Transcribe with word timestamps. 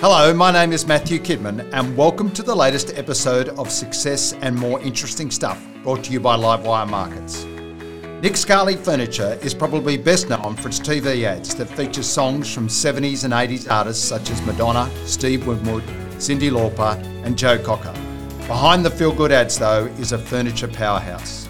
Hello, 0.00 0.32
my 0.32 0.52
name 0.52 0.72
is 0.72 0.86
Matthew 0.86 1.18
Kidman, 1.18 1.68
and 1.72 1.96
welcome 1.96 2.30
to 2.30 2.44
the 2.44 2.54
latest 2.54 2.96
episode 2.96 3.48
of 3.58 3.68
Success 3.68 4.32
and 4.42 4.54
More 4.54 4.80
Interesting 4.80 5.28
Stuff, 5.28 5.60
brought 5.82 6.04
to 6.04 6.12
you 6.12 6.20
by 6.20 6.36
Livewire 6.36 6.88
Markets. 6.88 7.44
Nick 8.22 8.36
Scali 8.36 8.76
Furniture 8.76 9.36
is 9.42 9.54
probably 9.54 9.96
best 9.96 10.28
known 10.28 10.54
for 10.54 10.68
its 10.68 10.78
TV 10.78 11.24
ads 11.24 11.52
that 11.56 11.66
feature 11.66 12.04
songs 12.04 12.54
from 12.54 12.68
70s 12.68 13.24
and 13.24 13.32
80s 13.32 13.68
artists 13.68 14.04
such 14.04 14.30
as 14.30 14.40
Madonna, 14.42 14.88
Steve 15.04 15.48
Winwood, 15.48 15.82
Cyndi 16.18 16.48
Lauper, 16.48 16.94
and 17.24 17.36
Joe 17.36 17.58
Cocker. 17.58 17.92
Behind 18.46 18.84
the 18.84 18.90
feel 18.90 19.12
good 19.12 19.32
ads, 19.32 19.58
though, 19.58 19.86
is 19.98 20.12
a 20.12 20.18
furniture 20.18 20.68
powerhouse. 20.68 21.48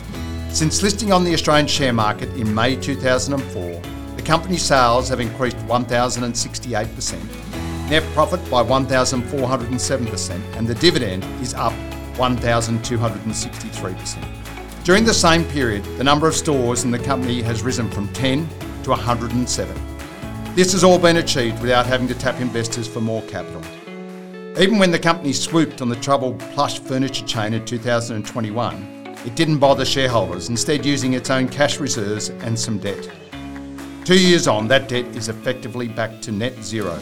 Since 0.49 0.83
listing 0.83 1.13
on 1.13 1.23
the 1.23 1.35
Australian 1.35 1.67
share 1.67 1.93
market 1.93 2.31
in 2.31 2.55
May 2.55 2.77
2004, 2.77 3.83
the 4.17 4.23
company's 4.23 4.63
sales 4.63 5.11
have 5.11 5.21
increased 5.21 5.59
1,068%, 5.67 7.48
net 7.89 8.03
profit 8.13 8.39
by 8.51 8.63
1,407%, 8.63 10.57
and 10.57 10.67
the 10.67 10.75
dividend 10.75 11.25
is 11.43 11.55
up 11.55 11.73
1,263%. 12.15 14.85
During 14.85 15.05
the 15.05 15.15
same 15.15 15.45
period, 15.47 15.85
the 15.97 16.05
number 16.05 16.29
of 16.29 16.35
stores 16.35 16.85
in 16.85 16.91
the 16.91 16.99
company 16.99 17.41
has 17.43 17.63
risen 17.63 17.91
from 17.91 18.13
10 18.13 18.47
to 18.83 18.91
107. 18.91 19.75
This 20.55 20.73
has 20.73 20.85
all 20.85 20.99
been 20.99 21.19
achieved 21.19 21.61
without 21.61 21.87
having 21.87 22.09
to 22.09 22.15
tap 22.15 22.41
investors 22.41 22.89
for 22.89 23.01
more 23.01 23.23
capital. 23.23 23.63
Even 24.59 24.79
when 24.79 24.91
the 24.91 24.99
company 24.99 25.33
swooped 25.33 25.81
on 25.81 25.89
the 25.89 25.97
troubled 25.97 26.41
plush 26.41 26.81
furniture 26.81 27.25
chain 27.25 27.55
in 27.55 27.65
2021, 27.65 29.17
it 29.25 29.35
didn't 29.35 29.59
bother 29.59 29.85
shareholders, 29.85 30.49
instead, 30.49 30.85
using 30.85 31.13
its 31.13 31.31
own 31.31 31.49
cash 31.49 31.79
reserves 31.79 32.31
and 32.31 32.59
some 32.59 32.79
debt. 32.79 33.09
Two 34.05 34.19
years 34.19 34.49
on, 34.49 34.67
that 34.69 34.89
debt 34.89 35.05
is 35.15 35.29
effectively 35.29 35.87
back 35.87 36.21
to 36.23 36.33
net 36.33 36.55
zero. 36.63 36.99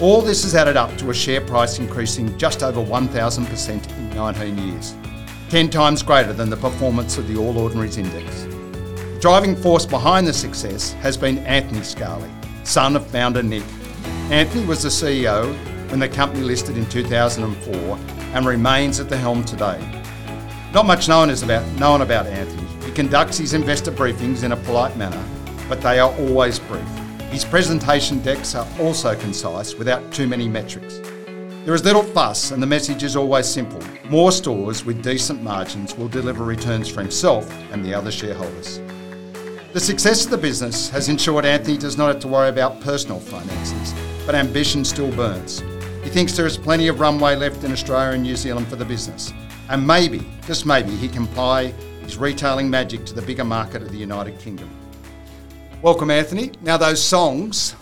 All 0.00 0.22
this 0.22 0.42
has 0.42 0.56
added 0.56 0.76
up 0.76 0.96
to 0.98 1.10
a 1.10 1.14
share 1.14 1.40
price 1.40 1.78
increasing 1.78 2.36
just 2.36 2.64
over 2.64 2.80
1,000% 2.80 3.96
in 3.96 4.10
19 4.10 4.58
years, 4.58 4.92
10 5.50 5.70
times 5.70 6.02
greater 6.02 6.32
than 6.32 6.50
the 6.50 6.56
performance 6.56 7.16
of 7.16 7.28
the 7.28 7.36
All 7.36 7.56
Ordinaries 7.56 7.96
Index. 7.96 8.42
The 8.42 9.18
driving 9.20 9.54
force 9.54 9.86
behind 9.86 10.26
the 10.26 10.32
success 10.32 10.94
has 10.94 11.16
been 11.16 11.38
Anthony 11.46 11.84
Scali, 11.84 12.28
son 12.64 12.96
of 12.96 13.06
founder 13.06 13.40
Nick. 13.40 13.62
Anthony 14.32 14.66
was 14.66 14.82
the 14.82 14.88
CEO 14.88 15.54
when 15.90 16.00
the 16.00 16.08
company 16.08 16.42
listed 16.42 16.76
in 16.76 16.86
2004 16.86 17.98
and 18.34 18.46
remains 18.46 18.98
at 18.98 19.08
the 19.08 19.16
helm 19.16 19.44
today. 19.44 19.78
Not 20.72 20.86
much 20.86 21.06
known, 21.06 21.30
is 21.30 21.44
about, 21.44 21.64
known 21.78 22.00
about 22.00 22.26
Anthony. 22.26 22.66
He 22.84 22.90
conducts 22.90 23.38
his 23.38 23.54
investor 23.54 23.92
briefings 23.92 24.42
in 24.42 24.50
a 24.50 24.56
polite 24.56 24.96
manner, 24.96 25.24
but 25.68 25.80
they 25.80 26.00
are 26.00 26.12
always 26.18 26.58
brief. 26.58 27.03
His 27.34 27.44
presentation 27.44 28.20
decks 28.22 28.54
are 28.54 28.64
also 28.78 29.16
concise 29.16 29.74
without 29.74 30.12
too 30.12 30.28
many 30.28 30.46
metrics. 30.46 31.00
There 31.64 31.74
is 31.74 31.82
little 31.82 32.04
fuss, 32.04 32.52
and 32.52 32.62
the 32.62 32.66
message 32.68 33.02
is 33.02 33.16
always 33.16 33.48
simple. 33.48 33.82
More 34.08 34.30
stores 34.30 34.84
with 34.84 35.02
decent 35.02 35.42
margins 35.42 35.96
will 35.96 36.06
deliver 36.06 36.44
returns 36.44 36.88
for 36.88 37.00
himself 37.00 37.52
and 37.72 37.84
the 37.84 37.92
other 37.92 38.12
shareholders. 38.12 38.78
The 39.72 39.80
success 39.80 40.24
of 40.24 40.30
the 40.30 40.38
business 40.38 40.88
has 40.90 41.08
ensured 41.08 41.44
Anthony 41.44 41.76
does 41.76 41.98
not 41.98 42.06
have 42.06 42.20
to 42.20 42.28
worry 42.28 42.50
about 42.50 42.80
personal 42.80 43.18
finances, 43.18 43.92
but 44.26 44.36
ambition 44.36 44.84
still 44.84 45.10
burns. 45.16 45.58
He 46.04 46.10
thinks 46.10 46.36
there 46.36 46.46
is 46.46 46.56
plenty 46.56 46.86
of 46.86 47.00
runway 47.00 47.34
left 47.34 47.64
in 47.64 47.72
Australia 47.72 48.12
and 48.12 48.22
New 48.22 48.36
Zealand 48.36 48.68
for 48.68 48.76
the 48.76 48.84
business, 48.84 49.32
and 49.70 49.84
maybe, 49.84 50.24
just 50.46 50.66
maybe, 50.66 50.92
he 50.92 51.08
can 51.08 51.24
apply 51.24 51.72
his 52.04 52.16
retailing 52.16 52.70
magic 52.70 53.04
to 53.06 53.12
the 53.12 53.22
bigger 53.22 53.44
market 53.44 53.82
of 53.82 53.90
the 53.90 53.98
United 53.98 54.38
Kingdom. 54.38 54.70
Welcome, 55.84 56.10
Anthony. 56.10 56.50
Now, 56.62 56.78
those 56.78 57.04
songs 57.04 57.76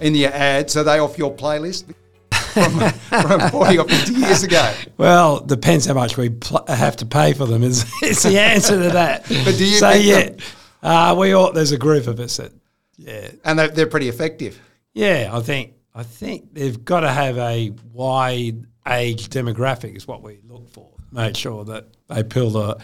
in 0.00 0.14
your 0.14 0.30
ads, 0.32 0.76
are 0.76 0.84
they 0.84 1.00
off 1.00 1.18
your 1.18 1.34
playlist? 1.34 1.92
from, 2.30 2.78
from 3.10 3.50
40 3.50 3.78
or 3.78 3.88
50 3.88 4.12
years 4.12 4.44
ago. 4.44 4.72
Well, 4.98 5.40
depends 5.40 5.86
how 5.86 5.94
much 5.94 6.16
we 6.16 6.30
pl- 6.30 6.64
have 6.68 6.94
to 6.98 7.06
pay 7.06 7.32
for 7.32 7.44
them. 7.44 7.64
Is, 7.64 7.84
is 8.04 8.22
the 8.22 8.38
answer 8.38 8.80
to 8.80 8.90
that? 8.90 9.22
But 9.44 9.56
do 9.58 9.64
you 9.66 9.78
so 9.78 9.90
think 9.90 10.40
yeah, 10.84 11.10
uh, 11.10 11.16
we 11.16 11.32
all 11.32 11.50
there's 11.52 11.72
a 11.72 11.76
group 11.76 12.06
of 12.06 12.20
us 12.20 12.36
that 12.36 12.52
yeah 12.96 13.32
And 13.44 13.58
they're, 13.58 13.68
they're 13.68 13.86
pretty 13.88 14.08
effective. 14.08 14.60
yeah 14.94 15.28
I 15.32 15.40
think 15.40 15.72
I 15.96 16.04
think 16.04 16.54
they've 16.54 16.84
got 16.84 17.00
to 17.00 17.10
have 17.10 17.36
a 17.36 17.72
wide 17.92 18.64
age 18.86 19.28
demographic 19.28 19.96
is 19.96 20.06
what 20.06 20.22
we 20.22 20.38
look 20.48 20.68
for. 20.70 20.88
Make 21.10 21.36
sure 21.36 21.64
that 21.64 21.88
they 22.06 22.20
appeal 22.20 22.52
to 22.52 22.78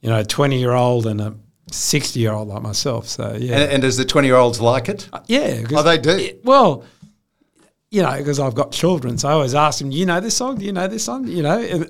you 0.00 0.10
know 0.10 0.20
a 0.20 0.24
twenty 0.24 0.60
year 0.60 0.72
old 0.72 1.06
and 1.06 1.20
a 1.20 1.34
sixty 1.70 2.20
year 2.20 2.32
old 2.32 2.48
like 2.48 2.62
myself. 2.62 3.08
So 3.08 3.36
yeah, 3.38 3.56
And, 3.60 3.72
and 3.72 3.82
does 3.82 3.96
the 3.96 4.04
20 4.04 4.26
year 4.28 4.36
olds 4.36 4.60
like 4.60 4.88
it? 4.88 5.08
Yeah, 5.26 5.64
Oh, 5.72 5.82
they 5.82 5.98
do. 5.98 6.38
well, 6.44 6.84
you 7.90 8.02
know, 8.02 8.16
because 8.18 8.40
I've 8.40 8.54
got 8.54 8.72
children, 8.72 9.18
so 9.18 9.28
I 9.28 9.32
always 9.32 9.54
ask 9.54 9.78
them, 9.78 9.90
"Do 9.90 9.96
you 9.96 10.04
know 10.06 10.20
this 10.20 10.36
song? 10.36 10.58
Do 10.58 10.64
you 10.64 10.72
know 10.72 10.88
this 10.88 11.04
song?" 11.04 11.28
You 11.28 11.42
know, 11.42 11.86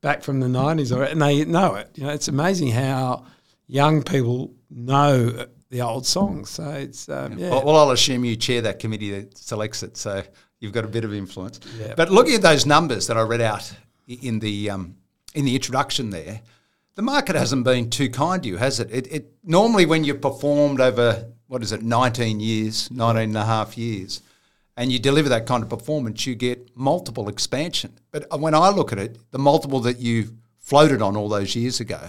back 0.00 0.22
from 0.22 0.40
the 0.40 0.48
nineties, 0.48 0.90
or 0.90 1.02
and 1.02 1.20
they 1.20 1.44
know 1.44 1.74
it. 1.74 1.90
You 1.96 2.04
know, 2.04 2.10
it's 2.10 2.28
amazing 2.28 2.68
how 2.70 3.24
young 3.66 4.02
people 4.02 4.52
know 4.70 5.46
the 5.70 5.82
old 5.82 6.06
songs. 6.06 6.48
So 6.50 6.68
it's 6.70 7.08
um, 7.10 7.38
yeah. 7.38 7.50
Well, 7.50 7.64
well, 7.66 7.76
I'll 7.76 7.90
assume 7.90 8.24
you 8.24 8.36
chair 8.36 8.62
that 8.62 8.78
committee 8.78 9.10
that 9.10 9.36
selects 9.36 9.82
it, 9.82 9.96
so 9.98 10.22
you've 10.60 10.72
got 10.72 10.84
a 10.86 10.88
bit 10.88 11.04
of 11.04 11.12
influence. 11.12 11.60
Yeah. 11.78 11.92
But 11.94 12.10
looking 12.10 12.34
at 12.36 12.42
those 12.42 12.64
numbers 12.64 13.06
that 13.08 13.18
I 13.18 13.22
read 13.22 13.42
out 13.42 13.70
in 14.08 14.38
the 14.38 14.70
um, 14.70 14.96
in 15.34 15.44
the 15.44 15.54
introduction 15.54 16.08
there, 16.08 16.40
the 16.94 17.02
market 17.02 17.36
hasn't 17.36 17.64
been 17.64 17.90
too 17.90 18.08
kind 18.08 18.42
to 18.42 18.48
you, 18.48 18.56
has 18.56 18.80
it? 18.80 18.90
It, 18.90 19.12
it 19.12 19.32
normally 19.42 19.86
when 19.86 20.04
you've 20.04 20.20
performed 20.20 20.80
over 20.80 21.26
what 21.46 21.62
is 21.62 21.72
it, 21.72 21.82
19 21.82 22.40
years, 22.40 22.90
19 22.90 23.22
and 23.22 23.36
a 23.36 23.44
half 23.44 23.76
years, 23.76 24.22
and 24.76 24.90
you 24.90 24.98
deliver 24.98 25.28
that 25.28 25.46
kind 25.46 25.62
of 25.62 25.68
performance, 25.68 26.26
you 26.26 26.34
get 26.34 26.76
multiple 26.76 27.28
expansion. 27.28 27.92
But 28.10 28.26
uh, 28.30 28.38
when 28.38 28.54
I 28.54 28.70
look 28.70 28.92
at 28.92 28.98
it, 28.98 29.18
the 29.30 29.38
multiple 29.38 29.80
that 29.80 29.98
you 29.98 30.36
floated 30.58 31.02
on 31.02 31.16
all 31.16 31.28
those 31.28 31.54
years 31.54 31.80
ago, 31.80 32.00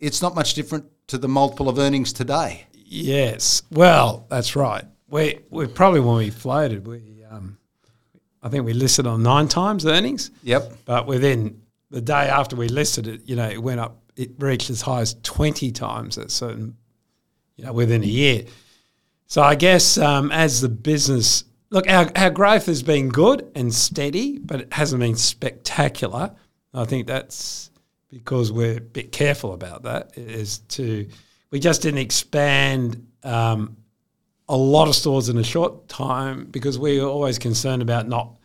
it's 0.00 0.20
not 0.22 0.34
much 0.34 0.54
different 0.54 0.86
to 1.08 1.18
the 1.18 1.28
multiple 1.28 1.68
of 1.68 1.78
earnings 1.78 2.12
today. 2.12 2.66
Yes, 2.72 3.62
well, 3.70 4.26
that's 4.28 4.56
right. 4.56 4.84
We 5.08 5.40
we 5.50 5.66
probably 5.66 6.00
when 6.00 6.16
we 6.16 6.30
floated, 6.30 6.86
we 6.86 7.24
um, 7.30 7.58
I 8.42 8.48
think 8.48 8.64
we 8.64 8.72
listed 8.72 9.06
on 9.06 9.22
nine 9.22 9.48
times 9.48 9.86
earnings. 9.86 10.30
Yep. 10.42 10.72
But 10.84 11.06
within 11.06 11.62
the 11.96 12.02
day 12.02 12.28
after 12.28 12.56
we 12.56 12.68
listed 12.68 13.06
it, 13.06 13.22
you 13.24 13.34
know, 13.34 13.48
it 13.48 13.62
went 13.62 13.80
up. 13.80 14.02
It 14.16 14.32
reached 14.38 14.68
as 14.68 14.82
high 14.82 15.00
as 15.00 15.14
twenty 15.22 15.72
times 15.72 16.18
at 16.18 16.30
certain, 16.30 16.76
you 17.56 17.64
know, 17.64 17.72
within 17.72 18.02
a 18.02 18.06
year. 18.06 18.44
So 19.28 19.40
I 19.40 19.54
guess 19.54 19.96
um, 19.96 20.30
as 20.30 20.60
the 20.60 20.68
business 20.68 21.44
look, 21.70 21.88
our 21.88 22.10
our 22.14 22.28
growth 22.28 22.66
has 22.66 22.82
been 22.82 23.08
good 23.08 23.50
and 23.54 23.72
steady, 23.72 24.36
but 24.36 24.60
it 24.60 24.74
hasn't 24.74 25.00
been 25.00 25.16
spectacular. 25.16 26.34
I 26.74 26.84
think 26.84 27.06
that's 27.06 27.70
because 28.10 28.52
we're 28.52 28.76
a 28.76 28.80
bit 28.80 29.10
careful 29.10 29.54
about 29.54 29.84
that. 29.84 30.18
Is 30.18 30.58
to 30.76 31.08
we 31.50 31.60
just 31.60 31.80
didn't 31.80 32.00
expand 32.00 33.06
um, 33.22 33.74
a 34.50 34.56
lot 34.56 34.86
of 34.86 34.94
stores 34.94 35.30
in 35.30 35.38
a 35.38 35.44
short 35.44 35.88
time 35.88 36.44
because 36.50 36.78
we 36.78 37.00
were 37.00 37.08
always 37.08 37.38
concerned 37.38 37.80
about 37.80 38.06
not 38.06 38.35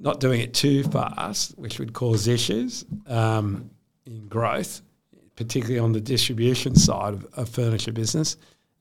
not 0.00 0.20
doing 0.20 0.40
it 0.40 0.54
too 0.54 0.84
fast, 0.84 1.58
which 1.58 1.78
would 1.78 1.92
cause 1.92 2.28
issues 2.28 2.84
um, 3.06 3.70
in 4.06 4.26
growth, 4.28 4.82
particularly 5.36 5.78
on 5.78 5.92
the 5.92 6.00
distribution 6.00 6.74
side 6.74 7.14
of, 7.14 7.26
of 7.34 7.48
furniture 7.48 7.92
business. 7.92 8.36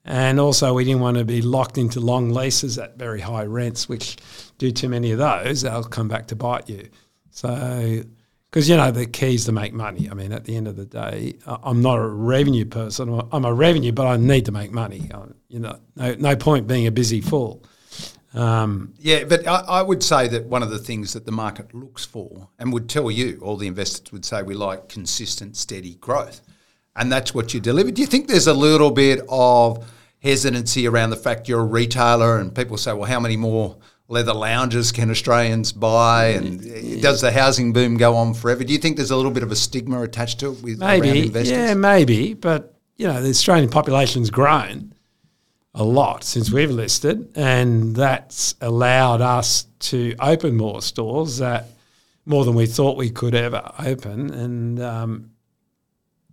And 0.06 0.40
also, 0.40 0.74
we 0.74 0.86
didn't 0.86 1.02
want 1.02 1.18
to 1.18 1.26
be 1.26 1.42
locked 1.42 1.78
into 1.78 2.00
long 2.00 2.30
leases 2.32 2.78
at 2.78 2.98
very 2.98 3.20
high 3.20 3.44
rents, 3.46 3.90
which 3.90 4.18
do 4.58 4.72
too 4.72 4.88
many 4.90 5.12
of 5.12 5.18
those, 5.18 5.62
they'll 5.64 5.84
come 5.84 6.08
back 6.08 6.28
to 6.28 6.36
bite 6.36 6.70
you. 6.70 6.88
So, 7.32 8.04
because 8.50 8.70
you 8.70 8.78
know 8.78 8.90
the 8.92 9.06
key 9.06 9.36
is 9.36 9.44
to 9.46 9.52
make 9.52 9.74
money. 9.74 10.08
I 10.10 10.14
mean, 10.14 10.32
at 10.32 10.46
the 10.46 10.56
end 10.56 10.68
of 10.70 10.78
the 10.78 10.86
day, 10.86 11.36
I'm 11.46 11.82
not 11.82 12.00
a 12.00 12.08
revenue 12.08 12.64
person. 12.66 13.22
I'm 13.34 13.44
a 13.44 13.54
revenue, 13.54 13.92
but 13.92 14.08
I 14.08 14.16
need 14.16 14.46
to 14.46 14.52
make 14.54 14.72
money. 14.72 15.10
I- 15.14 15.26
You 15.50 15.60
know, 15.60 15.80
no, 15.96 16.16
no 16.16 16.36
point 16.36 16.68
being 16.68 16.88
a 16.88 16.92
busy 16.92 17.22
fool. 17.22 17.64
Um, 18.38 18.94
Yeah, 19.00 19.24
but 19.24 19.48
I, 19.48 19.64
I 19.68 19.82
would 19.82 20.04
say 20.04 20.28
that 20.28 20.46
one 20.46 20.62
of 20.62 20.70
the 20.70 20.78
things 20.78 21.14
that 21.14 21.26
the 21.26 21.32
market 21.32 21.74
looks 21.74 22.06
for 22.06 22.50
and 22.60 22.72
would 22.72 22.88
tell 22.88 23.10
you, 23.10 23.40
all 23.42 23.58
the 23.58 23.68
investors 23.68 24.12
would 24.12 24.26
say 24.26 24.44
we 24.44 24.54
like 24.54 24.90
consistent, 24.90 25.58
steady 25.58 25.96
growth. 25.96 26.42
And 26.96 27.12
that's 27.12 27.34
what 27.34 27.54
you 27.54 27.60
deliver. 27.60 27.92
Do 27.92 28.02
you 28.02 28.08
think 28.08 28.28
there's 28.28 28.48
a 28.48 28.54
little 28.54 28.92
bit 28.92 29.22
of 29.30 29.88
hesitancy 30.20 30.88
around 30.88 31.12
the 31.12 31.16
fact 31.16 31.48
you're 31.48 31.62
a 31.62 31.66
retailer 31.66 32.40
and 32.40 32.54
people 32.54 32.78
say, 32.78 32.94
well, 32.94 33.10
how 33.10 33.20
many 33.20 33.38
more 33.38 33.78
leather 34.08 34.34
lounges 34.34 34.92
can 34.92 35.12
Australians 35.12 35.72
buy? 35.72 36.30
And 36.30 37.02
does 37.02 37.22
the 37.22 37.32
housing 37.32 37.74
boom 37.74 37.98
go 37.98 38.16
on 38.16 38.34
forever? 38.34 38.64
Do 38.64 38.74
you 38.74 38.80
think 38.80 38.98
there's 38.98 39.12
a 39.12 39.16
little 39.16 39.32
bit 39.32 39.44
of 39.44 39.52
a 39.52 39.56
stigma 39.56 40.02
attached 40.02 40.40
to 40.40 40.54
it 40.54 40.64
with 40.64 40.82
around 40.82 41.02
Maybe, 41.02 41.30
yeah, 41.44 41.74
maybe. 41.74 42.34
But 42.34 42.74
you 42.98 43.08
know, 43.08 43.22
the 43.22 43.30
Australian 43.30 43.70
population's 43.70 44.32
grown 44.32 44.94
a 45.78 45.84
lot 45.84 46.24
since 46.24 46.52
we've 46.52 46.72
listed, 46.72 47.32
and 47.36 47.96
that's 47.96 48.56
allowed 48.62 49.22
us 49.22 49.68
to 49.80 50.16
open 50.20 50.58
more 50.58 50.82
stores 50.82 51.38
that 51.38 51.68
more 52.26 52.44
than 52.44 52.56
we 52.56 52.66
thought 52.66 52.98
we 52.98 53.12
could 53.12 53.36
ever 53.36 53.72
open, 53.80 54.34
and 54.34 54.82
um, 54.82 55.32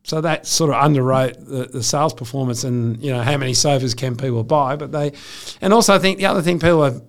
so 0.03 0.23
that 0.23 0.47
sort 0.47 0.71
of 0.71 0.77
underwrote 0.77 1.47
the, 1.47 1.67
the 1.67 1.83
sales 1.83 2.15
performance 2.15 2.65
and 2.65 3.03
you 3.03 3.13
know 3.13 3.23
how 3.23 3.37
many 3.37 3.53
sofas 3.53 3.95
can 3.95 4.17
people 4.17 4.43
buy, 4.45 4.77
but 4.77 4.93
they, 4.93 5.13
and 5.61 5.75
also 5.75 5.95
I 5.95 5.99
think 5.99 6.19
the 6.19 6.27
other 6.27 6.43
thing 6.43 6.59
people 6.59 6.83
have 6.83 7.03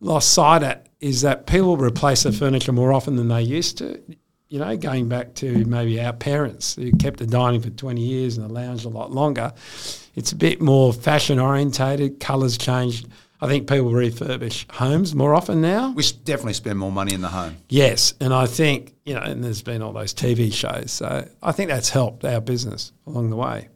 lost 0.00 0.34
sight 0.34 0.64
at 0.64 0.88
is 1.00 1.22
that 1.22 1.46
people 1.46 1.76
replace 1.76 2.24
their 2.24 2.32
furniture 2.32 2.72
more 2.72 2.92
often 2.92 3.14
than 3.14 3.28
they 3.28 3.42
used 3.42 3.78
to. 3.78 4.02
You 4.54 4.60
know, 4.60 4.76
going 4.76 5.08
back 5.08 5.34
to 5.34 5.64
maybe 5.64 6.00
our 6.00 6.12
parents 6.12 6.76
who 6.76 6.92
kept 6.92 7.18
the 7.18 7.26
dining 7.26 7.60
for 7.60 7.70
20 7.70 8.00
years 8.00 8.38
and 8.38 8.48
the 8.48 8.52
lounge 8.52 8.84
a 8.84 8.88
lot 8.88 9.10
longer, 9.10 9.52
it's 10.14 10.30
a 10.30 10.36
bit 10.36 10.60
more 10.60 10.92
fashion 10.92 11.40
orientated, 11.40 12.20
colours 12.20 12.56
changed. 12.56 13.08
I 13.40 13.48
think 13.48 13.68
people 13.68 13.90
refurbish 13.90 14.70
homes 14.70 15.12
more 15.12 15.34
often 15.34 15.60
now. 15.60 15.90
We 15.90 16.04
definitely 16.22 16.52
spend 16.52 16.78
more 16.78 16.92
money 16.92 17.14
in 17.14 17.20
the 17.20 17.30
home. 17.30 17.56
Yes, 17.68 18.14
and 18.20 18.32
I 18.32 18.46
think 18.46 18.94
you 19.04 19.14
know, 19.14 19.22
and 19.22 19.42
there's 19.42 19.62
been 19.62 19.82
all 19.82 19.92
those 19.92 20.14
TV 20.14 20.52
shows, 20.52 20.92
so 20.92 21.28
I 21.42 21.50
think 21.50 21.68
that's 21.68 21.88
helped 21.88 22.24
our 22.24 22.40
business 22.40 22.92
along 23.08 23.30
the 23.30 23.36
way. 23.36 23.70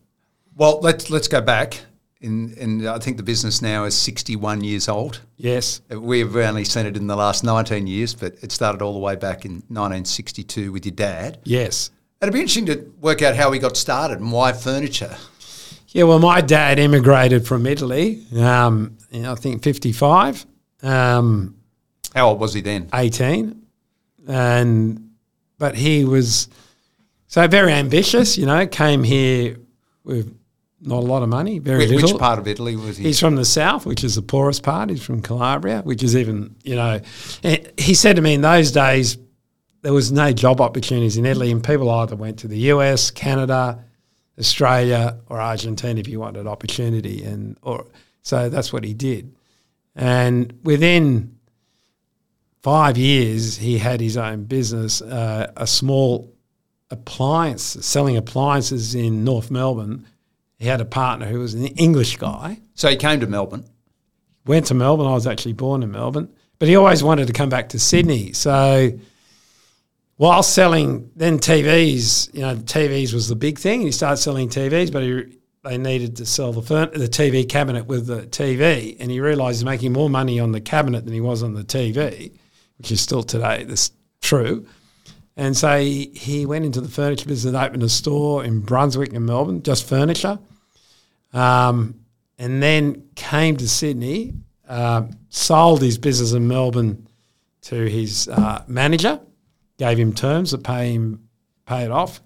Well, 0.55 0.79
let's 0.81 1.11
let's 1.11 1.27
go 1.27 1.41
back. 1.41 1.81
In, 2.21 2.55
and 2.61 2.89
I 2.89 2.99
think 2.99 3.17
the 3.17 3.23
business 3.23 3.63
now 3.63 3.85
is 3.85 3.97
61 3.97 4.63
years 4.65 4.89
old. 4.89 5.21
Yes, 5.37 5.81
We've 5.89 6.35
only 6.37 6.65
seen 6.65 6.85
it 6.87 6.97
in 6.97 7.07
the 7.07 7.15
last 7.15 7.45
19 7.45 7.87
years, 7.87 8.15
but 8.15 8.35
it 8.43 8.51
started 8.51 8.83
all 8.83 8.93
the 8.93 8.99
way 8.99 9.15
back 9.15 9.45
in 9.45 9.63
1962 9.69 10.73
with 10.73 10.85
your 10.85 10.95
dad. 10.95 11.39
yes, 11.45 11.91
It'd 12.21 12.35
be 12.35 12.41
interesting 12.41 12.67
to 12.67 12.93
work 13.01 13.23
out 13.23 13.37
how 13.37 13.49
we 13.51 13.61
got 13.61 13.77
started 13.77 14.19
and 14.19 14.33
why 14.33 14.53
furniture. 14.53 15.17
yeah. 15.91 16.03
Well, 16.03 16.19
my 16.19 16.41
dad 16.41 16.81
immigrated 16.81 17.47
from 17.47 17.65
Italy. 17.65 18.25
Um, 18.37 18.99
I 19.15 19.37
think 19.37 19.63
55, 19.63 20.45
um, 20.83 21.55
How 22.15 22.31
old 22.31 22.41
was 22.41 22.53
he 22.55 22.61
then? 22.61 22.89
18, 22.93 23.63
and 24.27 25.11
but 25.59 25.77
he 25.77 26.05
was 26.05 26.49
so 27.29 27.47
very 27.47 27.73
ambitious. 27.73 28.37
You 28.37 28.47
know, 28.47 28.67
came 28.67 29.05
here 29.05 29.57
with 30.05 30.37
not 30.81 30.99
a 30.99 31.07
lot 31.07 31.23
of 31.23 31.29
money, 31.29 31.59
very 31.59 31.79
Which, 31.79 31.91
little. 31.91 32.13
which 32.13 32.21
part 32.21 32.39
of 32.39 32.47
Italy 32.47 32.77
was 32.77 32.97
he? 32.97 33.05
He's 33.05 33.19
from 33.19 33.37
the 33.37 33.45
south, 33.45 33.85
which 33.85 34.05
is 34.05 34.15
the 34.15 34.23
poorest 34.23 34.63
part. 34.63 34.91
He's 34.91 35.03
from 35.03 35.23
Calabria, 35.23 35.83
which 35.83 36.03
is 36.03 36.17
even, 36.17 36.55
you 36.63 36.77
know, 36.77 37.01
he 37.77 37.95
said 37.95 38.17
to 38.17 38.23
me 38.23 38.35
in 38.35 38.43
those 38.43 38.71
days, 38.71 39.19
there 39.83 39.93
was 39.93 40.13
no 40.13 40.33
job 40.33 40.61
opportunities 40.61 41.17
in 41.17 41.27
Italy, 41.27 41.51
and 41.51 41.63
people 41.63 41.91
either 41.91 42.17
went 42.17 42.41
to 42.41 42.49
the 42.49 42.59
US, 42.73 43.11
Canada, 43.11 43.85
Australia, 44.39 45.19
or 45.27 45.41
Argentina 45.41 45.99
if 45.99 46.09
you 46.09 46.21
wanted 46.21 46.47
opportunity, 46.47 47.25
and 47.25 47.57
or 47.63 47.87
so 48.23 48.49
that's 48.49 48.73
what 48.73 48.85
he 48.85 48.95
did. 48.95 49.35
And 49.95 50.59
within 50.63 51.39
five 52.63 52.99
years, 52.99 53.57
he 53.57 53.79
had 53.79 54.01
his 54.01 54.17
own 54.17 54.45
business, 54.45 55.01
uh, 55.03 55.53
a 55.57 55.67
small 55.67 56.33
appliance 56.91 57.63
selling 57.63 58.17
appliances 58.17 58.95
in 58.95 59.25
North 59.25 59.51
Melbourne. 59.51 60.07
He 60.59 60.67
had 60.67 60.81
a 60.81 60.85
partner 60.85 61.27
who 61.27 61.39
was 61.39 61.55
an 61.55 61.67
English 61.67 62.17
guy 62.17 62.59
so 62.79 62.89
he 62.89 62.97
came 62.97 63.19
to 63.21 63.27
Melbourne. 63.27 63.65
went 64.47 64.67
to 64.67 64.75
Melbourne. 64.75 65.09
I 65.09 65.15
was 65.15 65.27
actually 65.27 65.55
born 65.55 65.83
in 65.83 65.91
Melbourne, 65.91 66.29
but 66.61 66.69
he 66.69 66.77
always 66.77 67.03
wanted 67.03 67.27
to 67.27 67.33
come 67.33 67.49
back 67.49 67.71
to 67.71 67.79
Sydney. 67.81 68.33
So 68.35 68.93
while 70.17 70.45
selling 70.45 71.11
then 71.17 71.39
TVs, 71.41 72.33
you 72.33 72.43
know, 72.43 72.55
TVs 72.55 73.13
was 73.13 73.29
the 73.29 73.35
big 73.35 73.59
thing. 73.59 73.81
He 73.81 73.91
started 73.91 74.19
selling 74.19 74.49
TVs, 74.49 74.93
but 74.93 75.03
he, 75.03 75.39
they 75.65 75.77
needed 75.77 76.17
to 76.19 76.25
sell 76.25 76.53
the 76.53 76.63
furn- 76.63 76.93
the 76.93 77.09
TV 77.09 77.49
cabinet 77.49 77.87
with 77.87 78.07
the 78.07 78.23
TV, 78.29 78.97
and 79.01 79.11
he 79.11 79.19
realised 79.19 79.59
he's 79.59 79.65
making 79.65 79.93
more 79.93 80.09
money 80.09 80.39
on 80.39 80.53
the 80.53 80.61
cabinet 80.61 81.05
than 81.05 81.15
he 81.15 81.21
was 81.21 81.43
on 81.43 81.55
the 81.55 81.65
TV, 81.65 82.33
which 82.79 82.93
is 82.93 83.01
still 83.01 83.25
today 83.25 83.65
this 83.65 83.91
true. 84.21 84.65
And 85.39 85.57
so 85.57 85.79
he, 85.79 86.11
he 86.15 86.45
went 86.47 86.65
into 86.65 86.81
the 86.81 86.89
furniture 86.89 87.27
business, 87.27 87.55
opened 87.55 87.85
a 87.85 87.89
store 87.89 88.45
in 88.45 88.61
Brunswick 88.61 89.13
in 89.13 89.25
Melbourne, 89.25 89.63
just 89.63 89.89
furniture. 89.89 90.39
Um, 91.33 92.01
and 92.39 92.61
then 92.61 93.05
came 93.15 93.57
to 93.57 93.69
Sydney, 93.69 94.35
uh, 94.69 95.03
sold 95.29 95.81
his 95.81 95.97
business 95.97 96.33
in 96.33 96.49
Melbourne 96.49 97.07
to 97.63 97.89
his 97.89 98.29
uh, 98.29 98.65
manager, 98.67 99.21
gave 99.79 99.97
him 99.97 100.13
terms 100.13 100.51
to 100.51 100.59
pay 100.59 100.93
him 100.93 101.29
pay 101.67 101.85
it 101.85 101.91
off, 101.91 102.21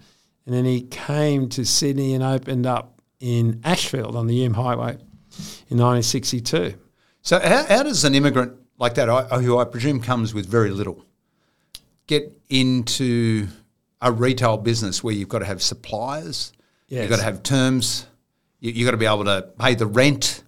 and 0.47 0.55
then 0.55 0.65
he 0.65 0.83
came 0.83 1.49
to 1.51 1.65
Sydney 1.65 2.15
and 2.15 2.23
opened 2.23 2.65
up 2.65 3.01
in 3.21 3.61
Ashfield 3.65 4.17
on 4.17 4.27
the 4.27 4.35
Hume 4.35 4.55
Highway 4.55 4.93
in 5.69 5.79
1962. 5.79 6.75
So 7.23 7.41
how, 7.41 7.65
how 7.65 7.83
does 7.83 8.05
an 8.05 8.15
immigrant 8.15 8.57
like 8.79 8.95
that, 8.95 9.09
I, 9.09 9.23
who 9.41 9.59
I 9.59 9.65
presume 9.65 10.01
comes 10.01 10.33
with 10.33 10.47
very 10.47 10.71
little, 10.71 11.05
get 12.21 12.33
into 12.51 13.49
a 14.01 14.13
retail 14.13 14.57
business 14.57 15.03
where 15.03 15.15
you've 15.15 15.29
got 15.29 15.39
to 15.41 15.45
have 15.47 15.63
suppliers, 15.63 16.53
Yes. 16.89 17.03
you've 17.03 17.11
got 17.11 17.17
to 17.17 17.23
have 17.23 17.43
terms, 17.43 18.07
you, 18.61 18.73
you've 18.73 18.87
got 18.87 18.91
to 18.91 18.97
be 18.99 19.07
able 19.07 19.25
to 19.25 19.49
pay 19.59 19.75
the 19.75 19.87
rent. 19.87 20.43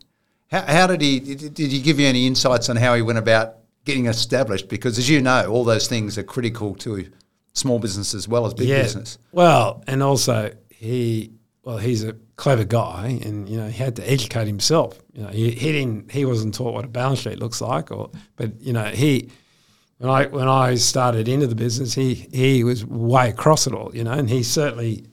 How, 0.50 0.60
how 0.62 0.86
did 0.86 1.00
he? 1.00 1.20
Did, 1.20 1.56
he 1.58 1.80
give 1.80 1.98
you 1.98 2.06
any 2.06 2.26
insights 2.26 2.68
on 2.68 2.76
how 2.76 2.94
he 2.94 3.02
went 3.02 3.18
about 3.18 3.56
getting 3.84 4.06
established? 4.06 4.68
Because 4.68 4.98
as 4.98 5.08
you 5.08 5.20
know, 5.22 5.46
all 5.50 5.64
those 5.64 5.88
things 5.88 6.18
are 6.18 6.22
critical 6.22 6.74
to 6.76 7.10
small 7.54 7.78
business 7.78 8.14
as 8.14 8.28
well 8.28 8.44
as 8.44 8.52
big 8.52 8.68
business. 8.68 9.18
Well, 9.32 9.82
and 9.86 10.02
also 10.02 10.52
he 10.68 11.32
well, 11.62 11.78
he's 11.78 12.04
a 12.04 12.14
clever 12.36 12.64
guy, 12.64 13.18
and 13.24 13.48
you 13.48 13.56
know 13.56 13.68
he 13.68 13.78
had 13.82 13.96
to 13.96 14.10
educate 14.10 14.46
himself. 14.46 15.00
You 15.14 15.22
know, 15.22 15.28
he, 15.30 15.50
he 15.52 15.72
didn't 15.72 16.10
he 16.12 16.24
wasn't 16.26 16.54
taught 16.54 16.74
what 16.74 16.84
a 16.84 16.88
balance 16.88 17.20
sheet 17.20 17.38
looks 17.38 17.60
like, 17.62 17.90
or 17.90 18.10
but 18.36 18.60
you 18.60 18.74
know 18.74 18.84
he 18.84 19.30
when 20.04 20.12
I 20.12 20.26
when 20.26 20.48
I 20.48 20.74
started 20.74 21.28
into 21.28 21.46
the 21.46 21.54
business, 21.54 21.94
he 21.94 22.28
he 22.30 22.62
was 22.62 22.84
way 22.84 23.30
across 23.30 23.66
it 23.66 23.72
all. 23.72 23.90
You 23.96 24.04
know, 24.04 24.12
and 24.12 24.28
he 24.28 24.42
certainly 24.42 25.06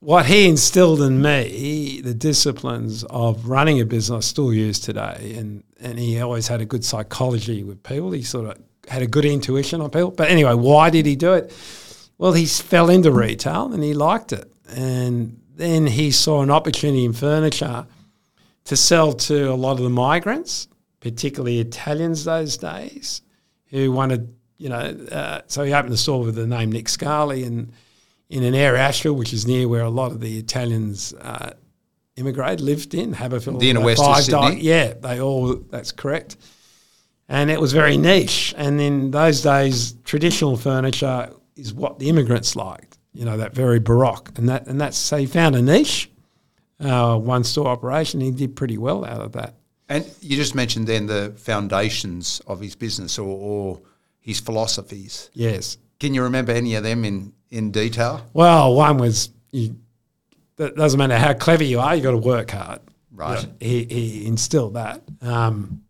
what 0.00 0.26
he 0.26 0.46
instilled 0.46 1.00
in 1.00 1.22
me, 1.22 2.02
the 2.02 2.12
disciplines 2.12 3.04
of 3.04 3.48
running 3.48 3.80
a 3.80 3.86
business, 3.86 4.16
I 4.18 4.20
still 4.20 4.52
use 4.52 4.78
today. 4.78 5.34
And 5.38 5.64
and 5.80 5.98
he 5.98 6.20
always 6.20 6.48
had 6.48 6.60
a 6.60 6.66
good 6.66 6.84
psychology 6.84 7.64
with 7.64 7.82
people. 7.82 8.10
He 8.10 8.22
sort 8.22 8.50
of 8.50 8.62
had 8.88 9.00
a 9.00 9.06
good 9.06 9.24
intuition 9.24 9.80
on 9.80 9.88
people. 9.88 10.10
But 10.10 10.28
anyway, 10.28 10.52
why 10.52 10.90
did 10.90 11.06
he 11.06 11.16
do 11.16 11.32
it? 11.32 11.50
Well, 12.18 12.34
he 12.34 12.44
fell 12.44 12.90
into 12.90 13.10
retail 13.10 13.72
and 13.72 13.82
he 13.82 13.94
liked 13.94 14.34
it. 14.34 14.52
And 14.68 15.40
then 15.54 15.86
he 15.86 16.10
saw 16.10 16.42
an 16.42 16.50
opportunity 16.50 17.06
in 17.06 17.14
furniture 17.14 17.86
to 18.64 18.76
sell 18.76 19.14
to 19.14 19.50
a 19.50 19.56
lot 19.56 19.78
of 19.78 19.82
the 19.84 19.90
migrants, 19.90 20.68
particularly 21.00 21.60
Italians 21.60 22.24
those 22.24 22.58
days, 22.58 23.22
who 23.74 23.90
wanted, 23.90 24.32
you 24.56 24.68
know, 24.68 24.76
uh, 25.10 25.40
so 25.48 25.64
he 25.64 25.72
opened 25.72 25.92
a 25.92 25.96
store 25.96 26.22
with 26.22 26.36
the 26.36 26.46
name 26.46 26.70
Nick 26.70 26.88
Scali 26.88 27.42
and 27.42 27.72
in 28.30 28.44
an 28.44 28.54
area 28.54 28.80
Ashfield, 28.80 29.18
which 29.18 29.32
is 29.32 29.46
near 29.46 29.68
where 29.68 29.82
a 29.82 29.90
lot 29.90 30.12
of 30.12 30.20
the 30.20 30.38
Italians 30.38 31.12
uh, 31.14 31.50
immigrated, 32.16 32.60
lived 32.60 32.94
in 32.94 33.14
Haberfield. 33.14 33.58
The 33.58 33.70
inner 33.70 33.80
west 33.80 34.02
of 34.02 34.16
Sydney? 34.22 34.60
yeah, 34.60 34.94
they 34.94 35.20
all. 35.20 35.56
That's 35.56 35.90
correct. 35.90 36.36
And 37.28 37.50
it 37.50 37.60
was 37.60 37.72
very 37.72 37.96
niche. 37.96 38.54
And 38.56 38.80
in 38.80 39.10
those 39.10 39.42
days, 39.42 39.94
traditional 40.04 40.56
furniture 40.56 41.30
is 41.56 41.74
what 41.74 41.98
the 41.98 42.08
immigrants 42.08 42.54
liked. 42.54 42.98
You 43.12 43.24
know, 43.24 43.36
that 43.36 43.54
very 43.54 43.80
baroque, 43.80 44.38
and 44.38 44.48
that 44.48 44.66
and 44.68 44.80
that's 44.80 44.96
so 44.96 45.16
he 45.16 45.26
found 45.26 45.56
a 45.56 45.62
niche, 45.62 46.10
uh, 46.80 47.18
one 47.18 47.42
store 47.44 47.68
operation. 47.68 48.20
He 48.20 48.30
did 48.30 48.54
pretty 48.54 48.78
well 48.78 49.04
out 49.04 49.20
of 49.20 49.32
that. 49.32 49.54
And 49.88 50.10
you 50.20 50.36
just 50.36 50.54
mentioned 50.54 50.86
then 50.86 51.06
the 51.06 51.34
foundations 51.36 52.40
of 52.46 52.60
his 52.60 52.74
business 52.74 53.18
or, 53.18 53.26
or 53.28 53.80
his 54.20 54.40
philosophies. 54.40 55.30
Yes. 55.34 55.76
Can 56.00 56.14
you 56.14 56.22
remember 56.22 56.52
any 56.52 56.74
of 56.74 56.82
them 56.82 57.04
in, 57.04 57.32
in 57.50 57.70
detail? 57.70 58.24
Well, 58.32 58.74
one 58.74 58.98
was 58.98 59.30
you. 59.52 59.76
That 60.56 60.76
doesn't 60.76 60.98
matter 60.98 61.18
how 61.18 61.34
clever 61.34 61.64
you 61.64 61.80
are. 61.80 61.94
you've 61.94 62.04
got 62.04 62.12
to 62.12 62.16
work 62.16 62.50
hard. 62.50 62.80
Right. 63.12 63.46
He 63.60 63.84
he 63.84 64.26
instilled 64.26 64.74
that 64.74 65.02
um, 65.22 65.82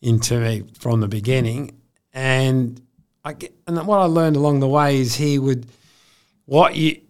into 0.00 0.38
me 0.38 0.64
from 0.78 1.00
the 1.00 1.08
beginning, 1.08 1.80
and 2.12 2.80
I 3.24 3.32
get, 3.32 3.54
and 3.66 3.76
what 3.86 3.98
I 3.98 4.04
learned 4.04 4.36
along 4.36 4.60
the 4.60 4.68
way 4.68 4.98
is 4.98 5.16
he 5.16 5.38
would 5.38 5.66
what 6.46 6.76
you 6.76 7.00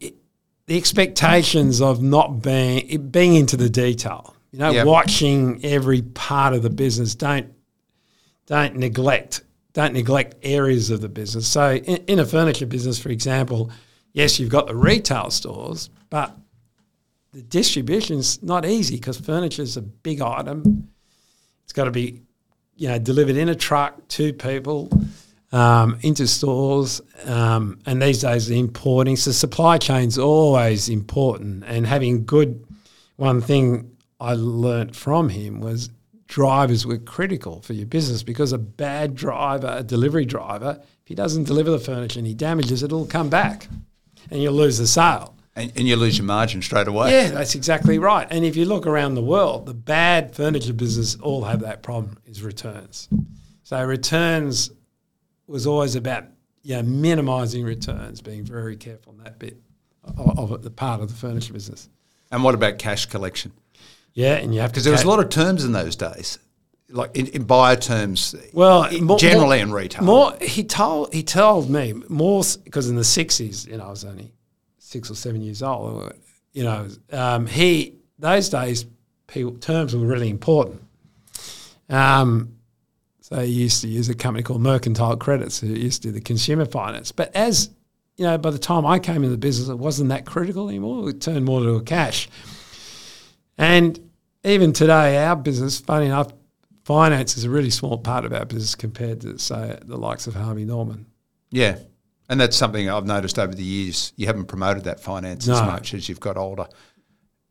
the 0.67 0.77
expectations 0.77 1.83
of 1.83 2.03
not 2.03 2.43
being 2.43 3.09
being 3.09 3.35
into 3.35 3.57
the 3.57 3.69
detail. 3.69 4.35
You 4.53 4.59
know, 4.59 4.71
Yep. 4.73 4.87
watching 4.87 5.65
every 5.65 6.03
part 6.03 6.55
of 6.55 6.63
the 6.63 6.71
business. 6.71 7.15
Don't 7.15 7.53
don't 8.47 8.77
neglect 8.77 9.43
don't 9.73 9.93
neglect 9.93 10.35
areas 10.43 10.91
of 10.91 11.01
the 11.01 11.09
business. 11.09 11.47
So 11.47 11.75
in, 11.75 11.97
in 12.09 12.19
a 12.19 12.27
furniture 12.27 12.67
business, 12.67 12.99
for 12.99 13.11
example, 13.11 13.71
yes, 14.13 14.41
you've 14.41 14.51
got 14.51 14.67
the 14.67 14.75
retail 14.75 15.31
stores, 15.31 15.91
but 16.11 16.37
the 17.33 17.43
distribution's 17.43 18.43
not 18.43 18.67
easy 18.67 18.97
because 18.97 19.21
furniture 19.21 19.63
is 19.63 19.77
a 19.77 19.83
big 19.83 20.21
item. 20.21 20.89
It's 21.63 21.73
got 21.73 21.85
to 21.85 21.93
be, 21.93 22.23
you 22.75 22.89
know, 22.89 22.99
delivered 22.99 23.37
in 23.37 23.49
a 23.49 23.55
truck 23.55 24.09
to 24.09 24.33
people, 24.33 24.91
um, 25.53 25.99
into 26.03 26.27
stores, 26.27 27.01
um, 27.27 27.79
and 27.87 28.03
these 28.03 28.23
days 28.23 28.49
the 28.49 28.59
importing. 28.59 29.15
So 29.15 29.31
supply 29.31 29.79
chain's 29.79 30.19
always 30.19 30.89
important, 30.89 31.63
and 31.65 31.87
having 31.87 32.25
good. 32.25 32.65
One 33.15 33.41
thing 33.41 33.90
I 34.21 34.35
learnt 34.35 34.95
from 34.95 35.31
him 35.31 35.61
was 35.61 35.91
drivers 36.27 36.87
were 36.87 36.99
critical 36.99 37.61
for 37.63 37.73
your 37.73 37.87
business 37.87 38.23
because 38.23 38.53
a 38.53 38.59
bad 38.59 39.15
driver, 39.15 39.75
a 39.79 39.83
delivery 39.83 40.25
driver, 40.25 40.79
if 40.81 41.09
he 41.09 41.15
doesn't 41.15 41.45
deliver 41.45 41.71
the 41.71 41.79
furniture 41.79 42.21
and 42.21 42.27
he 42.27 42.35
damages 42.35 42.83
it, 42.83 42.87
it'll 42.87 43.07
come 43.07 43.31
back, 43.31 43.69
and 44.31 44.43
you'll 44.43 44.55
lose 44.55 44.79
the 44.79 44.87
sale. 44.87 45.35
And, 45.57 45.73
and 45.75 45.89
you 45.89 45.97
lose 45.97 46.17
your 46.19 46.27
margin 46.27 46.63
straight 46.63 46.87
away. 46.87 47.11
Yeah, 47.11 47.31
that's 47.31 47.57
exactly 47.57 47.99
right. 47.99 48.29
And 48.31 48.45
if 48.45 48.55
you 48.55 48.65
look 48.65 48.87
around 48.87 49.15
the 49.15 49.23
world, 49.23 49.67
the 49.67 49.75
bad 49.75 50.35
furniture 50.35 50.73
business 50.73 51.17
all 51.17 51.43
have 51.45 51.61
that 51.61 51.83
problem 51.83 52.19
is 52.25 52.43
returns. 52.43 53.09
So 53.65 53.85
returns 53.85 54.71
was 55.49 55.67
always 55.67 55.97
about 55.97 56.27
you 56.63 56.77
know, 56.77 56.83
minimising 56.83 57.65
returns, 57.65 58.21
being 58.21 58.45
very 58.45 58.77
careful 58.77 59.15
in 59.15 59.25
that 59.25 59.39
bit 59.39 59.61
of, 60.05 60.53
of 60.53 60.63
the 60.63 60.71
part 60.71 61.01
of 61.01 61.09
the 61.09 61.15
furniture 61.15 61.53
business. 61.53 61.89
And 62.31 62.45
what 62.45 62.55
about 62.55 62.79
cash 62.79 63.07
collection? 63.07 63.53
Yeah, 64.15 64.35
and 64.35 64.55
you 64.55 64.61
have 64.61 64.71
to 64.71 64.75
Because 64.75 64.85
there 64.85 64.93
was 64.93 65.03
a 65.03 65.09
lot 65.09 65.21
of 65.21 65.29
terms 65.31 65.65
in 65.65 65.73
those 65.73 65.95
days, 65.97 66.39
like 66.89 67.17
in, 67.17 67.27
in 67.29 67.45
buyer 67.45 67.77
terms. 67.77 68.35
Well, 68.53 68.83
i- 68.83 68.99
more- 69.01 69.19
generally 69.19 69.59
more- 69.59 69.67
in 69.67 69.73
retail. 69.73 70.05
More, 70.05 70.35
he 70.41 70.65
told 70.65 71.13
he 71.15 71.23
told 71.23 71.71
me 71.71 71.93
more 72.09 72.43
because 72.65 72.89
in 72.89 72.97
the 72.97 73.05
sixties, 73.05 73.67
you 73.67 73.77
know, 73.77 73.85
I 73.85 73.91
was 73.91 74.05
only 74.05 74.33
six 74.79 75.11
or 75.11 75.15
seven 75.15 75.41
years 75.43 75.63
old. 75.63 76.13
You 76.53 76.65
know, 76.65 76.89
um, 77.13 77.47
he 77.47 77.95
those 78.19 78.49
days 78.49 78.85
people, 79.29 79.53
terms 79.53 79.95
were 79.95 80.05
really 80.07 80.29
important. 80.29 80.83
Um, 81.89 82.57
so 83.21 83.39
he 83.41 83.53
used 83.53 83.81
to 83.83 83.89
use 83.89 84.09
a 84.09 84.15
company 84.15 84.43
called 84.43 84.61
Mercantile 84.61 85.17
Credits, 85.17 85.61
who 85.61 85.69
used 85.69 86.03
to 86.03 86.09
do 86.09 86.13
the 86.13 86.21
consumer 86.21 86.65
finance. 86.67 87.13
But 87.13 87.35
as 87.35 87.71
you 88.17 88.25
know, 88.27 88.37
by 88.39 88.51
the 88.51 88.59
time 88.59 88.85
I 88.85 88.99
came 88.99 89.17
into 89.17 89.31
the 89.31 89.37
business, 89.39 89.69
it 89.69 89.79
wasn't 89.79 90.11
that 90.11 90.27
critical 90.27 90.69
anymore. 90.69 91.09
It 91.11 91.21
turned 91.21 91.45
more 91.45 91.61
to 91.61 91.71
a 91.77 91.83
cash. 91.83 92.29
And 93.61 94.01
even 94.43 94.73
today, 94.73 95.19
our 95.25 95.37
business, 95.37 95.79
funny 95.81 96.07
enough, 96.07 96.33
finance 96.85 97.37
is 97.37 97.45
a 97.45 97.51
really 97.51 97.69
small 97.71 97.99
part 97.99 98.25
of 98.25 98.33
our 98.33 98.47
business 98.47 98.75
compared 98.75 99.21
to, 99.21 99.39
say, 99.39 99.79
the 99.85 99.99
likes 99.99 100.27
of 100.27 100.35
Harvey 100.35 100.65
Norman. 100.65 101.07
yeah. 101.51 101.79
And 102.29 102.41
that's 102.41 102.57
something 102.57 102.89
I've 102.89 103.07
noticed 103.07 103.41
over 103.41 103.53
the 103.53 103.65
years. 103.65 104.13
You 104.15 104.27
haven't 104.29 104.45
promoted 104.45 104.85
that 104.85 105.01
finance 105.01 105.49
as 105.49 105.61
much 105.63 105.95
as 105.95 106.09
you've 106.09 106.21
got 106.21 106.37
older. 106.37 106.65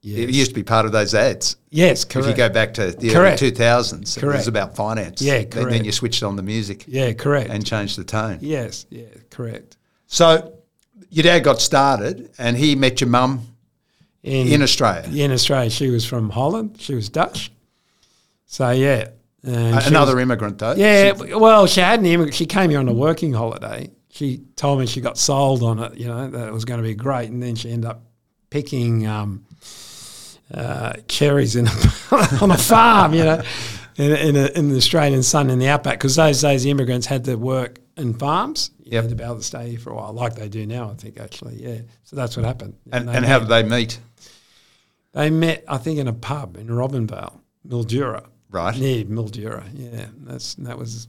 Yes, 0.01 0.19
It 0.19 0.29
used 0.29 0.51
to 0.51 0.55
be 0.55 0.63
part 0.63 0.85
of 0.85 0.93
those 0.93 1.13
ads. 1.13 1.57
yes 1.69 2.05
correct. 2.05 2.29
If 2.29 2.31
you 2.31 2.37
go 2.37 2.47
back 2.47 2.73
to 2.75 2.91
the 2.93 3.09
Correct. 3.09 3.41
early 3.43 3.51
2000s, 3.51 4.17
it 4.17 4.23
was 4.25 4.47
about 4.47 4.77
finance. 4.77 5.21
Yeah, 5.21 5.43
Then- 5.43 5.67
Then 5.67 5.83
you 5.83 5.91
switched 5.91 6.23
on 6.23 6.37
the 6.37 6.43
music 6.43 6.85
yeah, 6.87 7.11
correct. 7.11 7.49
and 7.49 7.65
changed 7.65 7.97
the 7.97 8.05
tone. 8.05 8.37
yes, 8.39 8.85
yeah, 8.89 9.03
correct. 9.29 9.75
So 10.07 10.53
your 11.09 11.23
dad 11.23 11.43
got 11.43 11.59
started 11.59 12.31
and 12.39 12.55
he 12.55 12.75
met 12.75 13.01
your 13.01 13.09
mum 13.09 13.47
in 14.23 14.61
Australia. 14.61 15.25
in 15.25 15.31
Australia, 15.31 15.69
she 15.69 15.89
was 15.89 16.05
from 16.05 16.29
Holland. 16.29 16.77
She 16.79 16.93
was 16.95 17.09
Dutch. 17.09 17.51
So 18.45 18.69
yeah, 18.71 19.09
and 19.43 19.77
Another 19.87 20.15
was- 20.15 20.23
immigrant, 20.23 20.57
though. 20.57 20.73
yeah, 20.75 21.13
She- 21.15 21.33
well, 21.33 21.65
she 21.67 21.81
had 21.81 21.99
an 21.99 22.05
immigrant. 22.05 22.33
She 22.35 22.45
came 22.45 22.69
here 22.71 22.79
on 22.79 22.87
a 22.89 22.93
working 22.93 23.33
holiday. 23.33 23.91
She 24.11 24.41
told 24.55 24.79
me 24.79 24.85
she 24.87 25.01
got 25.01 25.17
sold 25.17 25.61
on 25.63 25.79
it. 25.79 25.97
You 25.97 26.07
know 26.07 26.29
that 26.29 26.47
it 26.47 26.51
was 26.53 26.65
going 26.65 26.79
to 26.81 26.87
be 26.87 26.95
great, 26.95 27.29
and 27.29 27.41
then 27.41 27.55
she 27.55 27.69
ended 27.71 27.89
up 27.89 28.01
picking 28.49 29.05
um, 29.07 29.45
uh, 30.53 30.93
cherries 31.07 31.55
in 31.55 31.67
a, 31.67 31.71
on 32.41 32.51
a 32.51 32.57
farm. 32.57 33.13
You 33.13 33.23
know, 33.23 33.41
in, 33.97 34.11
in, 34.13 34.35
a, 34.35 34.45
in 34.57 34.69
the 34.69 34.77
Australian 34.77 35.23
sun 35.23 35.49
in 35.49 35.59
the 35.59 35.67
outback, 35.67 35.99
because 35.99 36.15
those 36.15 36.41
days 36.41 36.63
the 36.63 36.71
immigrants 36.71 37.05
had 37.05 37.25
to 37.25 37.35
work 37.35 37.79
in 37.97 38.13
farms. 38.13 38.71
You 38.83 38.93
Yep. 38.93 39.03
had 39.03 39.09
to 39.11 39.15
be 39.17 39.23
able 39.23 39.35
to 39.37 39.43
stay 39.43 39.69
here 39.69 39.79
for 39.79 39.91
a 39.91 39.95
while, 39.95 40.13
like 40.13 40.33
they 40.35 40.49
do 40.49 40.65
now. 40.65 40.89
I 40.89 40.93
think 40.95 41.19
actually, 41.19 41.61
yeah. 41.61 41.81
So 42.05 42.15
that's 42.15 42.35
what 42.35 42.45
happened. 42.45 42.73
and, 42.91 43.07
they 43.07 43.13
and 43.13 43.23
how 43.25 43.37
did 43.39 43.47
they 43.49 43.61
meet? 43.61 43.99
They 45.13 45.29
met, 45.29 45.63
I 45.67 45.77
think, 45.77 45.99
in 45.99 46.07
a 46.07 46.13
pub 46.13 46.57
in 46.57 46.67
Robinvale, 46.67 47.39
Mildura. 47.67 48.25
Right. 48.51 48.77
Near 48.77 49.05
Mildura, 49.05 49.63
yeah. 49.73 50.05
That's 50.21 50.55
that 50.55 50.77
was, 50.77 51.07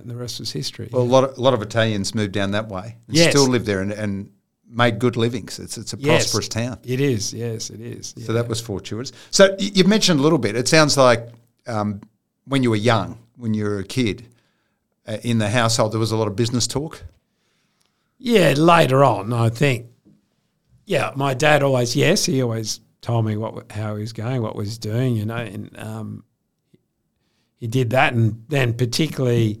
and 0.00 0.10
the 0.10 0.16
rest 0.16 0.40
was 0.40 0.50
history. 0.52 0.88
Well, 0.92 1.02
a 1.02 1.04
lot 1.04 1.24
of, 1.24 1.36
a 1.38 1.40
lot 1.40 1.54
of 1.54 1.62
Italians 1.62 2.14
moved 2.14 2.32
down 2.32 2.52
that 2.52 2.68
way 2.68 2.96
and 3.06 3.16
Yes. 3.16 3.30
still 3.30 3.46
live 3.48 3.64
there 3.66 3.80
and, 3.80 3.92
and 3.92 4.30
made 4.68 4.98
good 4.98 5.16
livings. 5.16 5.58
It's, 5.58 5.76
it's 5.78 5.92
a 5.92 5.98
Yes. 5.98 6.24
prosperous 6.24 6.48
town. 6.48 6.78
it 6.84 7.00
is, 7.00 7.32
yes, 7.34 7.70
it 7.70 7.80
is. 7.80 8.14
So 8.26 8.32
that 8.32 8.48
was 8.48 8.60
fortuitous. 8.60 9.12
So 9.30 9.54
you've 9.58 9.86
mentioned 9.86 10.20
a 10.20 10.22
little 10.22 10.38
bit. 10.38 10.56
It 10.56 10.68
sounds 10.68 10.96
like 10.96 11.28
um, 11.66 12.00
when 12.46 12.62
you 12.62 12.70
were 12.70 12.76
young, 12.76 13.18
when 13.36 13.52
you 13.54 13.64
were 13.64 13.78
a 13.80 13.84
kid, 13.84 14.26
uh, 15.06 15.18
in 15.22 15.36
the 15.38 15.50
household, 15.50 15.92
there 15.92 16.00
was 16.00 16.12
a 16.12 16.16
lot 16.16 16.28
of 16.28 16.34
business 16.36 16.66
talk. 16.66 17.02
Yeah, 18.18 18.54
later 18.56 19.04
on, 19.04 19.32
I 19.34 19.50
think. 19.50 19.86
Yeah, 20.86 21.12
my 21.14 21.34
dad 21.34 21.62
always, 21.62 21.94
yes, 21.94 22.24
he 22.24 22.42
always 22.42 22.80
told 23.04 23.26
me 23.26 23.36
what 23.36 23.70
how 23.70 23.96
he 23.96 24.00
was 24.00 24.14
going, 24.14 24.40
what 24.40 24.56
was 24.56 24.78
doing, 24.78 25.14
you 25.14 25.26
know, 25.26 25.36
and 25.36 25.78
um, 25.78 26.24
he 27.56 27.66
did 27.66 27.90
that, 27.90 28.14
and 28.14 28.42
then 28.48 28.72
particularly 28.72 29.60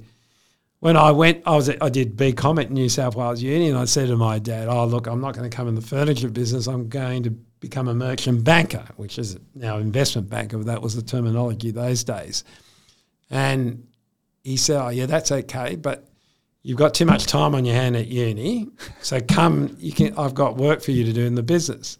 when 0.80 0.96
I 0.96 1.10
went, 1.10 1.42
I 1.44 1.54
was 1.54 1.68
I 1.68 1.90
did 1.90 2.16
BCom 2.16 2.58
at 2.58 2.70
New 2.70 2.88
South 2.88 3.16
Wales 3.16 3.42
Uni, 3.42 3.68
and 3.68 3.78
I 3.78 3.84
said 3.84 4.08
to 4.08 4.16
my 4.16 4.38
dad, 4.38 4.68
"Oh, 4.68 4.86
look, 4.86 5.06
I'm 5.06 5.20
not 5.20 5.36
going 5.36 5.48
to 5.48 5.54
come 5.54 5.68
in 5.68 5.74
the 5.74 5.82
furniture 5.82 6.30
business. 6.30 6.66
I'm 6.66 6.88
going 6.88 7.22
to 7.24 7.30
become 7.60 7.86
a 7.86 7.94
merchant 7.94 8.44
banker, 8.44 8.86
which 8.96 9.18
is 9.18 9.38
now 9.54 9.76
investment 9.76 10.30
banker. 10.30 10.64
That 10.64 10.80
was 10.80 10.96
the 10.96 11.02
terminology 11.02 11.70
those 11.70 12.02
days." 12.02 12.44
And 13.30 13.86
he 14.42 14.56
said, 14.56 14.80
"Oh, 14.80 14.88
yeah, 14.88 15.06
that's 15.06 15.30
okay, 15.30 15.76
but." 15.76 16.08
You've 16.66 16.78
got 16.78 16.94
too 16.94 17.04
much 17.04 17.26
time 17.26 17.54
on 17.54 17.66
your 17.66 17.74
hand 17.74 17.94
at 17.94 18.06
uni, 18.06 18.68
so 19.02 19.20
come. 19.20 19.76
You 19.78 19.92
can. 19.92 20.16
I've 20.16 20.32
got 20.32 20.56
work 20.56 20.80
for 20.80 20.92
you 20.92 21.04
to 21.04 21.12
do 21.12 21.26
in 21.26 21.34
the 21.34 21.42
business. 21.42 21.98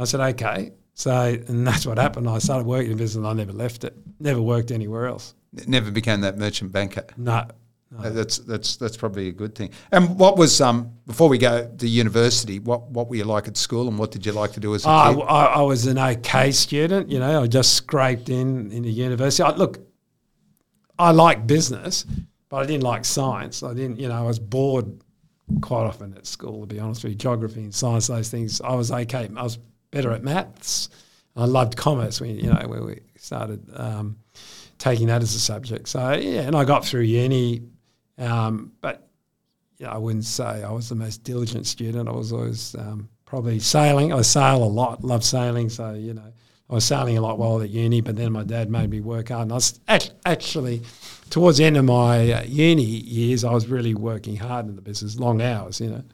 I 0.00 0.04
said, 0.04 0.20
okay. 0.34 0.72
So, 0.94 1.12
and 1.48 1.66
that's 1.66 1.86
what 1.86 1.98
happened. 1.98 2.28
I 2.28 2.38
started 2.38 2.66
working 2.66 2.92
in 2.92 2.96
business, 2.98 3.16
and 3.16 3.26
I 3.26 3.32
never 3.32 3.52
left 3.52 3.84
it. 3.84 3.96
Never 4.18 4.40
worked 4.42 4.70
anywhere 4.70 5.06
else. 5.06 5.34
Never 5.66 5.90
became 5.90 6.20
that 6.22 6.36
merchant 6.38 6.72
banker. 6.72 7.04
No, 7.16 7.46
Uh, 7.98 8.10
That's 8.10 8.38
that's 8.38 8.76
that's 8.76 8.96
probably 8.96 9.28
a 9.28 9.32
good 9.32 9.54
thing. 9.54 9.70
And 9.90 10.16
what 10.18 10.36
was 10.38 10.60
um 10.60 10.92
before 11.06 11.28
we 11.28 11.38
go 11.38 11.66
to 11.78 11.88
university? 11.88 12.58
What 12.60 12.88
what 12.90 13.08
were 13.08 13.16
you 13.16 13.24
like 13.24 13.48
at 13.48 13.56
school, 13.56 13.88
and 13.88 13.98
what 13.98 14.10
did 14.12 14.24
you 14.26 14.32
like 14.32 14.52
to 14.52 14.60
do 14.60 14.74
as 14.74 14.84
a 14.84 14.88
I, 14.88 15.14
kid? 15.14 15.22
I, 15.22 15.44
I 15.44 15.62
was 15.62 15.86
an 15.86 15.98
okay 15.98 16.52
student. 16.52 17.10
You 17.10 17.18
know, 17.18 17.42
I 17.42 17.46
just 17.48 17.74
scraped 17.74 18.28
in 18.28 18.70
in 18.70 18.82
the 18.82 18.92
university. 18.92 19.42
I, 19.42 19.50
look, 19.56 19.78
I 20.98 21.10
like 21.12 21.46
business, 21.46 22.04
but 22.48 22.58
I 22.58 22.66
didn't 22.66 22.84
like 22.84 23.04
science. 23.04 23.62
I 23.62 23.74
didn't. 23.74 23.98
You 23.98 24.08
know, 24.08 24.18
I 24.18 24.22
was 24.22 24.38
bored 24.38 24.86
quite 25.60 25.84
often 25.84 26.14
at 26.14 26.26
school. 26.26 26.60
To 26.60 26.66
be 26.66 26.78
honest 26.78 27.02
with 27.02 27.12
you, 27.12 27.18
geography 27.18 27.62
and 27.62 27.74
science, 27.74 28.06
those 28.06 28.28
things. 28.30 28.60
I 28.60 28.74
was 28.74 28.92
okay. 28.92 29.28
I 29.36 29.42
was 29.42 29.58
better 29.90 30.12
at 30.12 30.22
maths. 30.22 30.88
I 31.36 31.44
loved 31.44 31.76
commerce. 31.76 32.20
when 32.20 32.38
you 32.38 32.50
know 32.50 32.66
where 32.66 32.82
we 32.82 33.00
started 33.16 33.64
um, 33.74 34.16
taking 34.78 35.06
that 35.08 35.22
as 35.22 35.34
a 35.34 35.40
subject. 35.40 35.88
So 35.88 36.12
yeah, 36.12 36.42
and 36.42 36.56
I 36.56 36.64
got 36.64 36.84
through 36.84 37.02
uni, 37.02 37.62
um, 38.18 38.72
but 38.80 39.10
know, 39.86 39.92
I 39.92 39.98
wouldn't 39.98 40.24
say 40.24 40.62
I 40.62 40.70
was 40.70 40.88
the 40.88 40.94
most 40.94 41.24
diligent 41.24 41.66
student. 41.66 42.08
I 42.08 42.12
was 42.12 42.32
always 42.32 42.74
um, 42.76 43.08
probably 43.24 43.58
sailing. 43.58 44.12
I 44.12 44.22
sail 44.22 44.62
a 44.62 44.64
lot, 44.64 45.02
love 45.02 45.24
sailing. 45.24 45.68
So, 45.68 45.94
you 45.94 46.14
know, 46.14 46.32
I 46.68 46.74
was 46.74 46.84
sailing 46.84 47.18
a 47.18 47.20
lot 47.20 47.38
while 47.38 47.60
at 47.62 47.70
uni, 47.70 48.00
but 48.00 48.16
then 48.16 48.32
my 48.32 48.44
dad 48.44 48.70
made 48.70 48.90
me 48.90 49.00
work 49.00 49.28
hard. 49.28 49.42
And 49.42 49.52
I 49.52 49.56
was 49.56 49.80
actually, 50.24 50.82
towards 51.30 51.58
the 51.58 51.64
end 51.64 51.76
of 51.76 51.84
my 51.84 52.32
uh, 52.32 52.42
uni 52.44 52.84
years, 52.84 53.44
I 53.44 53.52
was 53.52 53.66
really 53.66 53.94
working 53.94 54.36
hard 54.36 54.66
in 54.66 54.76
the 54.76 54.82
business, 54.82 55.18
long 55.18 55.42
hours, 55.42 55.80
you 55.80 55.90
know. 55.90 56.04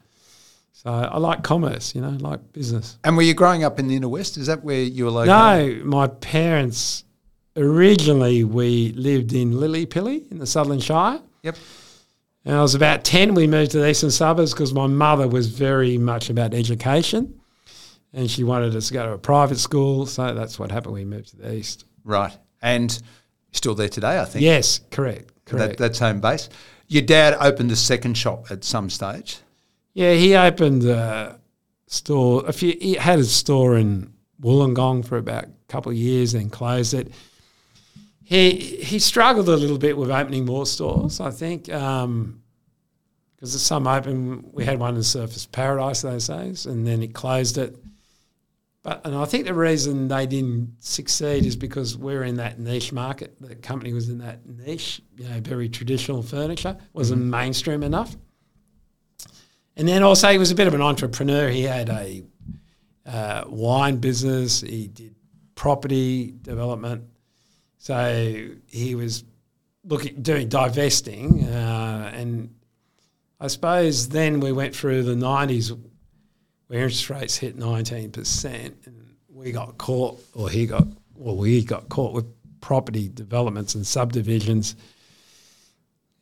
So 0.83 0.91
I 0.91 1.17
like 1.17 1.43
commerce, 1.43 1.95
you 1.95 2.01
know, 2.01 2.09
I 2.09 2.17
like 2.17 2.53
business. 2.53 2.99
and 3.03 3.17
were 3.17 3.23
you 3.23 3.33
growing 3.33 3.63
up 3.63 3.79
in 3.79 3.87
the 3.87 3.95
inner 3.95 4.07
west? 4.07 4.37
Is 4.37 4.45
that 4.45 4.63
where 4.63 4.79
you 4.83 5.05
were 5.05 5.11
located? 5.11 5.79
No, 5.79 5.85
my 5.85 6.05
parents, 6.05 7.03
originally 7.55 8.43
we 8.43 8.91
lived 8.91 9.33
in 9.33 9.53
Lilli 9.53 9.87
Pilli 9.87 10.31
in 10.31 10.37
the 10.37 10.45
Sutherland 10.45 10.83
Shire. 10.83 11.19
Yep. 11.41 11.55
And 12.45 12.55
I 12.55 12.61
was 12.61 12.75
about 12.75 13.03
10, 13.03 13.33
we 13.33 13.47
moved 13.47 13.71
to 13.71 13.79
the 13.79 13.89
eastern 13.89 14.11
suburbs 14.11 14.53
because 14.53 14.71
my 14.71 14.85
mother 14.85 15.27
was 15.27 15.47
very 15.47 15.97
much 15.97 16.29
about 16.29 16.53
education 16.53 17.39
and 18.13 18.29
she 18.29 18.43
wanted 18.43 18.75
us 18.75 18.89
to 18.89 18.93
go 18.93 19.03
to 19.07 19.13
a 19.13 19.17
private 19.17 19.57
school. 19.57 20.05
So 20.05 20.35
that's 20.35 20.59
what 20.59 20.69
happened. 20.71 20.93
We 20.93 21.05
moved 21.05 21.29
to 21.29 21.37
the 21.37 21.55
east. 21.55 21.85
Right. 22.03 22.37
And 22.61 23.01
still 23.51 23.73
there 23.73 23.89
today, 23.89 24.19
I 24.19 24.25
think. 24.25 24.43
Yes, 24.43 24.79
correct. 24.91 25.27
That, 25.27 25.45
Correct. 25.45 25.77
that's 25.79 25.97
home 25.97 26.21
base. 26.21 26.49
Your 26.87 27.01
dad 27.01 27.35
opened 27.39 27.71
a 27.71 27.75
second 27.75 28.15
shop 28.15 28.51
at 28.51 28.63
some 28.63 28.91
stage. 28.91 29.39
Yeah, 29.97 30.13
he 30.13 30.35
opened 30.35 30.85
a 30.85 31.39
store. 31.87 32.43
A 32.45 32.53
few, 32.53 32.77
he 32.79 32.93
had 32.93 33.17
a 33.17 33.23
store 33.23 33.79
in 33.79 34.13
Wollongong 34.39 35.03
for 35.03 35.17
about 35.17 35.45
a 35.45 35.51
couple 35.69 35.91
of 35.91 35.97
years, 35.97 36.33
then 36.33 36.51
closed 36.51 36.93
it. 36.93 37.11
He 38.23 38.51
he 38.51 38.99
struggled 38.99 39.49
a 39.49 39.55
little 39.55 39.79
bit 39.79 39.97
with 39.97 40.11
opening 40.11 40.45
more 40.45 40.67
stores, 40.67 41.19
I 41.19 41.31
think, 41.31 41.73
um, 41.73 42.43
because 43.35 43.53
there's 43.53 43.63
some 43.63 43.87
open. 43.87 44.47
We 44.53 44.65
had 44.65 44.77
one 44.77 44.93
in 44.93 45.01
Surfers 45.01 45.51
Paradise 45.51 46.03
those 46.03 46.27
days, 46.27 46.67
and 46.67 46.85
then 46.85 47.01
he 47.01 47.07
closed 47.07 47.57
it. 47.57 47.75
But 48.83 49.03
and 49.03 49.15
I 49.15 49.25
think 49.25 49.47
the 49.47 49.55
reason 49.55 50.09
they 50.09 50.27
didn't 50.27 50.75
succeed 50.77 51.43
is 51.43 51.55
because 51.55 51.97
we're 51.97 52.23
in 52.23 52.35
that 52.35 52.59
niche 52.59 52.93
market. 52.93 53.35
The 53.41 53.55
company 53.55 53.93
was 53.93 54.09
in 54.09 54.19
that 54.19 54.45
niche, 54.45 55.01
you 55.17 55.27
know, 55.27 55.39
very 55.39 55.69
traditional 55.69 56.21
furniture, 56.21 56.77
wasn't 56.93 57.21
mm-hmm. 57.21 57.31
mainstream 57.31 57.81
enough. 57.81 58.15
And 59.77 59.87
then 59.87 60.01
also 60.01 60.29
he 60.31 60.39
was 60.39 60.49
a 60.51 60.55
bit 60.55 60.67
of 60.67 60.73
an 60.73 60.81
entrepreneur. 60.81 61.49
He 61.49 61.61
had 61.61 61.89
a 61.89 62.23
uh, 63.05 63.43
wine 63.47 63.97
business. 63.97 64.61
He 64.61 64.87
did 64.87 65.15
property 65.53 66.33
development. 66.41 67.03
So 67.77 68.49
he 68.67 68.95
was 68.95 69.23
looking 69.85 70.21
doing 70.21 70.49
divesting, 70.49 71.43
uh, 71.45 72.11
and 72.13 72.53
I 73.39 73.47
suppose 73.47 74.09
then 74.09 74.39
we 74.39 74.51
went 74.51 74.75
through 74.75 75.03
the 75.03 75.15
nineties 75.15 75.71
where 76.67 76.81
interest 76.81 77.09
rates 77.09 77.37
hit 77.37 77.57
19%, 77.57 78.85
and 78.85 79.15
we 79.29 79.51
got 79.51 79.77
caught, 79.77 80.21
or 80.33 80.49
he 80.49 80.65
got, 80.65 80.85
well, 81.15 81.37
we 81.37 81.63
got 81.63 81.87
caught 81.87 82.13
with 82.13 82.25
property 82.59 83.07
developments 83.07 83.75
and 83.75 83.87
subdivisions. 83.87 84.75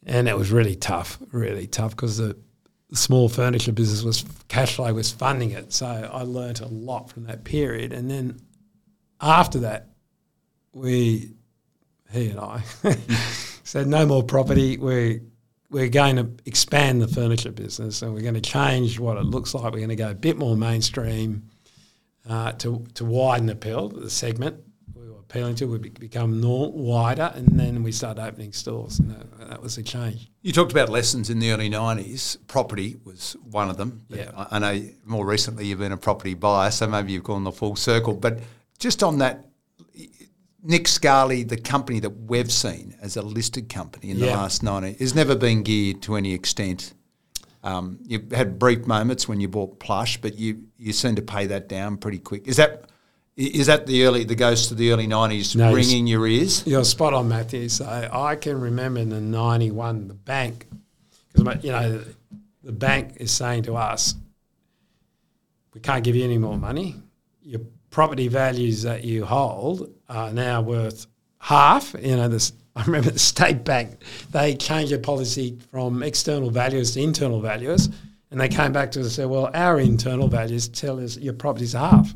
And 0.05 0.27
it 0.27 0.37
was 0.37 0.51
really 0.51 0.75
tough, 0.75 1.17
really 1.31 1.65
tough 1.65 1.91
because 1.91 2.17
the 2.17 2.37
small 2.95 3.29
furniture 3.29 3.71
business 3.71 4.03
was 4.03 4.25
cash 4.47 4.75
flow 4.75 4.93
was 4.93 5.11
funding 5.11 5.51
it. 5.51 5.73
So 5.73 5.85
I 5.85 6.23
learnt 6.23 6.61
a 6.61 6.67
lot 6.67 7.09
from 7.09 7.25
that 7.25 7.43
period. 7.43 7.93
And 7.93 8.09
then 8.09 8.39
after 9.21 9.59
that, 9.59 9.89
we, 10.73 11.33
he 12.11 12.29
and 12.29 12.39
I, 12.39 12.63
said 13.63 13.87
no 13.87 14.05
more 14.05 14.23
property. 14.23 14.77
We 14.77 15.21
we're 15.69 15.89
going 15.89 16.15
to 16.15 16.29
expand 16.45 17.01
the 17.01 17.07
furniture 17.07 17.51
business 17.51 18.01
and 18.01 18.13
we're 18.13 18.21
going 18.21 18.35
to 18.35 18.41
change 18.41 18.99
what 18.99 19.17
it 19.17 19.25
looks 19.25 19.53
like. 19.53 19.63
We're 19.73 19.79
going 19.79 19.89
to 19.89 19.95
go 19.95 20.11
a 20.11 20.15
bit 20.15 20.37
more 20.37 20.55
mainstream 20.55 21.49
uh, 22.29 22.53
to, 22.53 22.85
to 22.93 23.03
widen 23.03 23.49
appeal, 23.49 23.89
the 23.89 24.09
segment 24.09 24.63
appealing 25.35 25.55
to 25.55 25.65
would 25.65 25.99
become 25.99 26.39
more 26.39 26.71
wider, 26.71 27.31
and 27.35 27.59
then 27.59 27.83
we 27.83 27.91
started 27.91 28.23
opening 28.23 28.53
stores, 28.53 28.99
and 28.99 29.11
that, 29.11 29.49
that 29.49 29.61
was 29.61 29.77
a 29.77 29.83
change. 29.83 30.31
You 30.41 30.53
talked 30.53 30.71
about 30.71 30.87
lessons 30.87 31.29
in 31.29 31.39
the 31.39 31.51
early 31.51 31.69
90s. 31.69 32.37
Property 32.47 32.95
was 33.03 33.35
one 33.43 33.69
of 33.69 33.75
them. 33.75 34.05
Yeah. 34.07 34.31
I, 34.35 34.47
I 34.51 34.59
know 34.59 34.89
more 35.03 35.25
recently 35.25 35.65
you've 35.65 35.79
been 35.79 35.91
a 35.91 35.97
property 35.97 36.35
buyer, 36.35 36.71
so 36.71 36.87
maybe 36.87 37.11
you've 37.11 37.25
gone 37.25 37.43
the 37.43 37.51
full 37.51 37.75
circle. 37.75 38.13
But 38.13 38.39
just 38.79 39.03
on 39.03 39.17
that, 39.17 39.45
Nick 40.63 40.87
Scali, 40.87 41.43
the 41.43 41.57
company 41.57 41.99
that 41.99 42.09
we've 42.09 42.51
seen 42.51 42.95
as 43.01 43.17
a 43.17 43.21
listed 43.21 43.67
company 43.67 44.11
in 44.11 44.19
the 44.19 44.27
last 44.27 44.63
90, 44.63 44.93
has 44.93 45.13
never 45.13 45.35
been 45.35 45.63
geared 45.63 46.01
to 46.03 46.15
any 46.15 46.33
extent. 46.33 46.93
Um, 47.61 47.99
you 48.03 48.25
had 48.31 48.57
brief 48.57 48.87
moments 48.87 49.27
when 49.27 49.41
you 49.41 49.49
bought 49.49 49.79
Plush, 49.79 50.17
but 50.21 50.35
you, 50.35 50.63
you 50.77 50.93
seem 50.93 51.15
to 51.15 51.21
pay 51.21 51.45
that 51.47 51.67
down 51.67 51.97
pretty 51.97 52.19
quick. 52.19 52.47
Is 52.47 52.55
that 52.57 52.85
is 53.37 53.67
that 53.67 53.85
the 53.85 54.05
early 54.05 54.23
the 54.23 54.35
ghost 54.35 54.71
of 54.71 54.77
the 54.77 54.91
early 54.91 55.07
90s 55.07 55.55
No, 55.55 55.73
ringing 55.73 56.07
your 56.07 56.25
ears? 56.25 56.65
You're 56.65 56.83
spot 56.83 57.13
on, 57.13 57.27
Matthew. 57.27 57.67
So 57.69 57.85
I 57.85 58.35
can 58.35 58.59
remember 58.59 58.99
in 58.99 59.09
the 59.09 59.21
'91, 59.21 60.07
the 60.07 60.13
bank, 60.13 60.67
because 61.33 61.63
you 61.63 61.71
know 61.71 62.01
the 62.63 62.71
bank 62.71 63.17
is 63.17 63.31
saying 63.31 63.63
to 63.63 63.75
us, 63.75 64.15
we 65.73 65.81
can't 65.81 66.03
give 66.03 66.15
you 66.15 66.23
any 66.23 66.37
more 66.37 66.57
money. 66.57 66.95
Your 67.41 67.61
property 67.89 68.27
values 68.27 68.83
that 68.83 69.03
you 69.03 69.25
hold 69.25 69.93
are 70.09 70.31
now 70.31 70.61
worth 70.61 71.07
half. 71.39 71.95
You 72.01 72.15
know, 72.15 72.27
this. 72.27 72.53
I 72.77 72.83
remember 72.83 73.09
the 73.11 73.19
state 73.19 73.63
bank 73.63 74.01
they 74.31 74.53
changed 74.55 74.91
their 74.91 74.99
policy 74.99 75.57
from 75.71 76.03
external 76.03 76.49
values 76.49 76.93
to 76.95 77.01
internal 77.01 77.39
values, 77.39 77.87
and 78.31 78.41
they 78.41 78.49
came 78.49 78.73
back 78.73 78.91
to 78.91 78.99
us 78.99 79.05
and 79.05 79.13
said, 79.13 79.29
"Well, 79.29 79.49
our 79.53 79.79
internal 79.79 80.27
values 80.27 80.67
tell 80.67 80.99
us 80.99 81.17
your 81.17 81.33
property's 81.33 81.71
half, 81.71 82.13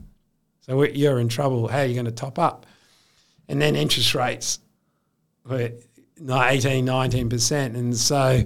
so 0.69 0.83
you're 0.83 1.19
in 1.19 1.27
trouble. 1.27 1.67
How 1.67 1.79
are 1.79 1.85
you 1.85 1.95
going 1.95 2.05
to 2.05 2.11
top 2.11 2.39
up?" 2.39 2.65
And 3.49 3.59
then 3.59 3.75
interest 3.75 4.13
rates 4.13 4.59
were 5.43 5.71
ni- 6.19 6.33
18, 6.33 6.85
19%. 6.85 7.75
And 7.75 7.97
so 7.97 8.43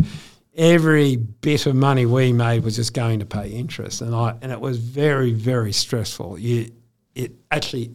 every 0.55 1.17
bit 1.17 1.65
of 1.65 1.75
money 1.75 2.05
we 2.05 2.31
made 2.31 2.63
was 2.63 2.75
just 2.75 2.93
going 2.93 3.19
to 3.19 3.25
pay 3.25 3.49
interest. 3.49 4.01
And, 4.01 4.15
I, 4.15 4.35
and 4.41 4.51
it 4.51 4.59
was 4.59 4.77
very, 4.77 5.33
very 5.33 5.73
stressful. 5.73 6.39
You, 6.39 6.71
it 7.15 7.33
actually 7.51 7.91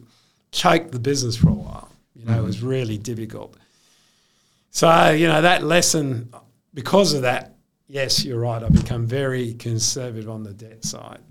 choked 0.51 0.91
the 0.91 0.99
business 0.99 1.35
for 1.35 1.49
a 1.49 1.53
while. 1.53 1.91
You 2.15 2.25
know, 2.25 2.39
it 2.39 2.43
was 2.43 2.57
mm-hmm. 2.57 2.67
really 2.67 2.97
difficult. 2.97 3.57
So, 4.71 5.09
you 5.11 5.27
know, 5.27 5.41
that 5.41 5.63
lesson, 5.63 6.31
because 6.73 7.13
of 7.13 7.23
that, 7.23 7.55
yes, 7.87 8.23
you're 8.23 8.39
right, 8.39 8.61
I've 8.61 8.73
become 8.73 9.07
very 9.07 9.53
conservative 9.53 10.29
on 10.29 10.43
the 10.43 10.53
debt 10.53 10.83
side. 10.85 11.21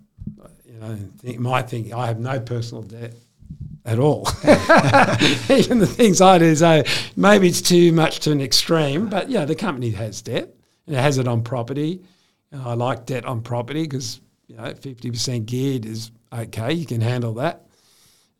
You 0.80 0.88
know, 0.88 0.98
think, 1.18 1.38
my 1.40 1.62
thinking, 1.62 1.92
I 1.92 2.06
have 2.06 2.20
no 2.20 2.38
personal 2.38 2.82
debt 2.82 3.14
at 3.84 3.98
all. 3.98 4.28
Even 5.50 5.78
the 5.78 5.88
things 5.90 6.20
I 6.20 6.38
do, 6.38 6.54
so 6.54 6.82
maybe 7.16 7.48
it's 7.48 7.60
too 7.62 7.90
much 7.92 8.20
to 8.20 8.32
an 8.32 8.40
extreme, 8.40 9.08
but 9.08 9.28
yeah, 9.28 9.44
the 9.44 9.56
company 9.56 9.90
has 9.90 10.22
debt 10.22 10.54
and 10.86 10.94
it 10.94 11.00
has 11.00 11.18
it 11.18 11.26
on 11.26 11.42
property. 11.42 12.02
And 12.52 12.62
I 12.62 12.74
like 12.74 13.06
debt 13.06 13.24
on 13.24 13.42
property 13.42 13.82
because 13.82 14.20
you 14.46 14.56
know 14.56 14.72
fifty 14.74 15.10
percent 15.10 15.46
geared 15.46 15.84
is 15.84 16.10
okay. 16.32 16.72
You 16.72 16.86
can 16.86 17.00
handle 17.00 17.34
that. 17.34 17.66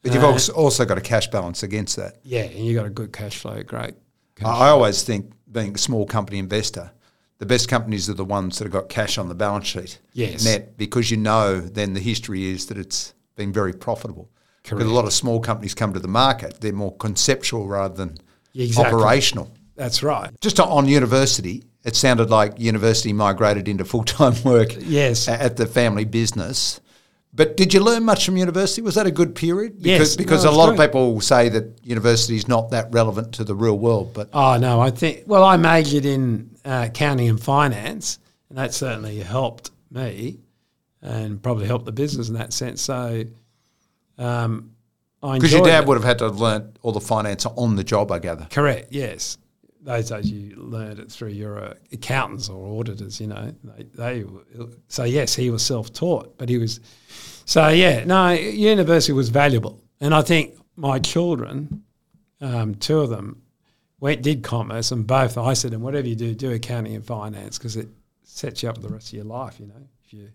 But 0.02 0.14
you've 0.14 0.22
Uh, 0.24 0.38
also 0.54 0.84
got 0.84 0.96
a 0.96 1.02
cash 1.02 1.26
balance 1.28 1.62
against 1.64 1.96
that. 1.96 2.18
Yeah, 2.22 2.42
and 2.42 2.64
you've 2.64 2.76
got 2.76 2.86
a 2.86 2.90
good 2.90 3.12
cash 3.12 3.36
flow. 3.36 3.62
Great. 3.64 3.94
I 4.44 4.48
I 4.48 4.68
always 4.68 5.02
think, 5.02 5.32
being 5.50 5.74
a 5.74 5.78
small 5.78 6.06
company 6.06 6.38
investor, 6.38 6.92
the 7.38 7.46
best 7.46 7.68
companies 7.68 8.08
are 8.10 8.14
the 8.14 8.24
ones 8.24 8.58
that 8.58 8.64
have 8.64 8.72
got 8.72 8.88
cash 8.88 9.16
on 9.18 9.28
the 9.28 9.34
balance 9.34 9.66
sheet, 9.66 9.98
Yes. 10.12 10.44
net, 10.44 10.76
because 10.76 11.10
you 11.10 11.16
know 11.16 11.60
then 11.60 11.94
the 11.94 12.00
history 12.00 12.46
is 12.50 12.66
that 12.66 12.76
it's 12.78 13.14
been 13.36 13.52
very 13.52 13.72
profitable. 13.72 14.28
Because 14.62 14.84
a 14.84 14.88
lot 14.90 15.06
of 15.06 15.12
small 15.12 15.40
companies 15.40 15.72
come 15.74 15.94
to 15.94 16.00
the 16.00 16.08
market, 16.08 16.60
they're 16.60 16.72
more 16.72 16.94
conceptual 16.96 17.66
rather 17.66 17.94
than 17.94 18.18
Exactly. 18.54 18.92
operational. 18.94 19.50
That's 19.76 20.02
right. 20.02 20.30
Just 20.40 20.58
on 20.60 20.88
university, 20.88 21.62
it 21.84 21.94
sounded 21.96 22.28
like 22.28 22.58
university 22.58 23.12
migrated 23.12 23.68
into 23.68 23.84
full 23.84 24.04
time 24.04 24.34
work 24.44 24.74
Yes. 24.78 25.28
at 25.28 25.56
the 25.56 25.64
family 25.66 26.04
business. 26.04 26.80
But 27.32 27.56
did 27.56 27.74
you 27.74 27.80
learn 27.80 28.04
much 28.04 28.24
from 28.24 28.36
university? 28.36 28.82
Was 28.82 28.94
that 28.94 29.06
a 29.06 29.10
good 29.10 29.34
period? 29.34 29.82
Because, 29.82 30.10
Yes. 30.10 30.16
because 30.16 30.44
No, 30.44 30.50
a 30.50 30.52
lot 30.52 30.70
of 30.70 30.78
people 30.78 31.20
say 31.20 31.48
that 31.50 31.78
university 31.84 32.36
is 32.36 32.48
not 32.48 32.70
that 32.70 32.88
relevant 32.90 33.32
to 33.34 33.44
the 33.44 33.54
real 33.54 33.78
world. 33.78 34.12
But 34.14 34.30
Oh 34.32 34.56
no, 34.56 34.80
I 34.80 34.90
think. 34.90 35.24
Well, 35.26 35.44
I 35.44 35.56
majored 35.56 36.04
in 36.04 36.50
uh, 36.64 36.86
accounting 36.88 37.28
and 37.28 37.40
finance, 37.40 38.18
and 38.48 38.56
that 38.58 38.72
certainly 38.74 39.18
helped 39.20 39.70
me, 39.90 40.40
and 41.02 41.42
probably 41.42 41.66
helped 41.66 41.84
the 41.84 41.92
business 41.92 42.28
in 42.28 42.34
that 42.34 42.52
sense. 42.52 42.80
So, 42.82 43.24
um, 44.16 44.72
I 45.22 45.34
because 45.34 45.52
your 45.52 45.64
dad 45.64 45.84
it. 45.84 45.88
would 45.88 45.96
have 45.96 46.04
had 46.04 46.18
to 46.18 46.24
have 46.24 46.40
learnt 46.40 46.78
all 46.82 46.92
the 46.92 47.00
finance 47.00 47.44
on 47.46 47.76
the 47.76 47.84
job, 47.84 48.10
I 48.10 48.18
gather. 48.20 48.46
Correct. 48.50 48.88
Yes. 48.90 49.36
Those 49.88 50.10
days 50.10 50.30
you 50.30 50.54
learned 50.56 50.98
it 50.98 51.10
through 51.10 51.30
your 51.30 51.64
uh, 51.64 51.74
accountants 51.92 52.50
or 52.50 52.78
auditors. 52.78 53.18
You 53.22 53.28
know, 53.28 53.54
they, 53.64 53.84
they 53.94 54.24
so 54.88 55.04
yes, 55.04 55.34
he 55.34 55.48
was 55.48 55.64
self-taught, 55.64 56.36
but 56.36 56.50
he 56.50 56.58
was. 56.58 56.80
So 57.46 57.68
yeah, 57.68 58.04
no, 58.04 58.32
university 58.32 59.14
was 59.14 59.30
valuable, 59.30 59.82
and 59.98 60.14
I 60.14 60.20
think 60.20 60.58
my 60.76 60.98
children, 60.98 61.84
um, 62.42 62.74
two 62.74 63.00
of 63.00 63.08
them, 63.08 63.40
went 63.98 64.20
did 64.20 64.42
commerce, 64.42 64.92
and 64.92 65.06
both 65.06 65.38
I 65.38 65.54
said, 65.54 65.72
and 65.72 65.82
whatever 65.82 66.06
you 66.06 66.16
do, 66.16 66.34
do 66.34 66.52
accounting 66.52 66.94
and 66.94 67.02
finance 67.06 67.56
because 67.56 67.76
it 67.76 67.88
sets 68.24 68.62
you 68.62 68.68
up 68.68 68.76
for 68.76 68.82
the 68.82 68.90
rest 68.90 69.08
of 69.08 69.14
your 69.14 69.24
life. 69.24 69.58
You 69.58 69.68
know, 69.68 69.88
if 70.04 70.12
you 70.12 70.28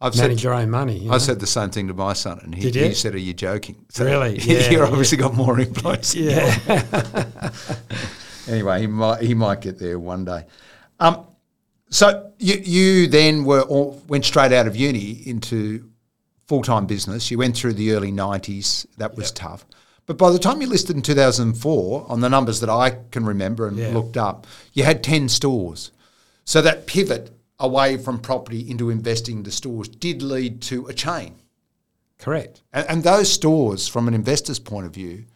I've 0.00 0.16
manage 0.16 0.38
said, 0.38 0.44
your 0.44 0.54
own 0.54 0.70
money. 0.70 0.98
You 0.98 1.08
I 1.08 1.14
know? 1.14 1.18
said 1.18 1.40
the 1.40 1.48
same 1.48 1.70
thing 1.70 1.88
to 1.88 1.94
my 1.94 2.12
son, 2.12 2.38
and 2.44 2.54
he, 2.54 2.70
he 2.70 2.94
said, 2.94 3.16
"Are 3.16 3.18
you 3.18 3.34
joking?" 3.34 3.84
Really? 3.98 4.38
he 4.38 4.54
Yeah, 4.54 4.70
yeah. 4.70 4.84
obviously 4.84 5.18
got 5.18 5.34
more 5.34 5.58
influence. 5.66 6.14
yeah. 6.14 6.54
Anyway, 8.48 8.80
he 8.80 8.86
might 8.86 9.22
he 9.22 9.34
might 9.34 9.60
get 9.60 9.78
there 9.78 9.98
one 9.98 10.24
day. 10.24 10.44
Um, 11.00 11.26
so 11.90 12.32
you 12.38 12.54
you 12.54 13.06
then 13.06 13.44
were 13.44 13.62
all, 13.62 14.02
went 14.08 14.24
straight 14.24 14.52
out 14.52 14.66
of 14.66 14.76
uni 14.76 15.22
into 15.26 15.88
full 16.46 16.62
time 16.62 16.86
business. 16.86 17.30
You 17.30 17.38
went 17.38 17.56
through 17.56 17.74
the 17.74 17.92
early 17.92 18.10
nineties. 18.10 18.86
That 18.98 19.16
was 19.16 19.30
tough. 19.30 19.64
But 20.06 20.18
by 20.18 20.30
the 20.30 20.38
time 20.38 20.60
you 20.60 20.66
listed 20.66 20.96
in 20.96 21.02
two 21.02 21.14
thousand 21.14 21.48
and 21.48 21.56
four, 21.58 22.04
on 22.08 22.20
the 22.20 22.28
numbers 22.28 22.60
that 22.60 22.70
I 22.70 22.98
can 23.10 23.24
remember 23.24 23.68
and 23.68 23.76
Yeah. 23.76 23.94
looked 23.94 24.16
up, 24.16 24.46
you 24.72 24.84
had 24.84 25.02
ten 25.04 25.28
stores. 25.28 25.92
So 26.44 26.60
that 26.62 26.86
pivot 26.86 27.30
away 27.60 27.96
from 27.96 28.18
property 28.18 28.68
into 28.68 28.90
investing 28.90 29.38
into 29.38 29.52
stores 29.52 29.88
did 29.88 30.20
lead 30.22 30.60
to 30.62 30.86
a 30.88 30.92
chain. 30.92 31.36
Correct. 32.18 32.62
And, 32.72 32.86
and 32.88 33.02
those 33.04 33.32
stores, 33.32 33.86
from 33.86 34.08
an 34.08 34.14
investor's 34.14 34.58
point 34.58 34.86
of 34.86 34.92
view, 34.94 35.26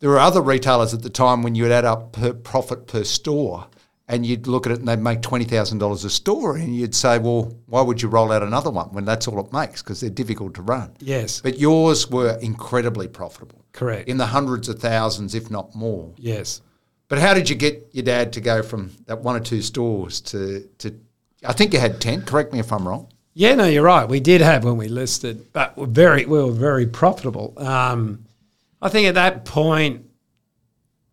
there 0.00 0.10
were 0.10 0.18
other 0.18 0.40
retailers 0.42 0.92
at 0.94 1.02
the 1.02 1.10
time 1.10 1.42
when 1.42 1.54
you 1.54 1.62
would 1.64 1.72
add 1.72 1.84
up 1.84 2.12
per 2.12 2.32
profit 2.32 2.86
per 2.86 3.04
store 3.04 3.66
and 4.08 4.26
you'd 4.26 4.46
look 4.48 4.66
at 4.66 4.72
it 4.72 4.78
and 4.80 4.88
they'd 4.88 4.98
make 4.98 5.20
$20,000 5.20 6.04
a 6.04 6.10
store 6.10 6.56
and 6.56 6.74
you'd 6.74 6.94
say, 6.94 7.18
well, 7.18 7.54
why 7.66 7.80
would 7.80 8.02
you 8.02 8.08
roll 8.08 8.32
out 8.32 8.42
another 8.42 8.70
one 8.70 8.88
when 8.88 9.04
that's 9.04 9.28
all 9.28 9.38
it 9.38 9.52
makes? 9.52 9.82
Because 9.82 10.00
they're 10.00 10.10
difficult 10.10 10.54
to 10.54 10.62
run. 10.62 10.90
Yes. 10.98 11.40
But 11.40 11.58
yours 11.58 12.10
were 12.10 12.36
incredibly 12.42 13.06
profitable, 13.06 13.64
Correct. 13.72 14.08
in 14.08 14.16
the 14.16 14.26
hundreds 14.26 14.68
of 14.68 14.80
thousands, 14.80 15.34
if 15.34 15.50
not 15.50 15.74
more. 15.74 16.12
yes. 16.18 16.60
But 17.08 17.18
how 17.18 17.34
did 17.34 17.50
you 17.50 17.56
get 17.56 17.88
your 17.90 18.04
dad 18.04 18.32
to 18.34 18.40
go 18.40 18.62
from 18.62 18.92
that 19.06 19.20
one 19.20 19.34
or 19.34 19.40
two 19.40 19.62
stores 19.62 20.20
to, 20.20 20.60
to 20.78 20.94
I 21.44 21.52
think 21.52 21.72
you 21.72 21.80
had 21.80 22.00
10, 22.00 22.22
correct 22.22 22.52
me 22.52 22.60
if 22.60 22.72
I'm 22.72 22.86
wrong. 22.86 23.08
Yeah, 23.34 23.56
no, 23.56 23.64
you're 23.64 23.82
right. 23.82 24.08
We 24.08 24.20
did 24.20 24.40
have 24.40 24.62
when 24.62 24.76
we 24.76 24.86
listed, 24.86 25.52
but 25.52 25.76
we're 25.76 25.86
very 25.86 26.24
we 26.26 26.40
were 26.40 26.52
very 26.52 26.86
profitable. 26.86 27.54
Um, 27.56 28.26
I 28.82 28.88
think 28.88 29.08
at 29.08 29.14
that 29.14 29.44
point, 29.44 30.06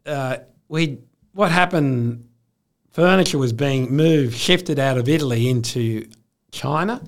uh, 0.06 0.38
we 0.68 1.00
what 1.34 1.52
happened? 1.52 2.24
Furniture 2.92 3.38
was 3.38 3.54
being 3.54 3.96
moved, 3.96 4.36
shifted 4.36 4.80
out 4.80 4.98
of 4.98 5.08
Italy 5.08 5.50
into 5.50 6.08
China, 6.52 7.02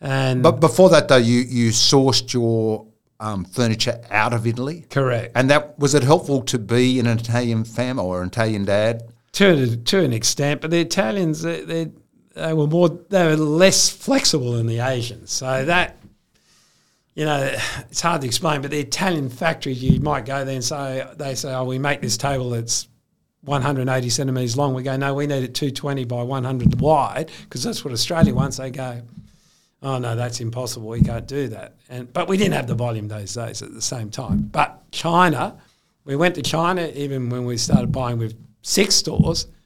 and 0.00 0.42
But 0.42 0.60
before 0.60 0.88
that, 0.90 1.08
though, 1.08 1.16
you, 1.16 1.40
you 1.40 1.70
sourced 1.70 2.32
your 2.32 2.86
um, 3.20 3.44
furniture 3.44 4.00
out 4.10 4.32
of 4.32 4.46
Italy. 4.46 4.86
correct 4.90 5.32
And 5.34 5.50
that 5.50 5.78
was 5.78 5.94
it 5.94 6.02
helpful 6.02 6.42
to 6.42 6.58
be 6.58 6.98
an 6.98 7.06
Italian 7.06 7.64
family 7.64 8.04
or 8.04 8.22
an 8.22 8.28
Italian 8.28 8.64
dad? 8.64 9.02
to 9.32 9.76
to 9.76 10.00
an 10.00 10.12
extent. 10.12 10.60
But 10.60 10.70
the 10.70 10.80
Italians, 10.80 11.42
they, 11.42 11.62
they 11.62 11.90
they 12.34 12.52
were 12.52 12.66
more 12.66 12.88
they 13.08 13.26
were 13.26 13.36
less 13.36 13.90
flexible 13.90 14.52
than 14.52 14.66
the 14.66 14.80
Asians. 14.80 15.30
So 15.32 15.64
that 15.64 15.96
you 17.14 17.24
know, 17.24 17.54
it's 17.90 18.00
hard 18.00 18.22
to 18.22 18.26
explain, 18.26 18.62
but 18.62 18.70
the 18.70 18.80
Italian 18.80 19.28
factories, 19.28 19.82
you 19.82 20.00
might 20.00 20.24
go 20.24 20.44
there 20.44 20.54
and 20.54 20.64
say, 20.64 21.06
they 21.16 21.34
say, 21.34 21.52
oh, 21.52 21.64
we 21.64 21.78
make 21.78 22.00
this 22.00 22.16
table 22.16 22.50
that's 22.50 22.88
180 23.42 24.08
centimetres 24.08 24.56
long. 24.56 24.74
We 24.74 24.82
go, 24.82 24.96
no, 24.96 25.14
we 25.14 25.26
need 25.26 25.44
it 25.44 25.54
220 25.54 26.04
by 26.04 26.22
100 26.22 26.80
wide 26.80 27.30
because 27.42 27.62
that's 27.62 27.84
what 27.84 27.92
Australia 27.92 28.34
wants. 28.34 28.56
They 28.56 28.70
go, 28.70 29.02
oh, 29.82 29.98
no, 29.98 30.16
that's 30.16 30.40
impossible. 30.40 30.88
We 30.88 31.02
can't 31.02 31.26
do 31.26 31.48
that. 31.48 31.74
And 31.88 32.12
But 32.12 32.28
we 32.28 32.36
didn't 32.36 32.54
have 32.54 32.66
the 32.66 32.74
volume 32.74 33.08
those 33.08 33.34
days 33.34 33.62
at 33.62 33.74
the 33.74 33.82
same 33.82 34.10
time. 34.10 34.48
But 34.50 34.90
China, 34.90 35.58
we 36.04 36.16
went 36.16 36.34
to 36.36 36.42
China 36.42 36.90
even 36.94 37.28
when 37.28 37.44
we 37.44 37.56
started 37.58 37.92
buying 37.92 38.18
with 38.18 38.34
six 38.62 38.94
stores– 38.94 39.46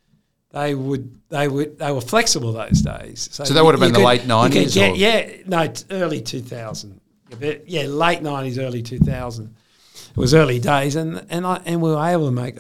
they 0.57 0.75
would 0.75 1.21
they 1.29 1.49
would 1.49 1.79
they 1.79 1.93
were 1.93 2.01
flexible 2.01 2.53
those 2.53 2.81
days. 2.81 3.29
So, 3.31 3.45
so 3.45 3.55
that 3.55 3.65
would 3.65 3.75
have 3.75 3.81
been 3.81 3.93
the 3.93 3.99
late 3.99 4.27
nineties. 4.27 4.75
Yeah, 4.75 5.31
no, 5.47 5.71
early 5.91 6.23
two 6.23 6.41
thousand. 6.41 7.01
Yeah, 7.67 7.83
late 7.83 8.23
nineties, 8.23 8.59
early 8.59 8.83
two 8.83 8.99
thousand. 8.99 9.55
It 10.11 10.17
was 10.17 10.35
early 10.35 10.59
days, 10.59 10.97
and 10.97 11.25
and 11.31 11.47
I 11.47 11.61
and 11.65 11.83
we 11.83 11.91
were 11.91 12.07
able 12.07 12.27
to 12.27 12.33
make 12.33 12.59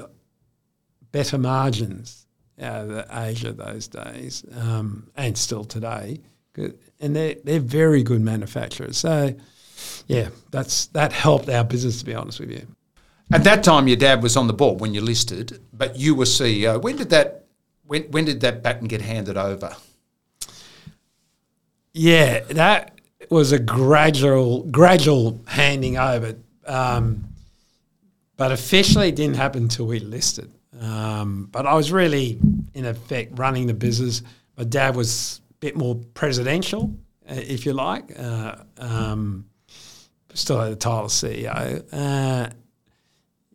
better 1.12 1.38
margins 1.38 2.26
out 2.61 2.88
of 2.90 3.07
Asia 3.11 3.52
those 3.52 3.88
days, 3.88 4.44
um, 4.59 5.11
and 5.16 5.37
still 5.37 5.64
today. 5.64 6.20
And 7.00 7.14
they're 7.14 7.37
they're 7.44 7.61
very 7.61 8.02
good 8.02 8.22
manufacturers. 8.22 8.96
So, 8.96 9.35
yeah, 10.07 10.31
that's 10.50 10.87
that 10.87 11.12
helped 11.12 11.48
our 11.48 11.64
business. 11.64 12.00
To 12.00 12.05
be 12.05 12.14
honest 12.14 12.40
with 12.40 12.50
you. 12.50 12.66
At 13.33 13.44
that 13.44 13.64
time, 13.64 13.88
your 13.88 13.96
dad 13.96 14.22
was 14.22 14.37
on 14.37 14.46
the 14.46 14.52
board 14.52 14.81
when 14.81 14.94
you 14.94 15.00
listed, 15.00 15.61
but 15.72 15.96
you 15.98 16.14
were 16.14 16.24
CEO. 16.24 16.81
When 16.81 16.96
did 16.96 17.11
that 17.11 17.46
when 17.87 18.05
when 18.05 18.24
did 18.24 18.40
that 18.40 18.62
baton 18.62 18.88
get 18.88 19.02
handed 19.02 19.37
over? 19.37 19.76
Yeah, 21.92 22.40
that 22.50 22.96
was 23.31 23.53
a 23.53 23.59
gradual 23.59 24.62
gradual 24.65 25.41
handing 25.47 25.99
over, 25.99 26.35
um, 26.67 27.25
but 28.37 28.53
officially 28.53 29.09
it 29.09 29.17
didn't 29.17 29.37
happen 29.37 29.65
until 29.65 29.87
we 29.87 30.01
listed. 30.01 30.53
Um, 30.81 31.49
but 31.51 31.67
I 31.67 31.75
was 31.75 31.91
really, 31.91 32.39
in 32.75 32.85
effect, 32.85 33.39
running 33.39 33.67
the 33.67 33.75
business. 33.75 34.23
My 34.57 34.65
dad 34.65 34.95
was 34.95 35.41
a 35.51 35.55
bit 35.55 35.77
more 35.77 35.95
presidential, 36.15 36.95
uh, 37.29 37.35
if 37.35 37.65
you 37.65 37.73
like. 37.73 38.19
Uh, 38.19 38.57
um, 38.79 39.47
still 40.35 40.61
had 40.61 40.73
the 40.73 40.77
title 40.77 41.07
of 41.07 41.11
CEO. 41.11 41.85
Uh, 41.93 42.51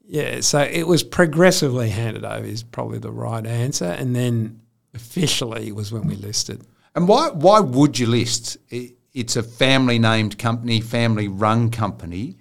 yeah, 0.08 0.42
so 0.42 0.60
it 0.60 0.86
was 0.88 1.04
progressively 1.04 1.90
handed 1.90 2.26
over 2.26 2.46
is 2.46 2.64
probably 2.64 3.00
the 3.00 3.12
right 3.12 3.46
answer, 3.46 3.86
and 3.86 4.16
then 4.16 4.60
officially 4.94 5.72
was 5.72 5.92
when 5.92 6.06
we 6.06 6.16
listed. 6.16 6.62
And 6.96 7.08
why 7.08 7.30
why 7.30 7.62
would 7.62 7.98
you 7.98 8.08
list? 8.08 8.58
It's 9.14 9.36
a 9.36 9.44
family 9.44 10.00
named 10.00 10.38
company, 10.38 10.82
family 10.82 11.28
run 11.28 11.70
company. 11.70 12.38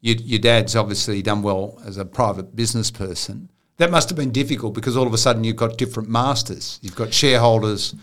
Your, 0.00 0.16
your 0.16 0.38
dad's 0.38 0.76
obviously 0.76 1.22
done 1.22 1.42
well 1.42 1.80
as 1.84 1.96
a 1.96 2.04
private 2.04 2.54
business 2.54 2.90
person. 2.90 3.50
That 3.78 3.90
must 3.90 4.10
have 4.10 4.16
been 4.16 4.30
difficult 4.30 4.74
because 4.74 4.96
all 4.96 5.06
of 5.06 5.14
a 5.14 5.18
sudden 5.18 5.44
you've 5.44 5.56
got 5.56 5.78
different 5.78 6.08
masters. 6.08 6.78
You've 6.82 6.96
got 6.96 7.14
shareholders. 7.14 7.94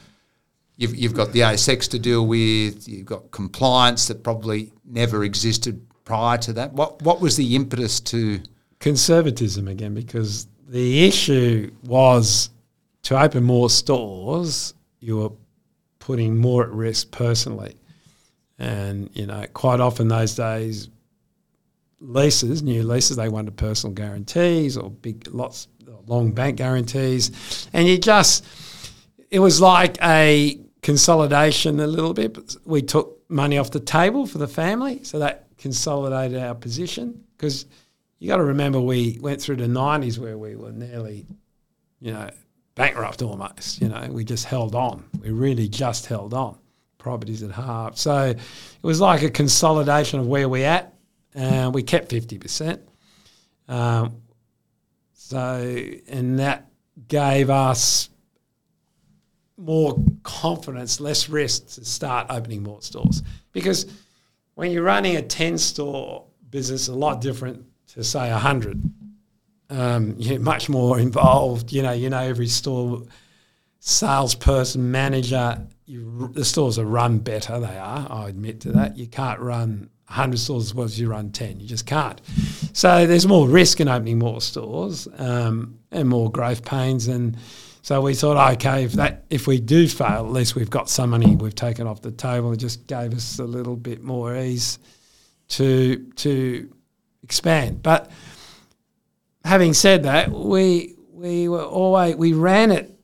You've, 0.75 0.95
you've 0.95 1.13
got 1.13 1.32
the 1.32 1.41
ASX 1.41 1.89
to 1.89 1.99
deal 1.99 2.25
with. 2.25 2.88
You've 2.88 3.06
got 3.06 3.30
compliance 3.32 4.08
that 4.08 4.23
probably 4.23 4.71
never 4.86 5.23
existed 5.23 5.82
prior 6.03 6.38
to 6.39 6.53
that. 6.53 6.73
What 6.73 7.01
what 7.01 7.19
was 7.19 7.36
the 7.36 7.56
impetus 7.56 7.99
to 7.99 8.39
conservatism 8.80 9.67
again 9.67 9.93
because 9.93 10.47
the 10.67 11.06
issue 11.06 11.71
was 11.84 12.49
to 13.03 13.21
open 13.21 13.43
more 13.43 13.69
stores, 13.69 14.73
you 14.99 15.17
were 15.17 15.32
putting 15.99 16.38
more 16.38 16.63
at 16.63 16.69
risk 16.69 17.12
personally. 17.12 17.75
And, 18.60 19.10
you 19.13 19.26
know, 19.26 19.46
quite 19.54 19.80
often 19.80 20.08
those 20.08 20.36
days, 20.36 20.89
leases, 22.00 22.63
new 22.63 22.84
leases, 22.84 23.17
they 23.17 23.30
wanted 23.30 23.56
personal 23.58 23.93
guarantees 23.93 24.78
or 24.78 24.89
big, 24.89 25.28
lots, 25.32 25.67
long 26.08 26.32
bank 26.32 26.58
guarantees. 26.58 27.70
And 27.74 27.88
you 27.88 27.98
just, 27.98 28.46
it 29.30 29.39
was 29.39 29.62
like 29.62 29.98
a 30.02 30.60
consolidation 30.82 31.80
a 31.80 31.88
little 31.88 32.13
bit. 32.13 32.56
We 32.65 32.82
took 32.82 33.20
money 33.30 33.58
off 33.58 33.72
the 33.72 33.80
table 33.80 34.26
for 34.26 34.38
the 34.38 34.48
family, 34.48 35.04
so 35.04 35.20
that 35.20 35.48
consolidated 35.58 36.41
our 36.41 36.56
position 36.56 37.24
because– 37.36 37.65
you 38.20 38.28
got 38.28 38.38
to 38.38 38.43
remember 38.43 38.80
we 38.80 39.20
went 39.22 39.41
through 39.41 39.58
the 39.58 39.67
90s 39.67 40.17
where 40.17 40.38
we 40.38 40.56
were 40.56 40.72
nearly, 40.72 41.26
you 42.00 42.13
know, 42.13 42.30
bankrupt 42.76 43.22
almost. 43.22 43.82
You 43.82 43.89
know, 43.89 44.08
we 44.10 44.24
just 44.24 44.46
held 44.46 44.76
on. 44.76 45.04
We 45.22 45.32
really 45.32 45.67
just 45.67 46.08
held 46.08 46.34
on. 46.34 46.58
Properties 47.08 47.41
at 47.41 47.52
half. 47.52 47.98
So 47.98 48.32
it 48.32 48.38
was 48.82 49.00
like 49.00 49.22
a 49.24 49.30
consolidation 49.30 50.20
of 50.20 50.28
where 50.28 50.50
we 50.50 50.65
at. 50.65 50.93
And 51.34 51.74
we 51.74 51.84
kept 51.84 52.12
50%. 52.12 52.82
Um, 53.70 54.24
so, 55.13 55.86
and 56.10 56.39
that 56.39 56.67
gave 57.08 57.50
us 57.50 58.10
more 59.56 59.98
confidence, 60.24 61.00
less 61.00 61.30
risk 61.30 61.76
to 61.76 61.86
start 61.86 62.28
opening 62.30 62.62
more 62.62 62.82
stores. 62.82 63.24
Because 63.54 63.86
when 64.56 64.72
you're 64.72 64.84
running 64.84 65.15
a 65.15 65.22
10 65.22 65.58
store 65.60 66.26
business, 66.50 66.89
a 66.89 66.93
lot 66.93 67.22
different 67.22 67.65
to 67.93 68.04
say 68.04 68.30
100. 68.32 68.84
Um, 69.70 70.15
you're 70.17 70.41
much 70.41 70.67
more 70.67 71.00
involved. 71.00 71.72
You 71.72 71.84
know, 71.84 71.93
you 71.93 72.10
know 72.10 72.20
every 72.20 72.48
store 72.48 73.04
salesperson, 73.80 74.91
manager. 74.91 75.65
You, 75.88 76.30
the 76.34 76.43
stores 76.43 76.78
are 76.78 76.86
run 76.86 77.19
better. 77.19 77.60
They 77.62 77.78
are. 77.78 78.08
I 78.10 78.28
admit 78.28 78.60
to 78.62 78.73
that. 78.73 78.97
You 78.97 79.08
can't 79.08 79.39
run 79.39 79.89
100 80.08 80.38
stores 80.38 80.65
as 80.65 80.76
well 80.76 80.84
as 80.84 81.00
you 81.00 81.10
run 81.10 81.32
10. 81.32 81.62
You 81.62 81.67
just 81.67 81.86
can't. 81.86 82.19
So 82.73 83.08
there's 83.08 83.26
more 83.26 83.47
risk 83.47 83.80
in 83.80 83.88
opening 83.88 84.19
more 84.19 84.41
stores 84.41 85.08
um, 85.17 85.80
and 85.91 86.10
more 86.10 86.30
growth 86.30 86.65
pains. 86.65 87.08
And 87.08 87.38
so 87.82 88.02
we 88.02 88.15
thought, 88.15 88.56
okay, 88.56 88.84
if 88.84 88.93
that 88.93 89.23
if 89.30 89.47
we 89.47 89.62
do 89.62 89.88
fail, 89.88 90.26
at 90.26 90.32
least 90.34 90.56
we've 90.56 90.69
got 90.69 90.89
some 90.89 91.12
money 91.12 91.38
we've 91.38 91.56
taken 91.56 91.88
off 91.88 92.02
the 92.02 92.12
table. 92.12 92.52
It 92.52 92.58
just 92.58 92.86
gave 92.88 93.13
us 93.13 93.39
a 93.39 93.45
little 93.45 93.78
bit 93.78 94.04
more 94.04 94.36
ease 94.36 94.80
to 95.50 96.06
to 96.17 96.69
expand. 97.23 97.82
But 97.82 98.12
having 99.45 99.73
said 99.73 100.04
that, 100.04 100.32
we 100.32 100.95
we 101.13 101.47
were 101.47 101.63
always 101.63 102.17
we 102.17 102.34
ran 102.34 102.71
it, 102.71 102.97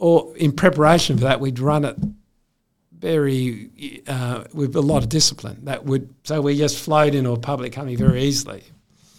or 0.00 0.36
in 0.36 0.52
preparation 0.52 1.16
for 1.16 1.24
that, 1.24 1.40
we'd 1.40 1.58
run 1.58 1.84
it 1.84 1.96
very 2.98 4.02
uh, 4.08 4.44
with 4.52 4.74
a 4.74 4.80
lot 4.80 5.02
of 5.02 5.08
discipline. 5.08 5.64
That 5.64 5.84
would 5.84 6.12
so 6.24 6.40
we 6.40 6.56
just 6.56 6.78
flowed 6.78 7.14
into 7.14 7.30
a 7.30 7.38
public 7.38 7.72
company 7.72 7.96
very 7.96 8.22
easily. 8.22 8.64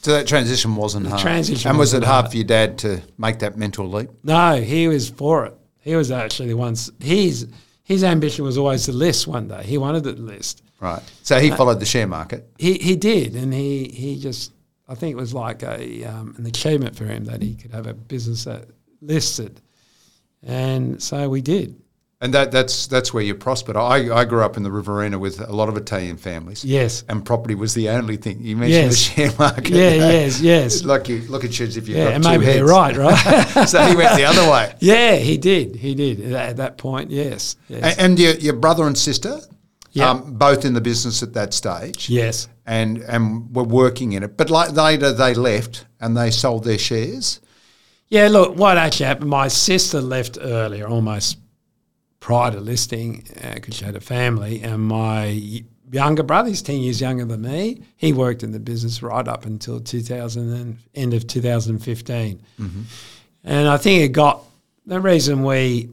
So 0.01 0.11
that 0.11 0.27
transition 0.27 0.75
wasn't 0.75 1.03
the 1.05 1.11
hard. 1.11 1.21
Transition 1.21 1.69
and 1.69 1.77
was 1.77 1.93
it 1.93 2.03
hard, 2.03 2.23
hard 2.23 2.31
for 2.31 2.37
your 2.37 2.47
dad 2.47 2.79
to 2.79 3.01
make 3.17 3.39
that 3.39 3.57
mental 3.57 3.87
leap? 3.87 4.09
No, 4.23 4.59
he 4.59 4.87
was 4.87 5.09
for 5.09 5.45
it. 5.45 5.55
He 5.79 5.95
was 5.95 6.11
actually 6.11 6.49
the 6.49 6.57
ones. 6.57 6.91
His 6.99 7.47
his 7.83 8.03
ambition 8.03 8.43
was 8.43 8.57
always 8.57 8.85
to 8.85 8.91
list 8.91 9.27
one 9.27 9.47
day. 9.47 9.63
He 9.63 9.77
wanted 9.77 10.03
to 10.03 10.11
list. 10.11 10.63
Right. 10.79 11.01
So 11.21 11.39
he 11.39 11.51
uh, 11.51 11.55
followed 11.55 11.79
the 11.79 11.85
share 11.85 12.07
market. 12.07 12.49
He 12.57 12.73
he 12.73 12.95
did, 12.95 13.35
and 13.35 13.53
he 13.53 13.85
he 13.85 14.19
just 14.19 14.51
I 14.87 14.95
think 14.95 15.13
it 15.13 15.17
was 15.17 15.33
like 15.33 15.61
a 15.61 16.03
um, 16.05 16.33
an 16.37 16.45
achievement 16.47 16.95
for 16.95 17.05
him 17.05 17.25
that 17.25 17.41
he 17.41 17.55
could 17.55 17.71
have 17.71 17.85
a 17.85 17.93
business 17.93 18.45
that 18.45 18.65
listed, 19.01 19.61
and 20.43 21.01
so 21.01 21.29
we 21.29 21.41
did. 21.41 21.75
And 22.23 22.31
that, 22.35 22.51
that's 22.51 22.85
that's 22.85 23.11
where 23.11 23.23
you 23.23 23.33
prospered. 23.33 23.75
I, 23.75 24.15
I 24.15 24.25
grew 24.25 24.43
up 24.43 24.55
in 24.55 24.61
the 24.61 24.71
Riverina 24.71 25.17
with 25.17 25.39
a 25.39 25.51
lot 25.51 25.69
of 25.69 25.75
Italian 25.75 26.17
families. 26.17 26.63
Yes. 26.63 27.03
And 27.09 27.25
property 27.25 27.55
was 27.55 27.73
the 27.73 27.89
only 27.89 28.15
thing. 28.15 28.43
You 28.43 28.57
mentioned 28.57 28.91
yes. 28.91 28.91
the 28.91 29.15
share 29.15 29.31
market. 29.39 29.69
Yeah, 29.69 29.93
yes, 29.95 30.39
yes. 30.39 30.83
Like 30.91 31.09
you 31.09 31.21
look 31.21 31.43
at 31.43 31.59
you 31.59 31.65
if 31.65 31.75
you've 31.75 31.89
yeah, 31.89 32.19
got 32.19 32.23
maybe 32.23 32.45
heads. 32.45 32.57
you're 32.59 32.67
right, 32.67 32.95
right? 32.95 33.15
so 33.67 33.81
he 33.85 33.95
went 33.95 34.15
the 34.15 34.25
other 34.25 34.51
way. 34.51 34.75
Yeah, 34.79 35.15
he 35.15 35.39
did. 35.39 35.75
He 35.75 35.95
did 35.95 36.33
at 36.33 36.57
that 36.57 36.77
point. 36.77 37.09
Yes. 37.09 37.55
yes. 37.67 37.97
And, 37.97 38.11
and 38.11 38.19
your, 38.19 38.33
your 38.35 38.53
brother 38.53 38.85
and 38.85 38.97
sister, 38.97 39.39
Yep. 39.93 40.07
Um, 40.07 40.33
both 40.35 40.63
in 40.63 40.73
the 40.73 40.79
business 40.81 41.21
at 41.21 41.33
that 41.33 41.53
stage. 41.53 42.09
Yes. 42.09 42.47
And 42.65 42.99
and 42.99 43.53
were 43.53 43.63
working 43.63 44.13
in 44.13 44.23
it. 44.23 44.37
But 44.37 44.49
like 44.49 44.71
later 44.71 45.11
they 45.11 45.33
left 45.33 45.85
and 45.99 46.15
they 46.15 46.31
sold 46.31 46.63
their 46.63 46.77
shares. 46.77 47.41
Yeah, 48.11 48.27
look, 48.27 48.57
what 48.57 48.77
actually 48.77 49.05
happened, 49.05 49.29
my 49.29 49.47
sister 49.47 50.01
left 50.01 50.37
earlier, 50.41 50.85
almost 50.85 51.37
prior 52.19 52.51
to 52.51 52.59
listing, 52.59 53.23
because 53.53 53.73
uh, 53.73 53.77
she 53.77 53.85
had 53.85 53.95
a 53.95 54.01
family, 54.01 54.61
and 54.61 54.81
my 54.81 55.63
younger 55.89 56.21
brother, 56.21 56.49
he's 56.49 56.61
10 56.61 56.81
years 56.81 56.99
younger 56.99 57.23
than 57.23 57.41
me, 57.41 57.83
he 57.95 58.11
worked 58.11 58.43
in 58.43 58.51
the 58.51 58.59
business 58.59 59.01
right 59.01 59.25
up 59.29 59.45
until 59.45 59.79
2000 59.79 60.53
and 60.53 60.77
end 60.93 61.13
of 61.13 61.25
2015. 61.25 62.41
Mm-hmm. 62.59 62.81
And 63.45 63.67
I 63.69 63.77
think 63.77 64.03
it 64.03 64.09
got, 64.09 64.43
the 64.85 64.99
reason 64.99 65.43
we 65.45 65.89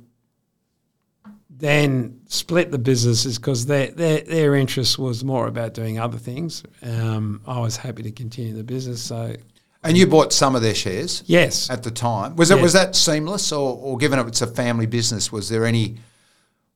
then 1.50 2.20
split 2.26 2.72
the 2.72 2.78
businesses 2.78 3.38
because 3.38 3.66
their, 3.66 3.92
their 3.92 4.20
their 4.22 4.54
interest 4.56 4.98
was 4.98 5.22
more 5.22 5.46
about 5.46 5.74
doing 5.74 6.00
other 6.00 6.18
things. 6.18 6.64
Um, 6.82 7.42
I 7.46 7.60
was 7.60 7.76
happy 7.76 8.02
to 8.02 8.10
continue 8.10 8.54
the 8.54 8.64
business, 8.64 9.00
so. 9.00 9.36
And 9.84 9.96
you 9.96 10.06
bought 10.08 10.32
some 10.32 10.56
of 10.56 10.62
their 10.62 10.74
shares, 10.74 11.22
yes, 11.26 11.70
at 11.70 11.82
the 11.84 11.90
time. 11.90 12.34
Was 12.36 12.50
it 12.50 12.60
was 12.60 12.72
that 12.72 12.96
seamless, 12.96 13.52
or, 13.52 13.76
or 13.76 13.96
given 13.96 14.18
it's 14.26 14.42
a 14.42 14.46
family 14.46 14.86
business, 14.86 15.30
was 15.30 15.48
there 15.48 15.64
any 15.64 15.98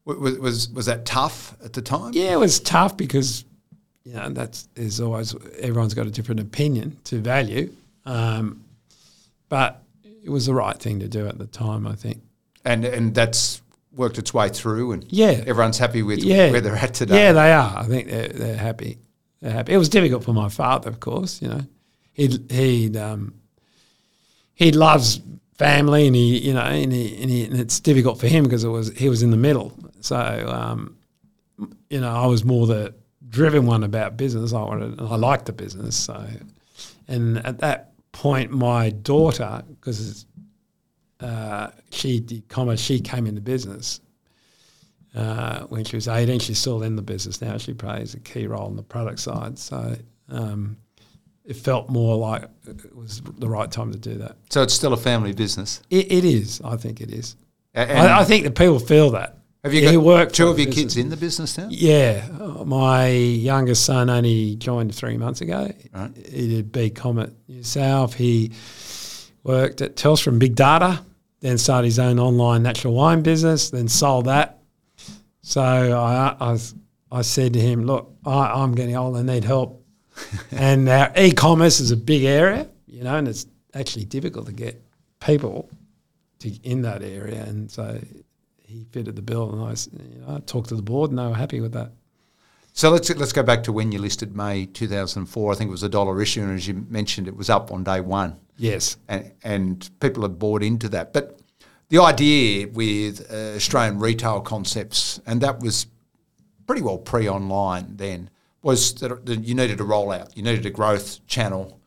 was 0.04 0.38
was, 0.38 0.68
was 0.70 0.86
that 0.86 1.04
tough 1.04 1.56
at 1.64 1.72
the 1.72 1.82
time? 1.82 2.12
Yeah, 2.14 2.32
it 2.32 2.38
was 2.38 2.60
tough 2.60 2.96
because 2.96 3.44
you 4.04 4.14
know 4.14 4.28
that's 4.30 4.68
there's 4.74 5.00
always 5.00 5.34
everyone's 5.58 5.94
got 5.94 6.06
a 6.06 6.10
different 6.10 6.40
opinion 6.40 6.96
to 7.04 7.18
value, 7.20 7.72
um, 8.06 8.64
but 9.48 9.82
it 10.24 10.30
was 10.30 10.46
the 10.46 10.54
right 10.54 10.78
thing 10.78 11.00
to 11.00 11.08
do 11.08 11.26
at 11.26 11.38
the 11.38 11.46
time. 11.46 11.86
I 11.88 11.96
think. 11.96 12.22
and 12.64 12.84
and 12.84 13.14
that's 13.14 13.60
worked 13.94 14.16
its 14.16 14.32
way 14.32 14.48
through, 14.48 14.92
and 14.92 15.04
Yeah. 15.10 15.42
everyone's 15.46 15.78
happy 15.78 16.02
with 16.02 16.20
Yeah, 16.20 16.50
where 16.52 16.60
they're 16.60 16.76
at 16.76 16.94
today. 16.94 17.16
Yeah, 17.24 17.32
they 17.32 17.52
are. 17.52 17.76
I 17.76 17.84
think 17.84 18.08
they're, 18.08 18.28
they're 18.28 18.56
happy. 18.56 18.98
They're 19.40 19.52
happy. 19.52 19.72
It 19.74 19.76
was 19.76 19.88
difficult 19.90 20.24
for 20.24 20.32
my 20.32 20.48
father, 20.48 20.88
of 20.88 20.98
course. 21.00 21.42
You 21.42 21.48
know, 21.48 21.60
he 22.12 22.38
he 22.50 22.98
um, 22.98 23.34
he 24.54 24.72
loves 24.72 25.20
family, 25.54 26.06
and 26.06 26.16
he 26.16 26.38
you 26.38 26.54
know, 26.54 26.60
and, 26.60 26.92
he, 26.92 27.22
and, 27.22 27.30
he, 27.30 27.44
and 27.44 27.58
it's 27.58 27.80
difficult 27.80 28.18
for 28.20 28.26
him 28.26 28.44
because 28.44 28.64
it 28.64 28.68
was 28.68 28.90
he 28.96 29.08
was 29.08 29.22
in 29.22 29.30
the 29.30 29.36
middle. 29.36 29.72
So 30.00 30.16
um, 30.16 30.96
you 31.90 32.00
know, 32.00 32.10
I 32.10 32.26
was 32.26 32.44
more 32.44 32.66
the 32.66 32.94
driven 33.32 33.66
one 33.66 33.82
about 33.82 34.16
business. 34.16 34.52
I 34.52 34.60
wanted, 34.60 35.00
I 35.00 35.16
liked 35.16 35.46
the 35.46 35.52
business. 35.52 35.96
So, 35.96 36.26
and 37.08 37.38
at 37.46 37.58
that 37.58 37.92
point, 38.12 38.50
my 38.50 38.90
daughter, 38.90 39.62
because 39.68 40.26
uh, 41.20 41.70
she 41.90 42.20
did 42.20 42.48
commerce, 42.48 42.80
she 42.80 43.00
came 43.00 43.26
into 43.26 43.40
business 43.40 44.00
uh, 45.14 45.60
when 45.62 45.84
she 45.84 45.96
was 45.96 46.08
18. 46.08 46.38
She's 46.40 46.58
still 46.58 46.82
in 46.82 46.94
the 46.94 47.02
business 47.02 47.40
now. 47.40 47.56
She 47.58 47.72
plays 47.72 48.14
a 48.14 48.20
key 48.20 48.46
role 48.46 48.68
in 48.68 48.76
the 48.76 48.82
product 48.82 49.18
side. 49.18 49.58
So 49.58 49.96
um, 50.28 50.76
it 51.44 51.56
felt 51.56 51.88
more 51.88 52.16
like 52.16 52.44
it 52.66 52.94
was 52.96 53.20
the 53.38 53.48
right 53.48 53.70
time 53.70 53.92
to 53.92 53.98
do 53.98 54.14
that. 54.18 54.36
So 54.50 54.62
it's 54.62 54.74
still 54.74 54.92
a 54.92 54.96
family 54.96 55.32
business. 55.32 55.80
It, 55.90 56.10
it 56.12 56.24
is. 56.24 56.60
I 56.64 56.76
think 56.76 57.00
it 57.00 57.10
is. 57.10 57.36
I, 57.74 58.20
I 58.20 58.24
think 58.24 58.44
the 58.44 58.50
people 58.50 58.78
feel 58.78 59.10
that. 59.12 59.38
have 59.64 59.72
you 59.74 59.80
Yeah, 59.80 59.94
got 59.94 60.34
two 60.34 60.48
of 60.48 60.58
your 60.58 60.66
business. 60.66 60.74
kids 60.74 60.96
in 60.98 61.08
the 61.08 61.16
business 61.16 61.56
now? 61.58 61.68
Yeah, 61.70 62.28
uh, 62.40 62.64
my 62.64 63.08
youngest 63.08 63.84
son 63.84 64.10
only 64.10 64.56
joined 64.56 64.94
three 64.94 65.16
months 65.16 65.40
ago. 65.40 65.72
Right. 65.94 66.10
He 66.16 66.48
did 66.48 66.70
B 66.70 66.90
Comet 66.90 67.32
South. 67.62 68.14
He 68.14 68.52
worked 69.42 69.80
at 69.80 69.96
Telstra 69.96 70.24
from 70.24 70.38
Big 70.38 70.54
Data, 70.54 71.02
then 71.40 71.58
started 71.58 71.86
his 71.86 71.98
own 71.98 72.18
online 72.20 72.62
natural 72.62 72.94
wine 72.94 73.22
business, 73.22 73.70
then 73.70 73.88
sold 73.88 74.26
that. 74.26 74.58
So 75.40 75.60
I, 75.60 76.36
I, 76.38 76.58
I 77.10 77.22
said 77.22 77.54
to 77.54 77.60
him, 77.60 77.84
"Look, 77.84 78.14
I, 78.24 78.62
I'm 78.62 78.74
getting 78.74 78.96
old. 78.96 79.16
I 79.16 79.22
need 79.22 79.44
help." 79.44 79.81
and 80.50 80.88
our 80.88 81.12
e-commerce 81.16 81.80
is 81.80 81.90
a 81.90 81.96
big 81.96 82.24
area, 82.24 82.68
you 82.86 83.02
know, 83.04 83.16
and 83.16 83.28
it's 83.28 83.46
actually 83.74 84.04
difficult 84.04 84.46
to 84.46 84.52
get 84.52 84.82
people 85.20 85.68
to 86.40 86.50
in 86.62 86.82
that 86.82 87.02
area. 87.02 87.42
And 87.44 87.70
so 87.70 87.98
he 88.58 88.84
fitted 88.90 89.16
the 89.16 89.22
bill, 89.22 89.52
and 89.52 89.62
I, 89.62 89.70
you 90.04 90.20
know, 90.20 90.36
I 90.36 90.40
talked 90.40 90.68
to 90.70 90.76
the 90.76 90.82
board, 90.82 91.10
and 91.10 91.18
they 91.18 91.26
were 91.26 91.34
happy 91.34 91.60
with 91.60 91.72
that. 91.72 91.92
So 92.74 92.88
let's 92.90 93.10
let's 93.16 93.32
go 93.32 93.42
back 93.42 93.62
to 93.64 93.72
when 93.72 93.92
you 93.92 93.98
listed 93.98 94.34
May 94.34 94.64
2004. 94.66 95.52
I 95.52 95.54
think 95.56 95.68
it 95.68 95.70
was 95.70 95.82
a 95.82 95.88
dollar 95.90 96.20
issue, 96.22 96.40
and 96.42 96.54
as 96.54 96.66
you 96.66 96.86
mentioned, 96.88 97.28
it 97.28 97.36
was 97.36 97.50
up 97.50 97.70
on 97.70 97.84
day 97.84 98.00
one, 98.00 98.36
Yes. 98.56 98.96
and 99.08 99.30
and 99.44 99.90
people 100.00 100.22
had 100.22 100.38
bought 100.38 100.62
into 100.62 100.88
that. 100.88 101.12
But 101.12 101.38
the 101.90 102.00
idea 102.00 102.68
with 102.68 103.30
uh, 103.30 103.56
Australian 103.56 103.98
retail 103.98 104.40
concepts, 104.40 105.20
and 105.26 105.42
that 105.42 105.60
was 105.60 105.86
pretty 106.66 106.80
well 106.80 106.96
pre-online 106.96 107.96
then, 107.98 108.30
was 108.62 108.94
that, 108.94 109.26
you 109.26 109.54
needed 109.54 109.80
a 109.80 109.84
rollout, 109.84 110.36
you 110.36 110.42
needed 110.42 110.64
a 110.66 110.70
growth 110.70 111.26
channel. 111.26 111.80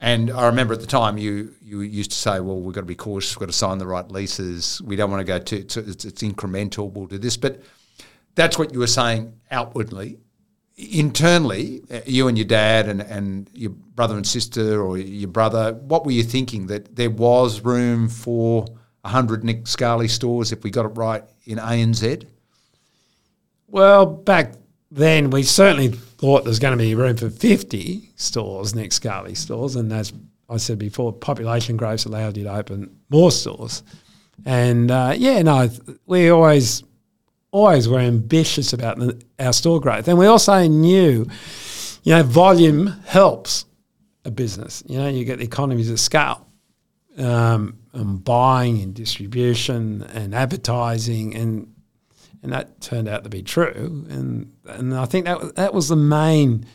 And 0.00 0.30
I 0.30 0.46
remember 0.46 0.74
at 0.74 0.80
the 0.80 0.86
time 0.86 1.18
you 1.18 1.54
you 1.62 1.82
used 1.82 2.10
to 2.10 2.16
say, 2.16 2.40
well, 2.40 2.60
we've 2.60 2.74
got 2.74 2.80
to 2.80 2.86
be 2.86 2.94
cautious, 2.94 3.34
we've 3.34 3.40
got 3.40 3.52
to 3.52 3.58
sign 3.58 3.78
the 3.78 3.86
right 3.86 4.10
leases, 4.10 4.80
we 4.82 4.96
don't 4.96 5.10
want 5.10 5.20
to 5.20 5.24
go 5.24 5.38
too, 5.38 5.56
it's, 5.56 5.76
it's, 5.76 6.04
it's 6.04 6.22
incremental, 6.22 6.90
we'll 6.92 7.06
do 7.06 7.18
this. 7.18 7.36
But 7.36 7.62
that's 8.34 8.58
what 8.58 8.72
you 8.72 8.78
were 8.78 8.86
saying 8.86 9.34
outwardly. 9.50 10.18
Internally, 10.76 11.82
uh, 11.90 12.00
you 12.06 12.26
and 12.28 12.38
your 12.38 12.46
dad 12.46 12.88
and, 12.88 13.02
and 13.02 13.50
your 13.52 13.70
brother 13.70 14.16
and 14.16 14.26
sister 14.26 14.82
or 14.82 14.96
your 14.96 15.28
brother, 15.28 15.74
what 15.74 16.06
were 16.06 16.12
you 16.12 16.22
thinking? 16.22 16.68
That 16.68 16.96
there 16.96 17.10
was 17.10 17.60
room 17.60 18.08
for 18.08 18.64
100 19.02 19.44
Nick 19.44 19.66
Scali 19.66 20.08
stores 20.08 20.52
if 20.52 20.62
we 20.62 20.70
got 20.70 20.86
it 20.86 20.96
right 20.96 21.24
in 21.44 21.58
ANZ? 21.58 22.26
Well, 23.68 24.06
back 24.06 24.54
then 24.90 25.30
we 25.30 25.42
certainly 25.42 25.88
thought 25.88 26.44
there's 26.44 26.58
going 26.58 26.76
to 26.76 26.82
be 26.82 26.94
room 26.94 27.16
for 27.16 27.30
50 27.30 28.10
stores, 28.16 28.74
Nick 28.74 28.92
Scali 28.92 29.34
stores, 29.34 29.76
and 29.76 29.92
as 29.92 30.12
I 30.48 30.56
said 30.56 30.78
before, 30.78 31.12
population 31.12 31.76
growth 31.76 32.06
allowed 32.06 32.36
you 32.36 32.44
to 32.44 32.54
open 32.54 32.98
more 33.08 33.30
stores. 33.30 33.82
And 34.44 34.90
uh, 34.90 35.14
yeah, 35.16 35.42
no, 35.42 35.68
we 36.06 36.30
always 36.30 36.82
always 37.52 37.88
were 37.88 37.98
ambitious 37.98 38.72
about 38.72 38.98
the, 38.98 39.20
our 39.38 39.52
store 39.52 39.80
growth, 39.80 40.08
and 40.08 40.18
we 40.18 40.26
also 40.26 40.66
knew, 40.66 41.26
you 42.02 42.14
know, 42.14 42.22
volume 42.22 42.86
helps 43.06 43.66
a 44.24 44.30
business. 44.30 44.82
You 44.86 44.98
know, 44.98 45.08
you 45.08 45.24
get 45.24 45.38
the 45.38 45.44
economies 45.44 45.90
of 45.90 46.00
scale. 46.00 46.46
Um, 47.18 47.80
and 47.92 48.22
buying 48.22 48.80
and 48.82 48.94
distribution 48.94 50.02
and 50.14 50.34
advertising 50.34 51.34
and 51.34 51.72
and 52.42 52.52
that 52.52 52.80
turned 52.80 53.08
out 53.08 53.24
to 53.24 53.30
be 53.30 53.42
true. 53.42 54.06
And 54.08 54.52
and 54.66 54.94
I 54.94 55.06
think 55.06 55.26
that 55.26 55.40
was, 55.40 55.52
that 55.54 55.74
was 55.74 55.88
the 55.88 55.96
main 55.96 56.66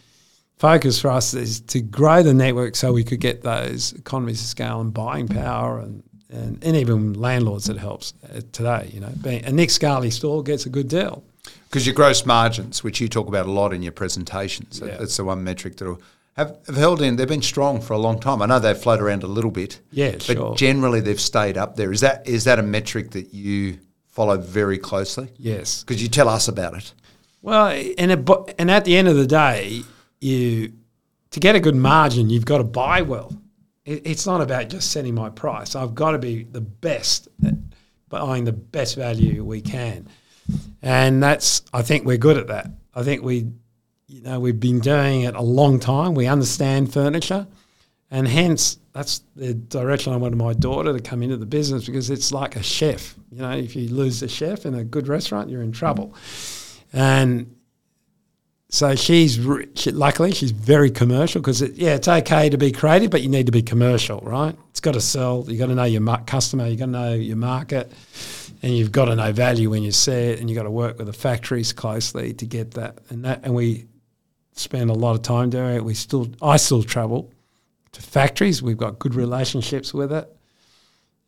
focus 0.58 1.02
for 1.02 1.10
us 1.12 1.34
is 1.34 1.60
to 1.62 1.82
grow 1.82 2.24
the 2.24 2.34
network 2.34 2.76
so 2.76 2.94
we 2.94 3.04
could 3.04 3.20
get 3.20 3.44
those 3.44 3.94
economies 3.94 4.42
of 4.42 4.48
scale 4.48 4.82
and 4.82 4.94
buying 4.94 5.28
power 5.28 5.80
and. 5.80 6.04
And, 6.28 6.62
and 6.66 6.76
even 6.76 7.14
landlords 7.14 7.70
it 7.70 7.78
helps 7.78 8.14
uh, 8.26 8.42
today, 8.52 8.90
you 8.92 9.00
know. 9.00 9.12
Being, 9.22 9.46
a 9.46 9.52
Nick 9.52 9.70
Scali 9.70 10.10
store 10.10 10.44
gets 10.44 10.66
a 10.66 10.70
good 10.70 10.90
deal. 10.90 11.24
Because 11.70 11.86
your 11.86 11.96
gross 11.96 12.26
margins, 12.26 12.84
which 12.84 13.00
you 13.00 13.08
talk 13.08 13.28
about 13.30 13.46
a 13.46 13.52
lot 13.52 13.72
in 13.74 13.84
your 13.84 13.92
presentations, 13.94 14.82
Yeah. 14.84 14.98
that's 14.98 15.16
the 15.16 15.24
one 15.24 15.44
metric 15.44 15.78
that 15.78 15.98
have, 16.36 16.58
have 16.66 16.76
held 16.76 17.02
in. 17.02 17.16
They've 17.16 17.28
been 17.28 17.44
strong 17.44 17.80
for 17.80 17.94
a 17.94 18.00
long 18.00 18.20
time. 18.20 18.42
I 18.42 18.48
know 18.48 18.60
they've 18.60 18.76
floated 18.78 19.04
around 19.04 19.24
a 19.24 19.28
little 19.28 19.52
bit, 19.52 19.80
Yeah, 19.92 20.12
but 20.14 20.24
sure. 20.24 20.56
generally 20.56 21.00
they've 21.00 21.22
stayed 21.22 21.58
up 21.58 21.76
there. 21.78 21.92
Is 21.94 22.02
that 22.02 22.28
is 22.28 22.44
that 22.46 22.58
a 22.60 22.64
metric 22.64 23.12
that 23.12 23.34
you 23.34 23.78
follow 24.16 24.38
very 24.38 24.78
closely? 24.78 25.30
Yes. 25.38 25.84
Because 25.84 26.02
you 26.02 26.08
tell 26.08 26.30
us 26.30 26.48
about 26.48 26.74
it. 26.74 26.94
Well, 27.42 27.68
and 27.68 28.12
it, 28.12 28.30
and 28.58 28.72
at 28.72 28.86
the 28.86 28.96
end 28.96 29.08
of 29.08 29.18
the 29.18 29.28
day, 29.28 29.84
you 30.20 30.72
to 31.32 31.40
get 31.40 31.54
a 31.54 31.60
good 31.60 31.76
margin, 31.76 32.30
you've 32.30 32.46
got 32.46 32.60
to 32.60 32.64
buy 32.64 33.02
well. 33.02 33.38
It, 33.84 34.08
it's 34.08 34.26
not 34.26 34.40
about 34.42 34.70
just 34.70 34.92
setting 34.92 35.14
my 35.14 35.30
price. 35.30 35.76
I've 35.76 35.94
got 35.94 36.12
to 36.12 36.18
be 36.18 36.44
the 36.44 36.62
best, 36.62 37.28
buying 38.08 38.46
the 38.46 38.54
best 38.54 38.96
value 38.96 39.44
we 39.44 39.62
can, 39.62 40.08
and 40.82 41.22
that's 41.22 41.62
I 41.74 41.82
think 41.82 42.06
we're 42.06 42.18
good 42.18 42.38
at 42.38 42.48
that. 42.48 42.72
I 42.96 43.04
think 43.04 43.22
we, 43.22 43.52
you 44.08 44.22
know, 44.22 44.40
we've 44.40 44.60
been 44.60 44.80
doing 44.80 45.24
it 45.24 45.36
a 45.36 45.42
long 45.42 45.80
time. 45.80 46.16
We 46.16 46.26
understand 46.26 46.94
furniture, 46.94 47.46
and 48.10 48.28
hence 48.28 48.80
that's 48.96 49.24
the 49.36 49.54
direction 49.54 50.14
I 50.14 50.16
wanted 50.16 50.38
my 50.38 50.54
daughter 50.54 50.94
to 50.94 51.02
come 51.02 51.22
into 51.22 51.36
the 51.36 51.46
business 51.46 51.86
because 51.86 52.10
it's 52.10 52.32
like 52.32 52.56
a 52.56 52.64
chef. 52.64 53.14
You 53.30 53.40
know, 53.40 53.52
if 53.52 53.76
you 53.76 53.90
lose 53.90 54.24
a 54.24 54.30
chef 54.30 54.66
in 54.66 54.74
a 54.74 54.86
good 54.86 55.10
restaurant, 55.10 55.50
you're 55.50 55.64
in 55.64 55.74
trouble. 55.74 56.16
And 56.94 57.54
so 58.70 58.96
she's 58.96 59.38
she, 59.76 59.92
luckily 59.92 60.32
she's 60.32 60.52
very 60.52 60.90
commercial 60.90 61.42
because 61.42 61.62
it, 61.62 61.74
yeah, 61.74 61.96
it's 61.96 62.08
okay 62.08 62.48
to 62.48 62.58
be 62.58 62.72
creative, 62.72 63.12
but 63.12 63.22
you 63.22 63.28
need 63.28 63.48
to 63.48 63.52
be 63.52 63.62
commercial, 63.62 64.22
right? 64.22 64.56
It's 64.70 64.80
got 64.80 64.94
to 64.94 65.02
sell. 65.02 65.44
You 65.46 65.58
got 65.58 65.68
to 65.68 65.76
know 65.76 65.84
your 65.84 66.00
mar- 66.00 66.24
customer. 66.24 66.66
You 66.66 66.78
got 66.78 66.86
to 66.86 66.92
know 66.92 67.14
your 67.16 67.36
market, 67.36 67.92
and 68.62 68.74
you've 68.74 68.94
got 68.94 69.06
to 69.06 69.16
know 69.18 69.34
value 69.34 69.70
when 69.70 69.84
you 69.84 69.92
say 69.92 70.30
it, 70.30 70.40
and 70.40 70.50
you 70.50 70.56
got 70.56 70.64
to 70.64 70.72
work 70.72 71.00
with 71.00 71.08
the 71.08 71.14
factories 71.14 71.74
closely 71.74 72.34
to 72.36 72.46
get 72.46 72.72
that. 72.76 73.00
And 73.10 73.26
that, 73.26 73.42
and 73.44 73.54
we 73.54 73.88
spend 74.54 74.90
a 74.90 74.94
lot 74.94 75.16
of 75.16 75.22
time 75.22 75.50
doing 75.50 75.76
it. 75.76 75.84
We 75.84 75.96
still, 75.96 76.30
I 76.42 76.56
still 76.56 76.82
travel 76.82 77.30
to 77.96 78.02
factories. 78.02 78.62
We've 78.62 78.78
got 78.78 79.00
good 79.00 79.16
relationships 79.16 79.94
with 79.94 80.12
it, 80.12 80.28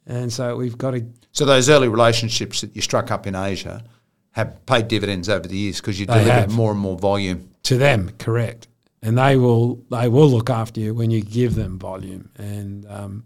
and 0.06 0.32
so 0.32 0.56
we've 0.56 0.78
got 0.78 0.92
to 0.92 1.06
So 1.32 1.46
those 1.46 1.70
early 1.70 1.88
relationships 1.88 2.62
that 2.62 2.76
you 2.76 2.82
struck 2.82 3.12
up 3.12 3.28
in 3.28 3.36
Asia 3.36 3.84
have 4.32 4.66
paid 4.66 4.88
dividends 4.88 5.30
over 5.30 5.48
the 5.48 5.58
years 5.58 5.82
because 5.82 6.00
you 6.00 6.06
They 6.06 6.24
delivered 6.24 6.52
more 6.52 6.72
and 6.72 6.80
more 6.80 6.98
volume. 6.98 7.50
to 7.64 7.78
them, 7.78 8.12
correct. 8.20 8.68
And 9.02 9.18
they 9.18 9.36
will 9.38 9.84
they 9.90 10.08
will 10.08 10.30
look 10.30 10.50
after 10.50 10.80
you 10.80 10.94
when 10.94 11.12
you 11.12 11.22
give 11.22 11.56
them 11.56 11.80
volume. 11.80 12.30
And 12.38 12.86
um, 12.90 13.24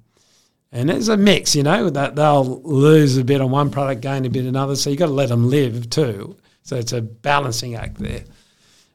and 0.71 0.89
it's 0.89 1.10
a 1.10 1.17
mix, 1.17 1.56
you 1.56 1.63
know, 1.63 1.89
that 1.89 2.15
they'll 2.15 2.62
lose 2.63 3.17
a 3.17 3.23
bit 3.25 3.41
on 3.41 3.51
one 3.51 3.69
product, 3.71 4.01
gain 4.01 4.25
a 4.25 4.30
bit 4.30 4.41
on 4.43 4.47
another. 4.47 4.75
So 4.75 4.89
you 4.89 4.93
have 4.93 4.99
got 4.99 5.06
to 5.08 5.13
let 5.13 5.30
them 5.30 5.49
live 5.49 5.89
too. 5.89 6.38
So 6.63 6.75
it's 6.77 6.93
a 6.93 7.01
balancing 7.01 7.75
act 7.75 7.97
there. 7.97 8.23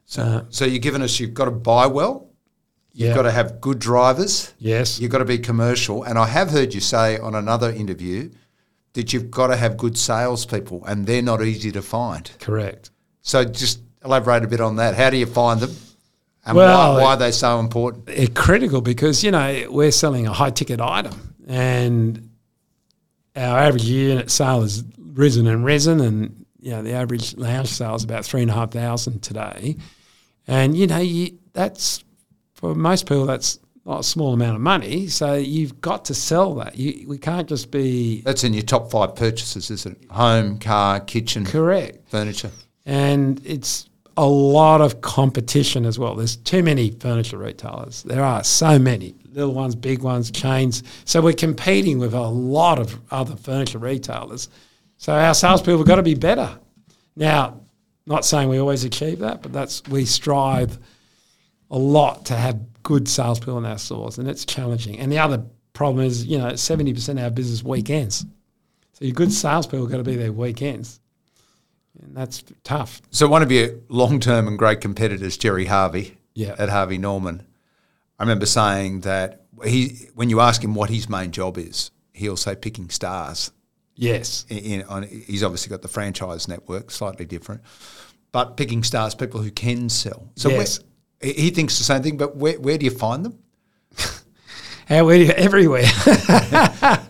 So, 0.05 0.45
so 0.49 0.65
you're 0.65 0.79
giving 0.79 1.01
us 1.01 1.19
you've 1.19 1.33
got 1.33 1.45
to 1.45 1.51
buy 1.51 1.85
well, 1.85 2.26
you've 2.97 3.09
Yeah. 3.09 3.15
got 3.15 3.21
to 3.23 3.31
have 3.31 3.61
good 3.61 3.79
drivers, 3.79 4.53
Yes. 4.57 4.99
You've 4.99 5.11
got 5.11 5.19
to 5.19 5.25
be 5.25 5.37
commercial. 5.37 6.03
And 6.03 6.17
I 6.17 6.25
have 6.25 6.49
heard 6.49 6.73
you 6.73 6.81
say 6.81 7.17
on 7.19 7.35
another 7.35 7.71
interview 7.71 8.29
that 8.93 9.13
you've 9.13 9.29
got 9.29 9.47
to 9.47 9.55
have 9.55 9.77
good 9.77 9.95
salespeople, 9.97 10.83
and 10.85 11.05
they're 11.05 11.21
not 11.21 11.43
easy 11.43 11.71
to 11.71 11.81
find. 11.81 12.29
Correct. 12.39 12.89
So 13.21 13.43
just 13.45 13.79
elaborate 14.03 14.43
a 14.43 14.47
bit 14.47 14.59
on 14.61 14.77
that. 14.77 14.95
How 14.95 15.09
do 15.11 15.17
you 15.17 15.27
find 15.27 15.59
them? 15.59 15.75
And 16.45 16.55
Well, 16.57 16.95
why, 16.95 17.01
why 17.03 17.09
are 17.13 17.17
they 17.17 17.31
so 17.31 17.59
important? 17.59 18.09
It's 18.09 18.33
critical 18.33 18.81
because, 18.81 19.23
you 19.23 19.31
know, 19.31 19.67
we're 19.69 19.91
selling 19.91 20.25
a 20.25 20.33
high 20.33 20.49
ticket 20.49 20.79
item 20.81 21.35
and 21.47 22.29
our 23.35 23.59
average 23.59 23.83
unit 23.83 24.31
sale 24.31 24.61
has 24.61 24.83
risen 25.13 25.45
and 25.45 25.63
risen 25.63 25.99
and 25.99 26.45
you 26.59 26.71
know, 26.71 26.81
the 26.81 26.93
average 26.93 27.37
lounge 27.37 27.67
sale 27.69 27.95
is 27.95 28.03
about 28.03 28.25
three 28.25 28.41
and 28.41 28.49
a 28.49 28.53
half 28.53 28.71
thousand 28.71 29.21
today, 29.21 29.77
and 30.47 30.75
you 30.75 30.87
know, 30.87 30.97
you, 30.97 31.37
that's 31.53 32.03
for 32.57 32.75
most 32.75 33.07
people 33.07 33.25
that's 33.25 33.59
not 33.85 34.01
a 34.01 34.03
small 34.03 34.33
amount 34.33 34.55
of 34.55 34.61
money. 34.61 35.07
So 35.07 35.35
you've 35.35 35.79
got 35.79 36.03
to 36.05 36.13
sell 36.13 36.55
that. 36.55 36.77
You, 36.77 37.07
we 37.07 37.17
can't 37.17 37.47
just 37.47 37.71
be 37.71 38.21
That's 38.21 38.43
in 38.43 38.53
your 38.53 38.63
top 38.63 38.91
five 38.91 39.15
purchases, 39.15 39.71
isn't 39.71 40.03
it? 40.03 40.11
Home, 40.11 40.59
car, 40.59 40.99
kitchen, 40.99 41.45
correct, 41.45 42.09
furniture. 42.09 42.51
and 42.85 43.41
it's 43.45 43.87
a 44.17 44.25
lot 44.25 44.81
of 44.81 44.99
competition 45.01 45.85
as 45.85 45.97
well. 45.99 46.15
There's 46.15 46.35
too 46.35 46.63
many 46.63 46.89
furniture 46.89 47.37
retailers. 47.37 48.03
There 48.03 48.23
are 48.23 48.43
so 48.43 48.77
many 48.79 49.15
little 49.31 49.53
ones, 49.53 49.75
big 49.75 50.01
ones, 50.01 50.31
chains. 50.31 50.81
So 51.05 51.21
we're 51.21 51.33
competing 51.33 51.99
with 51.99 52.15
a 52.15 52.27
lot 52.27 52.79
of 52.79 52.99
other 53.11 53.35
furniture 53.35 53.77
retailers. 53.77 54.49
So 54.97 55.13
our 55.13 55.35
salespeople 55.35 55.77
have 55.77 55.87
got 55.87 55.95
to 55.97 56.03
be 56.03 56.15
better. 56.15 56.57
Now, 57.15 57.61
not 58.07 58.25
saying 58.25 58.49
we 58.49 58.57
always 58.57 58.83
achieve 58.83 59.19
that, 59.19 59.43
but 59.43 59.53
that's 59.53 59.83
we 59.87 60.03
strive 60.05 60.79
a 61.71 61.77
lot 61.77 62.25
to 62.27 62.35
have 62.35 62.59
good 62.83 63.07
salespeople 63.07 63.57
in 63.57 63.65
our 63.65 63.77
stores, 63.77 64.17
and 64.17 64.27
it's 64.29 64.45
challenging. 64.45 64.99
And 64.99 65.11
the 65.11 65.19
other 65.19 65.43
problem 65.73 66.05
is, 66.05 66.25
you 66.25 66.37
know, 66.37 66.55
seventy 66.55 66.93
percent 66.93 67.19
of 67.19 67.25
our 67.25 67.31
business 67.31 67.63
weekends. 67.63 68.25
So 68.93 69.05
your 69.05 69.13
good 69.13 69.31
salespeople 69.31 69.87
got 69.87 69.97
to 69.97 70.03
be 70.03 70.15
there 70.15 70.31
weekends, 70.31 70.99
and 72.01 72.15
that's 72.15 72.43
tough. 72.63 73.01
So 73.11 73.27
one 73.27 73.43
of 73.43 73.51
your 73.51 73.71
long-term 73.89 74.47
and 74.47 74.57
great 74.57 74.81
competitors, 74.81 75.37
Jerry 75.37 75.65
Harvey, 75.65 76.17
Yeah. 76.33 76.55
at 76.57 76.69
Harvey 76.69 76.97
Norman, 76.97 77.45
I 78.19 78.23
remember 78.23 78.45
saying 78.47 79.01
that 79.01 79.43
he, 79.63 80.07
when 80.15 80.29
you 80.29 80.39
ask 80.39 80.63
him 80.63 80.73
what 80.73 80.89
his 80.89 81.07
main 81.09 81.31
job 81.31 81.57
is, 81.57 81.91
he'll 82.13 82.37
say 82.37 82.55
picking 82.55 82.89
stars. 82.89 83.51
Yes. 83.95 84.45
In, 84.49 84.57
in, 84.57 84.83
on, 84.83 85.03
he's 85.03 85.43
obviously 85.43 85.69
got 85.69 85.81
the 85.81 85.87
franchise 85.87 86.47
network, 86.47 86.89
slightly 86.91 87.25
different, 87.25 87.61
but 88.31 88.57
picking 88.57 88.83
stars, 88.83 89.13
people 89.15 89.41
who 89.41 89.51
can 89.51 89.89
sell. 89.89 90.29
So 90.35 90.49
Yes. 90.49 90.79
He 91.21 91.49
thinks 91.49 91.77
the 91.77 91.83
same 91.83 92.03
thing, 92.03 92.17
but 92.17 92.35
where, 92.35 92.59
where 92.59 92.77
do 92.77 92.85
you 92.85 92.91
find 92.91 93.25
them? 93.25 93.39
How 94.87 95.05
where 95.05 95.17
do 95.17 95.25
you, 95.25 95.31
everywhere. 95.31 95.83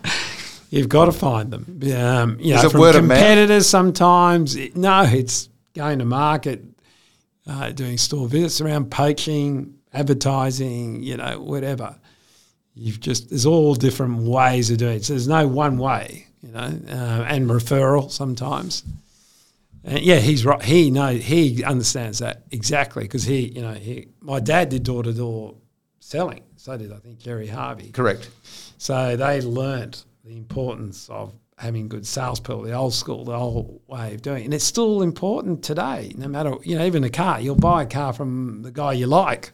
You've 0.69 0.89
got 0.89 1.05
to 1.05 1.11
find 1.13 1.51
them. 1.51 1.79
Um, 1.95 2.37
you 2.39 2.53
Is 2.55 2.61
know, 2.61 2.67
it 2.67 2.71
from 2.71 2.81
word 2.81 2.95
of 2.95 3.05
mouth? 3.05 3.17
competitors 3.17 3.69
sometimes. 3.69 4.55
It- 4.55 4.75
no, 4.75 5.03
it's 5.03 5.47
going 5.73 5.99
to 5.99 6.05
market, 6.05 6.63
uh, 7.47 7.71
doing 7.71 7.97
store 7.97 8.27
visits 8.27 8.59
around 8.59 8.91
poaching, 8.91 9.75
advertising, 9.93 11.01
you 11.03 11.15
know, 11.17 11.39
whatever. 11.39 11.95
You've 12.75 12.99
just 12.99 13.29
there's 13.29 13.45
all 13.45 13.75
different 13.75 14.17
ways 14.19 14.69
of 14.69 14.77
doing 14.77 14.97
it. 14.97 15.05
So 15.05 15.13
there's 15.13 15.27
no 15.27 15.47
one 15.47 15.77
way, 15.77 16.27
you 16.43 16.51
know, 16.51 16.59
uh, 16.89 17.25
and 17.27 17.49
referral 17.49 18.11
sometimes. 18.11 18.83
And 19.87 19.99
yeah, 19.99 20.17
he's 20.17 20.45
right. 20.45 20.61
He 20.61 20.91
knows. 20.91 21.23
he 21.23 21.63
understands 21.63 22.19
that 22.19 22.43
exactly 22.51 23.03
because 23.03 23.23
he, 23.23 23.47
you 23.47 23.61
know, 23.61 23.73
he. 23.73 24.09
My 24.19 24.41
dad 24.41 24.69
did 24.69 24.83
door 24.83 25.01
to 25.01 25.13
door 25.13 25.55
selling. 25.99 26.43
So 26.57 26.77
did 26.77 26.91
I 26.91 26.97
think 26.97 27.19
Jerry 27.19 27.47
Harvey. 27.47 27.91
Correct. 27.91 28.29
So 28.77 29.15
they 29.15 29.41
learnt 29.41 30.05
the 30.25 30.35
importance 30.35 31.09
of 31.09 31.33
having 31.57 31.87
good 31.87 32.05
salespeople, 32.05 32.63
the 32.63 32.73
old 32.73 32.93
school, 32.93 33.23
the 33.23 33.33
old 33.33 33.81
way 33.87 34.13
of 34.13 34.21
doing 34.21 34.41
it. 34.41 34.45
And 34.45 34.53
it's 34.53 34.65
still 34.65 35.01
important 35.01 35.63
today, 35.63 36.11
no 36.15 36.27
matter, 36.27 36.55
you 36.63 36.77
know, 36.77 36.85
even 36.85 37.03
a 37.03 37.09
car. 37.09 37.39
You'll 37.39 37.55
buy 37.55 37.83
a 37.83 37.85
car 37.85 38.13
from 38.13 38.61
the 38.61 38.71
guy 38.71 38.93
you 38.93 39.07
like. 39.07 39.51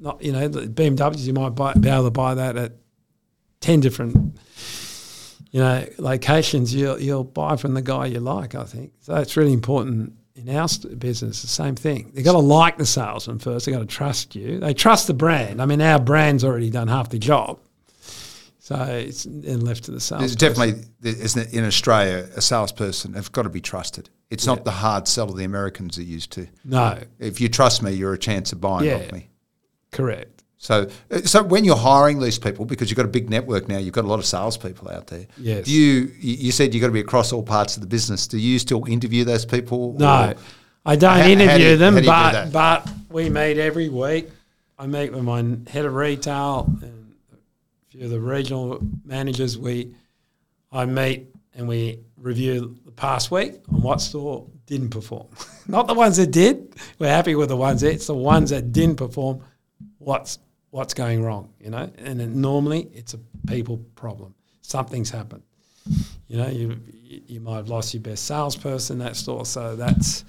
Not, 0.00 0.22
you 0.22 0.32
know, 0.32 0.48
the 0.48 0.62
BMWs, 0.66 1.20
you 1.20 1.32
might 1.32 1.50
buy, 1.50 1.72
be 1.74 1.88
able 1.88 2.04
to 2.04 2.10
buy 2.10 2.34
that 2.34 2.56
at 2.56 2.72
10 3.60 3.80
different, 3.80 4.36
you 5.52 5.60
know, 5.60 5.86
locations. 5.98 6.74
You'll, 6.74 6.98
you'll 7.00 7.24
buy 7.24 7.56
from 7.56 7.74
the 7.74 7.82
guy 7.82 8.06
you 8.06 8.18
like, 8.20 8.54
I 8.56 8.64
think. 8.64 8.92
So 9.00 9.14
it's 9.14 9.36
really 9.36 9.52
important 9.52 10.14
in 10.34 10.48
our 10.56 10.66
st- 10.66 10.98
business, 10.98 11.42
the 11.42 11.48
same 11.48 11.76
thing. 11.76 12.10
They've 12.14 12.24
got 12.24 12.32
to 12.32 12.38
like 12.38 12.78
the 12.78 12.86
salesman 12.86 13.38
first. 13.38 13.66
They've 13.66 13.74
got 13.74 13.80
to 13.80 13.86
trust 13.86 14.34
you. 14.34 14.58
They 14.58 14.72
trust 14.74 15.06
the 15.06 15.14
brand. 15.14 15.62
I 15.62 15.66
mean, 15.66 15.80
our 15.80 16.00
brand's 16.00 16.42
already 16.42 16.70
done 16.70 16.88
half 16.88 17.10
the 17.10 17.18
job. 17.18 17.60
So 18.58 18.76
it's 18.84 19.24
then 19.24 19.60
left 19.60 19.84
to 19.84 19.90
the 19.90 20.00
sales. 20.00 20.20
There's 20.20 20.36
definitely, 20.36 20.84
isn't 21.02 21.48
it, 21.48 21.52
in 21.52 21.64
Australia, 21.64 22.28
a 22.36 22.40
salesperson 22.40 23.12
have 23.14 23.30
got 23.32 23.42
to 23.42 23.48
be 23.50 23.60
trusted. 23.60 24.08
It's 24.30 24.46
not 24.46 24.64
the 24.64 24.70
hard 24.70 25.06
sell 25.08 25.28
of 25.28 25.36
the 25.36 25.44
Americans 25.44 25.98
are 25.98 26.02
used 26.02 26.30
to. 26.32 26.46
No, 26.64 26.98
If 27.18 27.40
you 27.40 27.48
trust 27.50 27.82
me, 27.82 27.90
you're 27.92 28.14
a 28.14 28.18
chance 28.18 28.52
of 28.52 28.60
buying 28.60 28.86
Yeah. 28.86 28.94
off 28.96 29.12
me. 29.12 29.28
correct. 29.90 30.41
So, 30.62 30.86
uh, 31.10 31.18
so 31.22 31.42
when 31.42 31.64
you're 31.64 31.74
hiring 31.74 32.20
these 32.20 32.38
people, 32.38 32.64
because 32.64 32.88
you've 32.88 32.96
got 32.96 33.04
a 33.04 33.08
big 33.08 33.28
network 33.28 33.66
now, 33.68 33.78
you've 33.78 33.94
got 33.94 34.04
a 34.04 34.06
lot 34.06 34.20
of 34.20 34.24
salespeople 34.24 34.88
out 34.92 35.08
there. 35.08 35.26
Yes. 35.36 35.64
Do 35.66 35.72
you? 35.72 36.12
You 36.20 36.52
said 36.52 36.72
you've 36.72 36.80
got 36.80 36.86
to 36.86 36.92
be 36.92 37.00
across 37.00 37.32
all 37.32 37.42
parts 37.42 37.74
of 37.76 37.80
the 37.80 37.88
business. 37.88 38.28
Do 38.28 38.38
you 38.38 38.60
still 38.60 38.84
interview 38.86 39.24
those 39.24 39.44
people? 39.44 39.94
No, 39.98 40.34
I 40.86 40.94
don't 40.94 41.10
How- 41.10 41.18
how 41.18 41.24
do 41.26 41.32
interview 41.32 41.66
you- 41.70 41.76
them, 41.76 41.94
how 41.94 42.00
do 42.00 42.06
you 42.06 42.44
do 42.46 42.50
but 42.52 42.84
but 42.84 42.88
we 43.10 43.28
meet 43.28 43.58
every 43.58 43.88
week. 43.88 44.30
I 44.78 44.86
meet 44.86 45.12
with 45.12 45.24
my 45.24 45.38
head 45.68 45.84
of 45.84 45.94
retail 45.94 46.66
and 46.80 47.12
a 47.32 47.36
few 47.90 48.04
of 48.04 48.10
the 48.10 48.20
regional 48.20 48.78
managers. 49.04 49.58
We 49.58 49.94
I 50.70 50.86
meet 50.86 51.26
and 51.56 51.66
we 51.66 51.98
review 52.16 52.76
the 52.84 52.92
past 52.92 53.32
week 53.32 53.54
on 53.72 53.82
what 53.82 54.00
store 54.00 54.46
didn't 54.66 54.90
perform. 54.90 55.26
Not 55.66 55.88
the 55.88 55.94
ones 55.94 56.18
that 56.18 56.30
did. 56.30 56.76
We're 57.00 57.08
happy 57.08 57.34
with 57.34 57.48
the 57.48 57.56
ones. 57.56 57.80
that- 57.80 57.94
It's 57.94 58.06
the 58.06 58.14
ones 58.14 58.50
that 58.50 58.72
didn't 58.72 58.96
perform. 58.96 59.40
What's 59.98 60.38
what's 60.72 60.94
going 60.94 61.22
wrong? 61.22 61.52
You 61.60 61.70
know, 61.70 61.88
and 61.98 62.18
then 62.18 62.40
normally 62.40 62.88
it's 62.92 63.14
a 63.14 63.18
people 63.46 63.76
problem. 63.94 64.34
Something's 64.62 65.10
happened. 65.10 65.42
You 66.26 66.38
know, 66.38 66.48
you 66.48 66.80
you 67.04 67.40
might 67.40 67.56
have 67.56 67.68
lost 67.68 67.94
your 67.94 68.02
best 68.02 68.24
salesperson 68.24 68.98
that 68.98 69.16
store, 69.16 69.46
so 69.46 69.76
that's 69.76 70.24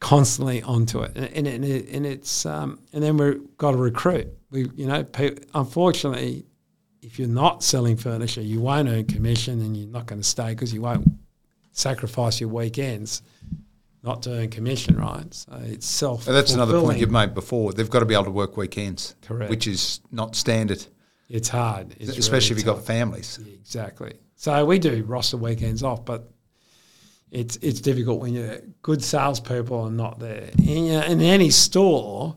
constantly 0.00 0.62
onto 0.62 1.00
it, 1.00 1.12
and 1.16 1.24
and, 1.24 1.46
and, 1.46 1.64
it, 1.64 1.88
and 1.88 2.04
it's 2.04 2.44
um, 2.44 2.80
and 2.92 3.02
then 3.02 3.16
we've 3.16 3.56
got 3.56 3.70
to 3.70 3.76
recruit. 3.78 4.28
We 4.50 4.68
you 4.74 4.86
know, 4.86 5.04
pe- 5.04 5.36
unfortunately, 5.54 6.44
if 7.00 7.18
you're 7.18 7.28
not 7.28 7.62
selling 7.62 7.96
furniture, 7.96 8.42
you 8.42 8.60
won't 8.60 8.88
earn 8.88 9.06
commission, 9.06 9.60
and 9.60 9.76
you're 9.76 9.88
not 9.88 10.06
going 10.06 10.20
to 10.20 10.26
stay 10.26 10.50
because 10.50 10.74
you 10.74 10.82
won't 10.82 11.06
sacrifice 11.72 12.40
your 12.40 12.50
weekends 12.50 13.22
not 14.02 14.22
to 14.22 14.30
earn 14.32 14.50
commission, 14.50 14.96
right? 14.96 15.32
So 15.32 15.60
it's 15.64 15.86
self. 15.86 16.24
That's 16.24 16.52
another 16.52 16.80
point 16.80 16.98
you've 16.98 17.10
made 17.10 17.34
before. 17.34 17.72
They've 17.72 17.88
got 17.88 18.00
to 18.00 18.06
be 18.06 18.14
able 18.14 18.24
to 18.24 18.30
work 18.30 18.56
weekends, 18.56 19.14
Correct. 19.22 19.50
which 19.50 19.66
is 19.66 20.00
not 20.10 20.34
standard, 20.34 20.84
It's 21.28 21.48
hard, 21.48 21.94
it's 21.98 22.16
especially 22.16 22.54
really 22.54 22.62
if 22.62 22.66
you've 22.66 22.76
got 22.76 22.84
families. 22.84 23.38
Yeah, 23.44 23.54
exactly. 23.54 24.14
So 24.36 24.64
we 24.64 24.78
do 24.80 25.04
roster 25.04 25.36
weekends 25.36 25.82
off, 25.84 26.04
but 26.04 26.30
it's 27.30 27.56
it's 27.62 27.80
difficult 27.80 28.20
when 28.20 28.34
your 28.34 28.58
good 28.82 29.02
salespeople 29.02 29.80
are 29.82 29.90
not 29.90 30.18
there. 30.18 30.50
In, 30.62 30.94
uh, 30.94 31.04
in 31.08 31.20
any 31.22 31.50
store, 31.50 32.36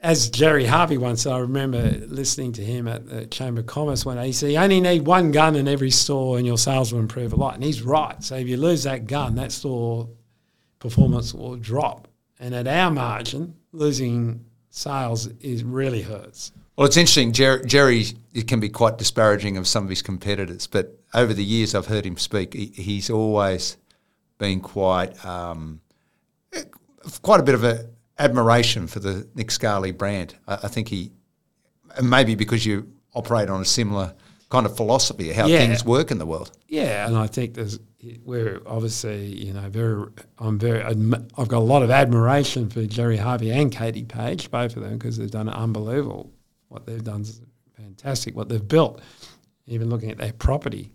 as 0.00 0.30
Jerry 0.30 0.64
Harvey 0.64 0.96
once 0.96 1.22
said, 1.22 1.32
I 1.32 1.38
remember 1.38 1.82
listening 2.08 2.52
to 2.54 2.64
him 2.64 2.88
at 2.88 3.06
the 3.08 3.26
Chamber 3.26 3.60
of 3.60 3.66
Commerce 3.66 4.04
one 4.04 4.16
day. 4.16 4.26
He 4.26 4.32
said, 4.32 4.50
"You 4.50 4.58
only 4.58 4.80
need 4.80 5.06
one 5.06 5.30
gun 5.30 5.54
in 5.56 5.68
every 5.68 5.90
store, 5.90 6.38
and 6.38 6.46
your 6.46 6.58
sales 6.58 6.92
will 6.92 7.00
improve 7.00 7.34
a 7.34 7.36
lot." 7.36 7.54
And 7.54 7.62
he's 7.62 7.82
right. 7.82 8.22
So 8.24 8.36
if 8.36 8.48
you 8.48 8.56
lose 8.56 8.82
that 8.84 9.06
gun, 9.06 9.34
that 9.36 9.52
store 9.52 10.08
performance 10.88 11.32
will 11.32 11.56
drop. 11.56 12.08
And 12.38 12.54
at 12.54 12.66
our 12.68 12.90
margin, 12.90 13.54
losing 13.72 14.44
sales 14.68 15.26
is 15.40 15.64
really 15.64 16.02
hurts. 16.02 16.52
Well, 16.76 16.86
it's 16.86 16.96
interesting. 16.98 17.32
Jerry, 17.32 17.64
Jerry 17.64 18.04
it 18.34 18.46
can 18.46 18.60
be 18.60 18.68
quite 18.68 18.98
disparaging 18.98 19.56
of 19.56 19.66
some 19.66 19.84
of 19.84 19.88
his 19.90 20.02
competitors, 20.02 20.66
but 20.66 20.98
over 21.14 21.32
the 21.32 21.44
years 21.44 21.74
I've 21.74 21.86
heard 21.86 22.04
him 22.04 22.18
speak. 22.18 22.52
He, 22.52 22.66
he's 22.66 23.08
always 23.08 23.78
been 24.38 24.60
quite, 24.60 25.24
um, 25.24 25.80
quite 27.22 27.40
a 27.40 27.44
bit 27.44 27.54
of 27.54 27.64
a 27.64 27.86
admiration 28.18 28.86
for 28.86 29.00
the 29.00 29.26
Nick 29.34 29.50
Scali 29.50 29.92
brand. 29.92 30.34
I, 30.46 30.54
I 30.64 30.68
think 30.68 30.88
he, 30.88 31.12
and 31.96 32.10
maybe 32.10 32.34
because 32.34 32.66
you 32.66 32.92
operate 33.14 33.48
on 33.48 33.62
a 33.62 33.64
similar 33.64 34.12
kind 34.50 34.66
of 34.66 34.76
philosophy 34.76 35.30
of 35.30 35.36
how 35.36 35.46
Yeah. 35.46 35.58
things 35.60 35.84
work 35.84 36.10
in 36.10 36.18
the 36.18 36.26
world. 36.26 36.50
Yeah, 36.68 37.06
and 37.06 37.16
I 37.16 37.26
think 37.28 37.54
there's 37.54 37.78
we're 38.24 38.60
obviously 38.66 39.26
you 39.26 39.52
know 39.52 39.68
very 39.68 40.06
I'm 40.38 40.58
very. 40.58 40.82
I've 40.82 41.48
got 41.48 41.58
a 41.58 41.58
lot 41.58 41.82
of 41.82 41.90
admiration 41.90 42.68
for 42.68 42.84
Jerry 42.86 43.16
Harvey 43.16 43.50
and 43.50 43.70
Katie 43.70 44.04
Page, 44.04 44.50
both 44.50 44.76
of 44.76 44.82
them, 44.82 44.98
because 44.98 45.16
they've 45.16 45.30
done 45.30 45.48
unbelievable. 45.48 46.30
What 46.68 46.86
they've 46.86 47.02
done 47.02 47.22
is 47.22 47.40
fantastic. 47.76 48.34
What 48.34 48.48
they've 48.48 48.66
built, 48.66 49.00
even 49.66 49.88
looking 49.90 50.10
at 50.10 50.18
their 50.18 50.32
property, 50.32 50.92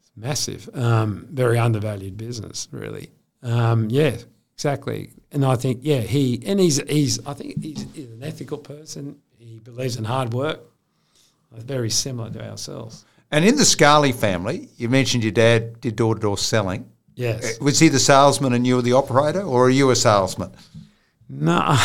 it's 0.00 0.12
massive. 0.16 0.68
Um, 0.74 1.26
very 1.30 1.58
undervalued 1.58 2.16
business, 2.16 2.68
really. 2.70 3.10
Um, 3.42 3.88
yeah, 3.90 4.16
exactly. 4.54 5.10
And 5.32 5.44
I 5.44 5.56
think 5.56 5.80
yeah, 5.82 6.00
he 6.00 6.42
and 6.46 6.58
he's 6.58 6.80
he's 6.88 7.24
I 7.26 7.34
think 7.34 7.62
he's, 7.62 7.86
he's 7.94 8.10
an 8.10 8.22
ethical 8.22 8.58
person. 8.58 9.18
He 9.38 9.58
believes 9.58 9.96
in 9.96 10.04
hard 10.04 10.32
work. 10.32 10.60
Very 11.52 11.90
similar 11.90 12.30
to 12.30 12.50
ourselves. 12.50 13.04
And 13.34 13.44
in 13.44 13.56
the 13.56 13.64
Scali 13.64 14.12
family, 14.12 14.68
you 14.76 14.88
mentioned 14.88 15.24
your 15.24 15.32
dad 15.32 15.80
did 15.80 15.96
door 15.96 16.14
to 16.14 16.20
door 16.20 16.38
selling. 16.38 16.88
Yes. 17.16 17.58
Uh, 17.60 17.64
was 17.64 17.80
he 17.80 17.88
the 17.88 17.98
salesman 17.98 18.52
and 18.52 18.64
you 18.64 18.76
were 18.76 18.82
the 18.82 18.92
operator, 18.92 19.42
or 19.42 19.66
are 19.66 19.70
you 19.70 19.90
a 19.90 19.96
salesman? 19.96 20.52
No, 21.28 21.58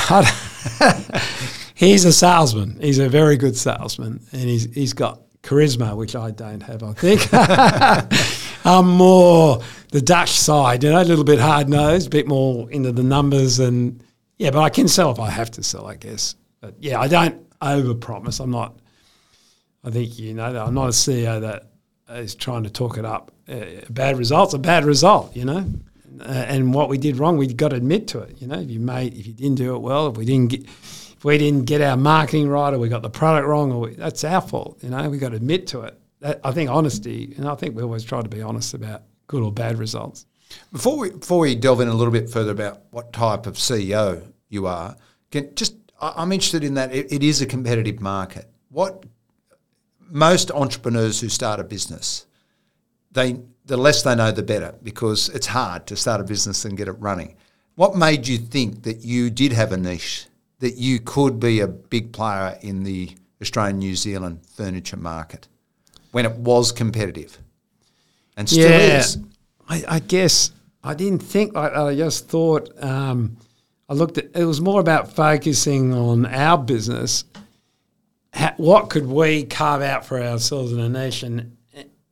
he's 1.74 2.06
a 2.06 2.14
salesman. 2.14 2.78
He's 2.80 3.00
a 3.00 3.10
very 3.10 3.36
good 3.36 3.58
salesman, 3.58 4.22
and 4.32 4.42
he's 4.44 4.72
he's 4.76 4.94
got 4.94 5.22
charisma, 5.42 5.98
which 5.98 6.16
I 6.16 6.30
don't 6.30 6.62
have. 6.62 6.84
I 6.84 6.94
think. 6.94 7.28
I'm 8.66 8.88
more 8.88 9.64
the 9.92 10.02
Dutch 10.02 10.30
side, 10.30 10.84
you 10.84 10.92
know, 10.92 11.02
a 11.02 11.04
little 11.04 11.24
bit 11.24 11.40
hard 11.40 11.68
nosed, 11.68 12.08
a 12.08 12.10
bit 12.12 12.28
more 12.28 12.70
into 12.70 12.92
the 12.92 13.02
numbers, 13.02 13.58
and 13.58 14.04
yeah, 14.38 14.52
but 14.52 14.62
I 14.62 14.70
can 14.70 14.88
sell 14.88 15.10
if 15.10 15.20
I 15.20 15.32
have 15.32 15.50
to 15.52 15.64
sell, 15.64 15.88
I 15.88 15.96
guess. 15.96 16.36
But 16.62 16.76
yeah, 16.80 17.00
I 17.00 17.08
don't 17.08 17.44
over 17.60 17.96
promise. 17.96 18.40
I'm 18.40 18.52
not. 18.52 18.79
I 19.84 19.92
think 19.92 20.20
you 20.20 20.34
know 20.34 20.54
that 20.54 20.66
I'm 20.66 20.74
not 20.74 20.88
a 20.88 20.92
CEO 20.92 21.42
that 21.42 21.68
is 22.10 22.36
trying 22.36 22.64
to 22.64 22.70
talk 22.70 22.98
it 22.98 23.06
up. 23.06 23.32
Uh, 23.48 23.66
bad 23.90 24.18
results, 24.18 24.54
a 24.54 24.60
bad 24.60 24.86
result, 24.86 25.36
you 25.36 25.46
know. 25.46 25.66
Uh, 26.20 26.24
and 26.24 26.74
what 26.74 26.90
we 26.90 26.98
did 26.98 27.18
wrong, 27.18 27.38
we've 27.38 27.56
got 27.56 27.70
to 27.70 27.78
admit 27.78 28.08
to 28.10 28.20
it. 28.20 28.42
You 28.42 28.48
know, 28.48 28.60
if 28.60 28.70
you 28.70 28.80
made, 28.80 29.14
if 29.14 29.26
you 29.26 29.34
didn't 29.34 29.56
do 29.56 29.76
it 29.76 29.80
well, 29.80 30.08
if 30.08 30.18
we 30.18 30.26
didn't 30.26 30.50
get, 30.50 30.64
if 30.64 31.24
we 31.24 31.38
didn't 31.38 31.66
get 31.66 31.82
our 31.82 31.96
marketing 31.96 32.50
right, 32.50 32.74
or 32.74 32.80
we 32.80 32.90
got 32.90 33.02
the 33.02 33.10
product 33.10 33.48
wrong, 33.48 33.72
or 33.72 33.82
we, 33.82 33.96
that's 33.96 34.24
our 34.24 34.42
fault. 34.42 34.84
You 34.84 34.90
know, 34.90 35.10
we 35.10 35.18
got 35.18 35.30
to 35.30 35.36
admit 35.38 35.68
to 35.68 35.82
it. 35.82 36.00
That, 36.20 36.42
I 36.44 36.52
think 36.52 36.70
honesty, 36.70 37.34
and 37.38 37.48
I 37.48 37.56
think 37.56 37.76
we 37.76 37.84
always 37.84 38.04
try 38.04 38.22
to 38.22 38.28
be 38.28 38.42
honest 38.42 38.74
about 38.74 39.04
good 39.28 39.42
or 39.42 39.52
bad 39.52 39.78
results. 39.78 40.26
Before 40.72 40.98
we 40.98 41.12
before 41.12 41.40
we 41.40 41.56
delve 41.56 41.82
in 41.82 41.88
a 41.88 41.94
little 41.94 42.12
bit 42.12 42.30
further 42.30 42.52
about 42.52 42.82
what 42.90 43.14
type 43.14 43.46
of 43.46 43.56
CEO 43.56 44.34
you 44.50 44.68
are, 44.68 44.98
can 45.32 45.54
just 45.56 45.76
I'm 46.02 46.32
interested 46.32 46.64
in 46.64 46.74
that. 46.74 46.94
it, 46.94 47.12
it 47.12 47.24
is 47.24 47.42
a 47.42 47.46
competitive 47.46 48.02
market. 48.02 48.50
What 48.70 49.06
most 50.10 50.52
entrepreneurs 50.52 51.22
who 51.22 51.30
start 51.30 51.60
a 51.60 51.64
business, 51.64 52.26
they 53.12 53.40
the 53.66 53.78
less 53.78 54.02
they 54.02 54.16
know, 54.16 54.32
the 54.32 54.44
better, 54.44 54.74
because 54.84 55.30
it's 55.30 55.48
hard 55.48 55.86
to 55.88 55.96
start 55.96 56.20
a 56.20 56.24
business 56.24 56.66
and 56.66 56.76
get 56.76 56.88
it 56.88 56.94
running. 56.94 57.36
What 57.76 57.96
made 57.96 58.28
you 58.28 58.38
think 58.38 58.84
that 58.84 59.06
you 59.06 59.30
did 59.30 59.54
have 59.54 59.72
a 59.72 59.78
niche, 59.78 60.26
that 60.60 60.76
you 60.76 61.00
could 61.00 61.40
be 61.40 61.60
a 61.62 61.68
big 61.68 62.12
player 62.12 62.58
in 62.62 62.84
the 62.84 63.16
Australian 63.42 63.78
New 63.78 63.96
Zealand 63.96 64.40
furniture 64.46 64.98
market 64.98 65.48
when 66.12 66.26
it 66.26 66.36
was 66.36 66.72
competitive 66.72 67.38
and 68.36 68.50
still 68.50 68.70
yeah, 68.70 69.00
is? 69.00 69.18
I, 69.70 69.84
I 69.88 70.00
guess 70.00 70.52
I 70.84 70.96
didn't 70.96 71.20
think 71.20 71.54
like 71.54 71.74
that. 71.74 71.80
I 71.80 71.96
just 71.96 72.28
thought 72.28 72.72
um, 72.84 73.38
I 73.88 73.94
looked 73.94 74.18
at 74.18 74.36
it 74.36 74.46
was 74.46 74.60
more 74.62 74.82
about 74.82 75.14
focusing 75.14 75.94
on 75.94 76.26
our 76.26 76.58
business. 76.58 77.24
What 78.58 78.90
could 78.90 79.08
we 79.08 79.44
carve 79.44 79.82
out 79.82 80.06
for 80.06 80.22
ourselves 80.22 80.72
in 80.72 80.80
a 80.80 80.90
nation? 80.90 81.58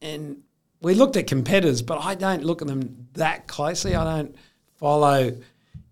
And 0.02 0.44
we 0.82 0.94
looked 0.94 1.16
at 1.16 1.28
competitors, 1.28 1.82
but 1.82 2.00
I 2.04 2.16
don't 2.16 2.44
look 2.44 2.62
at 2.62 2.68
them 2.68 3.08
that 3.14 3.48
closely. 3.48 3.96
I 3.96 4.04
don't 4.04 4.36
follow 4.76 5.38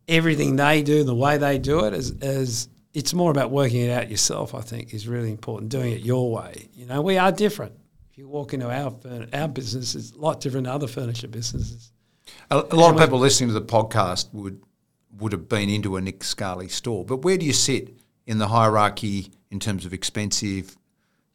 everything 0.07 0.55
they 0.55 0.83
do, 0.83 1.03
the 1.03 1.15
way 1.15 1.37
they 1.37 1.57
do 1.57 1.85
it. 1.85 1.93
As, 1.93 2.15
as 2.21 2.69
it's 2.93 3.13
more 3.13 3.31
about 3.31 3.51
working 3.51 3.81
it 3.81 3.91
out 3.91 4.09
yourself. 4.09 4.55
I 4.55 4.61
think 4.61 4.93
is 4.93 5.07
really 5.07 5.31
important. 5.31 5.69
Doing 5.71 5.93
it 5.93 6.01
your 6.01 6.31
way. 6.31 6.69
You 6.73 6.85
know, 6.85 7.01
we 7.01 7.17
are 7.17 7.31
different. 7.31 7.73
If 8.11 8.17
you 8.17 8.27
walk 8.27 8.53
into 8.53 8.69
our 8.71 8.93
our 9.33 9.47
business, 9.47 9.95
it's 9.95 10.11
a 10.11 10.17
lot 10.17 10.39
different 10.39 10.65
than 10.65 10.73
other 10.73 10.87
furniture 10.87 11.27
businesses. 11.27 11.91
A, 12.49 12.55
a 12.57 12.75
lot 12.75 12.91
and 12.91 12.99
of 12.99 13.05
people 13.05 13.19
listening 13.19 13.49
to 13.49 13.53
the 13.53 13.65
podcast 13.65 14.33
would 14.33 14.61
would 15.19 15.31
have 15.31 15.47
been 15.47 15.69
into 15.69 15.95
a 15.95 16.01
Nick 16.01 16.23
Scali 16.23 16.67
store, 16.67 17.05
but 17.05 17.17
where 17.17 17.37
do 17.37 17.45
you 17.45 17.53
sit 17.53 17.97
in 18.25 18.37
the 18.37 18.47
hierarchy 18.47 19.31
in 19.55 19.59
terms 19.59 19.85
of 19.85 19.93
expensive, 19.93 20.75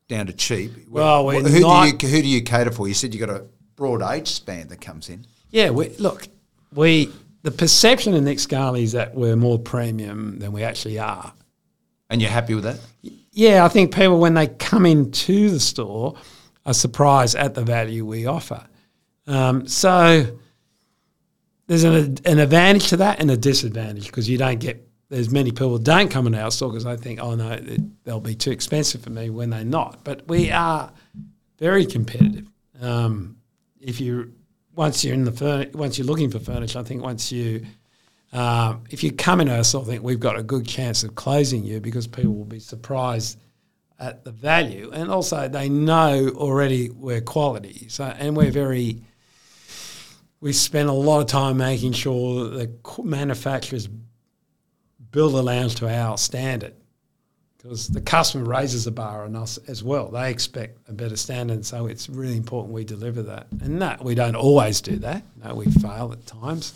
down 0.08 0.26
to 0.26 0.32
cheap. 0.32 0.72
Well, 0.88 1.28
who, 1.30 1.42
do 1.42 1.48
you, 1.48 1.62
who 1.62 2.22
do 2.22 2.28
you 2.28 2.42
cater 2.42 2.70
for? 2.70 2.86
You 2.86 2.94
said 2.94 3.14
you've 3.14 3.26
got 3.26 3.34
a 3.34 3.46
broad 3.76 4.02
age 4.02 4.28
span 4.28 4.68
that 4.68 4.80
comes 4.80 5.08
in. 5.08 5.26
Yeah, 5.50 5.70
we, 5.70 5.88
look, 5.96 6.28
we 6.74 7.10
the 7.42 7.50
perception 7.50 8.14
of 8.14 8.22
Nick 8.22 8.38
Scali 8.38 8.82
is 8.82 8.92
that 8.92 9.14
we're 9.14 9.36
more 9.36 9.58
premium 9.58 10.38
than 10.38 10.52
we 10.52 10.62
actually 10.62 10.98
are. 10.98 11.32
And 12.10 12.20
you're 12.20 12.30
happy 12.30 12.54
with 12.54 12.64
that? 12.64 12.78
Yeah, 13.32 13.64
I 13.64 13.68
think 13.68 13.94
people 13.94 14.20
when 14.20 14.34
they 14.34 14.48
come 14.48 14.84
into 14.84 15.48
the 15.48 15.60
store 15.60 16.16
are 16.66 16.74
surprised 16.74 17.36
at 17.36 17.54
the 17.54 17.64
value 17.64 18.04
we 18.04 18.26
offer. 18.26 18.66
Um, 19.26 19.66
so 19.66 20.26
there's 21.68 21.84
an, 21.84 22.18
an 22.26 22.38
advantage 22.38 22.88
to 22.88 22.98
that 22.98 23.20
and 23.20 23.30
a 23.30 23.36
disadvantage 23.36 24.06
because 24.06 24.28
you 24.28 24.36
don't 24.36 24.60
get 24.60 24.89
there's 25.10 25.28
many 25.28 25.50
people 25.50 25.76
don't 25.76 26.08
come 26.08 26.26
in 26.28 26.34
our 26.36 26.50
store 26.50 26.70
because 26.70 26.84
they 26.84 26.96
think, 26.96 27.20
oh 27.20 27.34
no, 27.34 27.58
they'll 28.04 28.20
be 28.20 28.36
too 28.36 28.52
expensive 28.52 29.02
for 29.02 29.10
me 29.10 29.28
when 29.28 29.50
they're 29.50 29.64
not. 29.64 30.02
But 30.04 30.26
we 30.28 30.50
are 30.52 30.90
very 31.58 31.84
competitive. 31.84 32.48
Um, 32.80 33.36
if 33.80 34.00
you 34.00 34.32
once 34.74 35.04
you're 35.04 35.14
in 35.14 35.24
the 35.24 35.32
furniture, 35.32 35.76
once 35.76 35.98
you're 35.98 36.06
looking 36.06 36.30
for 36.30 36.38
furniture, 36.38 36.78
I 36.78 36.84
think 36.84 37.02
once 37.02 37.32
you 37.32 37.66
uh, 38.32 38.76
if 38.90 39.02
you 39.02 39.10
come 39.12 39.40
in 39.40 39.48
our 39.48 39.64
store, 39.64 39.82
I 39.82 39.86
think 39.86 40.04
we've 40.04 40.20
got 40.20 40.38
a 40.38 40.44
good 40.44 40.66
chance 40.66 41.02
of 41.02 41.16
closing 41.16 41.64
you 41.64 41.80
because 41.80 42.06
people 42.06 42.34
will 42.34 42.44
be 42.44 42.60
surprised 42.60 43.38
at 43.98 44.24
the 44.24 44.30
value, 44.30 44.90
and 44.94 45.10
also 45.10 45.48
they 45.48 45.68
know 45.68 46.30
already 46.36 46.88
we're 46.90 47.20
quality. 47.20 47.88
So 47.88 48.04
and 48.04 48.36
we're 48.36 48.52
very 48.52 49.02
we 50.40 50.52
spend 50.52 50.88
a 50.88 50.92
lot 50.92 51.20
of 51.20 51.26
time 51.26 51.58
making 51.58 51.92
sure 51.92 52.48
that 52.48 52.84
the 52.84 53.02
manufacturers 53.02 53.88
build 55.10 55.34
a 55.34 55.42
lounge 55.42 55.76
to 55.76 55.88
our 55.88 56.16
standard 56.18 56.74
because 57.62 57.88
the 57.88 58.00
customer 58.00 58.44
raises 58.44 58.84
the 58.84 58.90
bar 58.90 59.24
on 59.24 59.36
us 59.36 59.58
as 59.68 59.82
well. 59.82 60.08
They 60.08 60.30
expect 60.30 60.78
a 60.88 60.92
better 60.92 61.16
standard, 61.16 61.66
so 61.66 61.86
it's 61.86 62.08
really 62.08 62.36
important 62.36 62.72
we 62.72 62.84
deliver 62.84 63.22
that. 63.24 63.48
And 63.60 63.82
that 63.82 64.02
we 64.02 64.14
don't 64.14 64.36
always 64.36 64.80
do 64.80 64.96
that. 64.96 65.22
No, 65.44 65.54
we 65.54 65.66
fail 65.66 66.10
at 66.12 66.26
times 66.26 66.72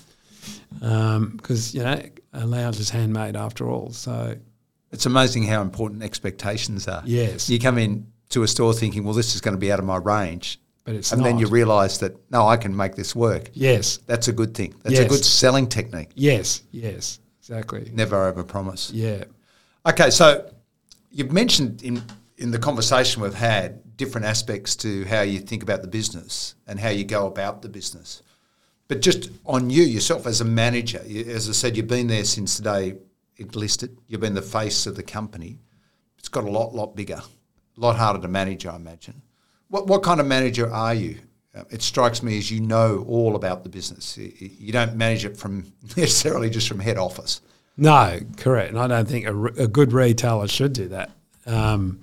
because 0.73 1.75
um, 1.75 1.79
you 1.79 1.83
know 1.83 2.03
a 2.35 2.47
lounge 2.47 2.79
is 2.81 2.91
handmade 2.91 3.37
after 3.37 3.69
all. 3.71 3.91
So 3.91 4.37
it's 4.93 5.07
amazing 5.07 5.45
how 5.45 5.63
important 5.63 6.03
expectations 6.03 6.87
are. 6.87 7.03
Yes, 7.07 7.49
you 7.49 7.59
come 7.59 7.79
in 7.79 8.07
to 8.31 8.43
a 8.43 8.49
store 8.49 8.75
thinking, 8.75 9.05
well, 9.05 9.15
this 9.15 9.35
is 9.35 9.41
going 9.41 9.55
to 9.55 9.61
be 9.61 9.73
out 9.73 9.79
of 9.79 9.85
my 9.85 9.97
range. 9.97 10.61
But 10.85 10.97
it's 10.97 11.13
and 11.13 11.23
not. 11.23 11.29
then 11.29 11.39
you 11.39 11.47
realise 11.47 11.99
that 11.99 12.31
no, 12.31 12.47
I 12.47 12.59
can 12.59 12.77
make 12.77 12.95
this 12.95 13.17
work. 13.17 13.49
Yes, 13.55 13.97
that's 14.07 14.29
a 14.29 14.35
good 14.35 14.55
thing. 14.55 14.75
That's 14.83 14.97
yes. 14.97 15.07
a 15.07 15.09
good 15.09 15.25
selling 15.25 15.67
technique. 15.67 16.11
Yes, 16.15 16.63
yes. 16.73 17.21
Exactly. 17.49 17.91
Never 17.93 18.33
overpromise. 18.33 18.91
Yeah. 18.93 19.25
Okay, 19.85 20.09
so 20.09 20.51
you've 21.11 21.33
mentioned 21.33 21.83
in 21.83 22.03
in 22.39 22.51
the 22.51 22.59
conversation 22.59 23.23
we've 23.23 23.35
had 23.35 23.97
different 23.97 24.27
aspects 24.27 24.75
to 24.75 25.05
how 25.05 25.21
you 25.21 25.39
think 25.39 25.63
about 25.63 25.83
the 25.83 25.89
business 25.89 26.55
and 26.67 26.81
how 26.81 26.89
you 26.89 27.05
go 27.05 27.27
about 27.27 27.63
the 27.63 27.69
business. 27.69 28.23
But 28.89 29.03
just 29.03 29.31
on 29.45 29.71
you 29.71 29.83
yourself 29.83 30.27
as 30.27 30.41
a 30.41 30.45
manager, 30.45 31.01
as 31.29 31.49
I 31.49 31.53
said, 31.53 31.77
you've 31.77 31.87
been 31.87 32.07
there 32.07 32.25
since 32.25 32.57
the 32.57 32.65
day 32.65 32.97
it 33.37 33.55
listed. 33.55 33.97
You've 34.07 34.21
been 34.23 34.35
the 34.35 34.43
face 34.43 34.87
of 34.87 34.97
the 34.97 35.03
company. 35.03 35.59
It's 36.19 36.29
got 36.29 36.45
a 36.45 36.51
lot, 36.51 36.75
lot 36.75 36.97
bigger, 36.97 37.21
a 37.77 37.81
lot 37.81 37.97
harder 37.97 38.21
to 38.21 38.29
manage, 38.29 38.65
I 38.65 38.77
imagine. 38.77 39.21
What 39.69 39.87
what 39.87 40.03
kind 40.03 40.19
of 40.19 40.27
manager 40.27 40.73
are 40.73 40.95
you? 40.95 41.19
Uh, 41.55 41.65
it 41.71 41.83
strikes 41.83 42.23
me 42.23 42.37
as 42.39 42.51
you 42.51 42.61
know 42.61 43.05
all 43.09 43.37
about 43.37 43.63
the 43.63 43.69
business. 43.69 44.19
You 44.19 44.73
don't 44.73 44.97
manage 44.97 45.25
it 45.25 45.37
from 45.37 45.73
necessarily 45.97 46.51
just 46.51 46.69
from 46.69 46.81
head 46.81 46.99
office. 46.99 47.41
No, 47.77 48.21
correct. 48.37 48.71
And 48.71 48.79
I 48.79 48.87
don't 48.87 49.09
think 49.09 49.27
a, 49.27 49.45
a 49.45 49.69
good 49.69 49.93
retailer 49.93 50.49
should 50.49 50.73
do 50.73 50.89
that. 50.89 51.11
Um, 51.47 52.01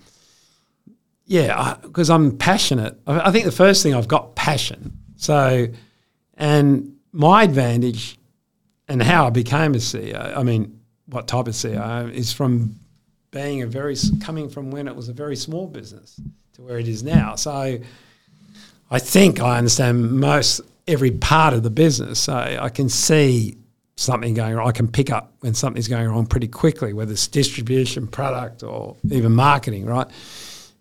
yeah, 1.25 1.77
because 1.81 2.09
I'm 2.09 2.37
passionate. 2.37 2.99
I, 3.07 3.29
I 3.29 3.31
think 3.31 3.45
the 3.45 3.51
first 3.51 3.83
thing 3.83 3.93
I've 3.93 4.07
got 4.07 4.35
passion. 4.35 4.97
So, 5.15 5.67
and 6.35 6.97
my 7.11 7.43
advantage 7.43 8.17
and 8.87 9.01
how 9.01 9.27
I 9.27 9.29
became 9.29 9.73
a 9.73 9.77
CEO, 9.77 10.35
I 10.35 10.43
mean, 10.43 10.79
what 11.05 11.27
type 11.27 11.47
of 11.47 11.53
CEO, 11.53 12.11
is 12.11 12.33
from 12.33 12.75
being 13.31 13.61
a 13.61 13.67
very, 13.67 13.95
coming 14.21 14.49
from 14.49 14.71
when 14.71 14.87
it 14.87 14.95
was 14.95 15.07
a 15.07 15.13
very 15.13 15.37
small 15.37 15.67
business 15.67 16.19
to 16.53 16.61
where 16.61 16.79
it 16.79 16.87
is 16.87 17.01
now. 17.01 17.35
So, 17.35 17.79
I 18.91 18.99
think 18.99 19.39
I 19.39 19.57
understand 19.57 20.11
most 20.11 20.61
every 20.87 21.11
part 21.11 21.53
of 21.53 21.63
the 21.63 21.69
business. 21.69 22.19
So 22.19 22.33
I 22.33 22.69
can 22.69 22.89
see 22.89 23.57
something 23.95 24.33
going 24.33 24.55
wrong. 24.55 24.67
I 24.67 24.73
can 24.73 24.89
pick 24.89 25.09
up 25.09 25.33
when 25.39 25.53
something's 25.53 25.87
going 25.87 26.07
wrong 26.09 26.25
pretty 26.25 26.47
quickly, 26.47 26.91
whether 26.91 27.13
it's 27.13 27.27
distribution, 27.27 28.07
product, 28.07 28.63
or 28.63 28.97
even 29.09 29.31
marketing, 29.31 29.85
right? 29.85 30.07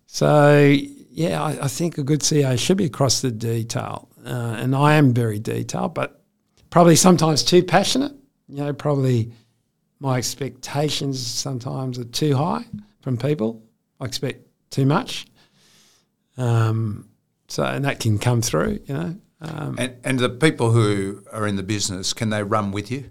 So, 0.07 0.75
yeah, 1.09 1.41
I, 1.41 1.65
I 1.65 1.67
think 1.67 1.97
a 1.97 2.03
good 2.03 2.19
CEO 2.19 2.59
should 2.59 2.77
be 2.77 2.85
across 2.85 3.21
the 3.21 3.31
detail. 3.31 4.09
Uh, 4.25 4.55
and 4.59 4.75
I 4.75 4.95
am 4.95 5.13
very 5.13 5.39
detailed, 5.39 5.93
but 5.93 6.21
probably 6.69 6.95
sometimes 6.95 7.43
too 7.43 7.63
passionate. 7.63 8.13
You 8.49 8.57
know, 8.57 8.73
probably 8.73 9.31
my 9.99 10.17
expectations 10.17 11.25
sometimes 11.25 11.97
are 11.97 12.03
too 12.05 12.35
high 12.35 12.65
from 13.01 13.17
people. 13.17 13.63
I 13.99 14.05
expect 14.05 14.47
too 14.69 14.85
much. 14.85 15.27
Um, 16.37 17.07
so 17.51 17.65
and 17.65 17.83
that 17.83 17.99
can 17.99 18.17
come 18.17 18.41
through, 18.41 18.79
you 18.85 18.93
know. 18.93 19.15
Um, 19.41 19.75
and 19.77 19.95
and 20.03 20.19
the 20.19 20.29
people 20.29 20.71
who 20.71 21.23
are 21.33 21.45
in 21.45 21.57
the 21.57 21.63
business 21.63 22.13
can 22.13 22.29
they 22.29 22.43
run 22.43 22.71
with 22.71 22.89
you, 22.89 23.09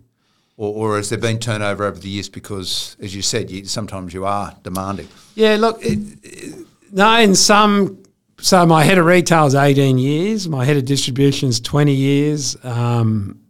or, 0.56 0.92
or 0.92 0.96
has 0.96 1.10
there 1.10 1.18
been 1.18 1.38
turnover 1.38 1.84
over 1.84 1.98
the 1.98 2.08
years? 2.08 2.30
Because 2.30 2.96
as 3.00 3.14
you 3.14 3.20
said, 3.20 3.50
you, 3.50 3.66
sometimes 3.66 4.14
you 4.14 4.24
are 4.24 4.56
demanding. 4.62 5.08
Yeah, 5.34 5.56
look, 5.56 5.84
it, 5.84 5.98
it, 6.22 6.66
no, 6.90 7.18
in 7.18 7.34
some. 7.34 8.02
So 8.38 8.64
my 8.64 8.84
head 8.84 8.96
of 8.96 9.04
retail 9.04 9.44
is 9.46 9.54
eighteen 9.54 9.98
years. 9.98 10.48
My 10.48 10.64
head 10.64 10.78
of 10.78 10.86
distribution 10.86 11.50
is 11.50 11.60
twenty 11.60 11.94
years. 11.94 12.56
Um, 12.64 13.42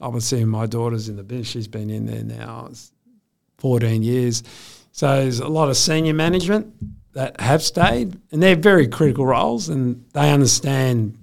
obviously, 0.00 0.44
my 0.44 0.66
daughter's 0.66 1.08
in 1.08 1.16
the 1.16 1.24
business. 1.24 1.48
She's 1.48 1.68
been 1.68 1.90
in 1.90 2.06
there 2.06 2.22
now. 2.22 2.70
Fourteen 3.56 4.04
years. 4.04 4.44
So 4.92 5.22
there's 5.22 5.40
a 5.40 5.48
lot 5.48 5.68
of 5.68 5.76
senior 5.76 6.14
management 6.14 6.72
that 7.12 7.40
have 7.40 7.62
stayed, 7.62 8.18
and 8.32 8.42
they're 8.42 8.56
very 8.56 8.86
critical 8.86 9.26
roles, 9.26 9.68
and 9.68 10.04
they 10.12 10.30
understand 10.30 11.16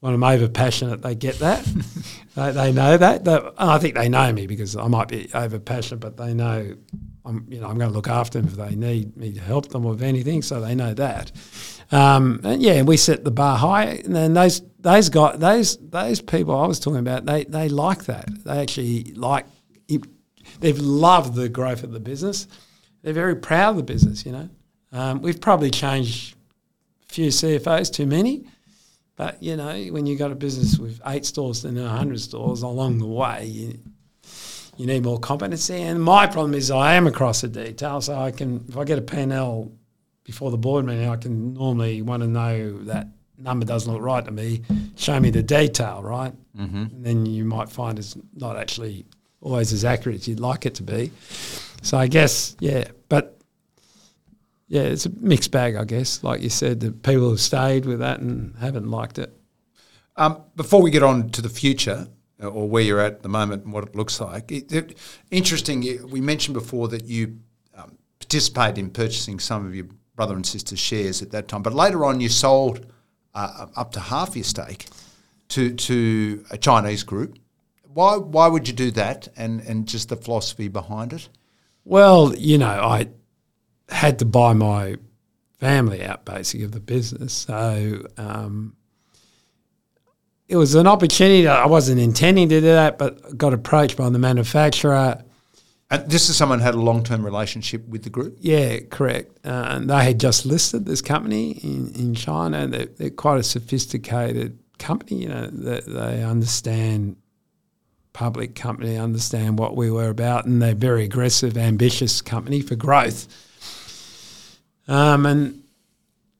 when 0.00 0.14
I'm 0.14 0.22
over 0.22 0.48
passionate, 0.48 1.02
they 1.02 1.14
get 1.14 1.38
that. 1.40 1.64
they, 2.34 2.52
they 2.52 2.72
know 2.72 2.96
that. 2.96 3.24
That- 3.24 3.54
I 3.58 3.78
think 3.78 3.94
they 3.94 4.08
know 4.08 4.32
me 4.32 4.46
because 4.46 4.76
I 4.76 4.86
might 4.88 5.08
be 5.08 5.28
over 5.34 5.58
passionate, 5.58 6.00
but 6.00 6.16
they 6.16 6.34
know 6.34 6.74
I'm 7.24 7.44
you 7.48 7.60
know 7.60 7.66
I'm 7.66 7.76
going 7.76 7.90
to 7.90 7.94
look 7.94 8.08
after 8.08 8.40
them 8.40 8.48
if 8.48 8.56
they 8.56 8.76
need 8.76 9.16
me 9.16 9.32
to 9.32 9.40
help 9.40 9.68
them 9.68 9.82
with 9.82 10.02
anything. 10.02 10.42
So 10.42 10.60
they 10.60 10.74
know 10.74 10.94
that. 10.94 11.32
Um, 11.92 12.40
and 12.44 12.62
yeah, 12.62 12.82
we 12.82 12.96
set 12.96 13.24
the 13.24 13.30
bar 13.30 13.56
high, 13.58 14.00
and 14.04 14.14
then 14.14 14.34
those 14.34 14.62
those 14.78 15.08
guys, 15.08 15.38
those 15.38 15.76
those 15.78 16.20
people 16.20 16.54
I 16.56 16.66
was 16.66 16.78
talking 16.78 17.00
about, 17.00 17.26
they 17.26 17.44
they 17.44 17.68
like 17.68 18.04
that. 18.04 18.28
They 18.44 18.60
actually 18.60 19.04
like. 19.14 19.46
It, 19.88 20.02
they've 20.60 20.78
loved 20.78 21.34
the 21.34 21.48
growth 21.48 21.82
of 21.84 21.92
the 21.92 22.00
business. 22.00 22.46
They're 23.02 23.12
very 23.12 23.36
proud 23.36 23.70
of 23.70 23.76
the 23.76 23.82
business. 23.82 24.24
You 24.24 24.32
know, 24.32 24.48
um, 24.92 25.22
we've 25.22 25.40
probably 25.40 25.70
changed 25.70 26.36
a 27.08 27.12
few 27.12 27.28
CFOs, 27.28 27.92
too 27.92 28.06
many. 28.06 28.46
But 29.16 29.42
you 29.42 29.56
know, 29.56 29.74
when 29.90 30.06
you've 30.06 30.18
got 30.18 30.30
a 30.30 30.34
business 30.34 30.78
with 30.78 31.00
eight 31.06 31.24
stores 31.24 31.64
and 31.64 31.78
a 31.78 31.88
hundred 31.88 32.20
stores 32.20 32.62
along 32.62 32.98
the 32.98 33.06
way, 33.06 33.46
you, 33.46 33.78
you 34.76 34.86
need 34.86 35.04
more 35.04 35.18
competency. 35.18 35.80
And 35.80 36.02
my 36.02 36.26
problem 36.26 36.54
is 36.54 36.70
I 36.70 36.94
am 36.94 37.06
across 37.06 37.40
the 37.40 37.48
detail, 37.48 38.00
so 38.02 38.14
I 38.14 38.30
can 38.30 38.64
if 38.68 38.76
I 38.76 38.84
get 38.84 38.98
a 38.98 39.02
P&L 39.02 39.72
before 40.24 40.50
the 40.50 40.58
board 40.58 40.84
meeting, 40.84 41.08
I 41.08 41.16
can 41.16 41.54
normally 41.54 42.02
want 42.02 42.22
to 42.22 42.28
know 42.28 42.82
that 42.84 43.08
number 43.38 43.64
doesn't 43.64 43.90
look 43.90 44.02
right 44.02 44.24
to 44.24 44.30
me. 44.30 44.62
Show 44.96 45.18
me 45.18 45.30
the 45.30 45.42
detail, 45.42 46.02
right? 46.02 46.32
Mm-hmm. 46.56 46.76
And 46.76 47.04
then 47.04 47.26
you 47.26 47.44
might 47.44 47.70
find 47.70 47.98
it's 47.98 48.16
not 48.34 48.56
actually 48.56 49.06
always 49.40 49.72
as 49.72 49.84
accurate 49.84 50.16
as 50.16 50.28
you'd 50.28 50.40
like 50.40 50.66
it 50.66 50.74
to 50.74 50.82
be. 50.82 51.12
So 51.82 51.96
I 51.96 52.06
guess 52.06 52.56
yeah, 52.60 52.88
yeah, 54.68 54.82
it's 54.82 55.06
a 55.06 55.10
mixed 55.10 55.50
bag, 55.52 55.76
I 55.76 55.84
guess. 55.84 56.24
Like 56.24 56.42
you 56.42 56.50
said, 56.50 56.80
the 56.80 56.90
people 56.90 57.30
have 57.30 57.40
stayed 57.40 57.86
with 57.86 58.00
that 58.00 58.20
and 58.20 58.56
haven't 58.56 58.90
liked 58.90 59.18
it. 59.18 59.32
Um, 60.16 60.42
before 60.56 60.82
we 60.82 60.90
get 60.90 61.02
on 61.02 61.30
to 61.30 61.42
the 61.42 61.48
future, 61.48 62.08
uh, 62.42 62.48
or 62.48 62.68
where 62.68 62.82
you're 62.82 63.00
at 63.00 63.14
at 63.14 63.22
the 63.22 63.28
moment 63.28 63.64
and 63.64 63.72
what 63.72 63.84
it 63.84 63.94
looks 63.94 64.20
like, 64.20 64.50
it, 64.50 64.72
it, 64.72 64.98
interesting. 65.30 66.08
We 66.10 66.20
mentioned 66.20 66.54
before 66.54 66.88
that 66.88 67.04
you 67.04 67.38
um, 67.76 67.96
participated 68.18 68.78
in 68.78 68.90
purchasing 68.90 69.38
some 69.38 69.66
of 69.66 69.74
your 69.74 69.86
brother 70.16 70.34
and 70.34 70.44
sister's 70.44 70.78
shares 70.78 71.22
at 71.22 71.30
that 71.30 71.48
time, 71.48 71.62
but 71.62 71.74
later 71.74 72.04
on 72.04 72.20
you 72.20 72.28
sold 72.28 72.86
uh, 73.34 73.66
up 73.76 73.92
to 73.92 74.00
half 74.00 74.34
your 74.34 74.44
stake 74.44 74.86
to 75.48 75.74
to 75.74 76.44
a 76.50 76.58
Chinese 76.58 77.04
group. 77.04 77.38
Why 77.82 78.16
why 78.16 78.48
would 78.48 78.66
you 78.66 78.74
do 78.74 78.90
that? 78.92 79.28
And 79.36 79.60
and 79.60 79.86
just 79.86 80.08
the 80.08 80.16
philosophy 80.16 80.68
behind 80.68 81.12
it. 81.12 81.28
Well, 81.84 82.34
you 82.34 82.58
know, 82.58 82.66
I 82.66 83.08
had 83.88 84.18
to 84.18 84.24
buy 84.24 84.52
my 84.52 84.96
family 85.58 86.04
out 86.04 86.24
basically 86.24 86.64
of 86.64 86.72
the 86.72 86.80
business. 86.80 87.32
So 87.32 88.06
um, 88.16 88.76
it 90.48 90.56
was 90.56 90.74
an 90.74 90.86
opportunity. 90.86 91.42
that 91.42 91.58
I 91.58 91.66
wasn't 91.66 92.00
intending 92.00 92.48
to 92.50 92.60
do 92.60 92.66
that, 92.66 92.98
but 92.98 93.36
got 93.36 93.52
approached 93.52 93.96
by 93.96 94.08
the 94.10 94.18
manufacturer. 94.18 95.22
And 95.90 96.10
this 96.10 96.28
is 96.28 96.36
someone 96.36 96.58
who 96.58 96.64
had 96.64 96.74
a 96.74 96.80
long 96.80 97.04
term 97.04 97.24
relationship 97.24 97.86
with 97.88 98.02
the 98.02 98.10
group. 98.10 98.36
Yeah, 98.40 98.80
correct. 98.90 99.38
Uh, 99.44 99.66
and 99.70 99.90
they 99.90 100.04
had 100.04 100.18
just 100.18 100.44
listed 100.44 100.84
this 100.84 101.00
company 101.00 101.52
in, 101.62 101.92
in 101.94 102.14
China. 102.14 102.66
They're, 102.66 102.86
they're 102.86 103.10
quite 103.10 103.38
a 103.38 103.44
sophisticated 103.44 104.58
company. 104.78 105.22
You 105.22 105.28
know, 105.28 105.46
they, 105.46 105.80
they 105.80 106.24
understand 106.24 107.16
public 108.12 108.54
company, 108.54 108.96
understand 108.96 109.58
what 109.58 109.76
we 109.76 109.90
were 109.90 110.08
about, 110.08 110.46
and 110.46 110.60
they're 110.60 110.74
very 110.74 111.04
aggressive, 111.04 111.56
ambitious 111.56 112.20
company 112.20 112.62
for 112.62 112.74
growth. 112.74 113.28
Um, 114.88 115.26
and 115.26 115.62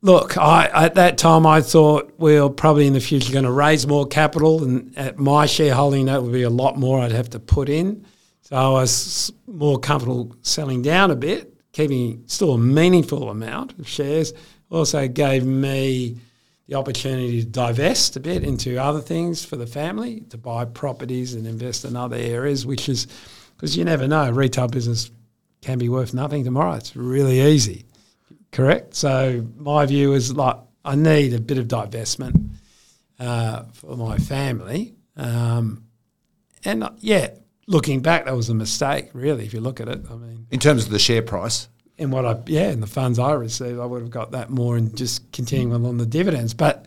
look, 0.03 0.37
I 0.37 0.67
at 0.67 0.95
that 0.95 1.19
time 1.19 1.47
I 1.47 1.61
thought 1.61 2.13
we're 2.19 2.49
probably 2.49 2.87
in 2.87 2.93
the 2.93 3.01
future 3.01 3.33
going 3.33 3.45
to 3.45 3.51
raise 3.51 3.87
more 3.87 4.07
capital, 4.07 4.65
and 4.65 4.97
at 4.97 5.19
my 5.19 5.47
shareholding 5.47 6.07
that 6.07 6.23
would 6.23 6.33
be 6.33 6.43
a 6.43 6.51
lot 6.51 6.77
more 6.77 7.01
I'd 7.01 7.13
have 7.13 7.31
to 7.31 7.41
put 7.41 7.69
in. 7.69 8.07
So 8.43 8.57
I 8.57 8.69
was 8.69 9.33
more 9.47 9.79
comfortable 9.79 10.37
selling 10.43 10.83
down 10.83 11.11
a 11.11 11.17
bit, 11.17 11.53
keeping 11.73 12.23
still 12.27 12.53
a 12.53 12.59
meaningful 12.59 13.29
amount 13.29 13.79
of 13.79 13.89
shares. 13.89 14.33
Also 14.71 15.09
gave 15.09 15.45
me 15.45 16.19
the 16.69 16.75
opportunity 16.75 17.43
to 17.43 17.49
divest 17.49 18.17
a 18.17 18.21
bit 18.21 18.43
into 18.43 18.77
other 18.77 19.01
things 19.01 19.45
for 19.45 19.57
the 19.57 19.67
family, 19.67 20.21
to 20.31 20.39
buy 20.39 20.65
properties 20.65 21.35
and 21.35 21.47
invest 21.47 21.85
in 21.85 21.97
other 21.97 22.17
areas, 22.17 22.67
which 22.67 22.89
is 22.89 23.07
because 23.57 23.77
you 23.77 23.85
never 23.85 24.07
know, 24.07 24.31
retail 24.31 24.69
business 24.69 25.11
can 25.63 25.79
be 25.79 25.89
worth 25.89 26.13
nothing 26.13 26.45
tomorrow. 26.45 26.75
It's 26.75 26.95
really 26.95 27.41
easy. 27.41 27.86
Correct. 28.53 28.95
So 28.95 29.47
my 29.57 29.87
view 29.87 30.15
is 30.15 30.35
like 30.35 30.57
I 30.85 30.95
need 30.95 31.35
a 31.35 31.41
bit 31.41 31.59
of 31.59 31.67
divestment 31.69 32.51
uh, 33.19 33.65
for 33.73 33.97
my 33.97 34.19
family, 34.19 34.95
um, 35.17 35.85
and 36.65 36.85
uh, 36.85 36.91
yeah, 36.99 37.31
looking 37.67 38.01
back, 38.01 38.25
that 38.25 38.37
was 38.37 38.49
a 38.49 38.55
mistake. 38.55 39.11
Really, 39.13 39.45
if 39.45 39.53
you 39.53 39.61
look 39.61 39.81
at 39.81 39.89
it, 39.89 40.01
I 40.11 40.15
mean, 40.15 40.47
In 40.51 40.61
terms 40.61 40.85
of 40.85 40.91
the 40.91 40.99
share 40.99 41.23
price, 41.23 41.69
and 41.99 42.13
what 42.13 42.25
I 42.25 42.39
yeah, 42.47 42.71
and 42.71 42.83
the 42.83 42.87
funds 42.87 43.19
I 43.19 43.33
received, 43.33 43.81
I 43.81 43.85
would 43.85 44.03
have 44.03 44.11
got 44.11 44.33
that 44.33 44.51
more 44.51 44.77
and 44.77 44.97
just 44.97 45.31
continuing 45.33 45.85
on 45.85 45.99
the 45.99 46.07
dividends. 46.07 46.55
But 46.55 46.87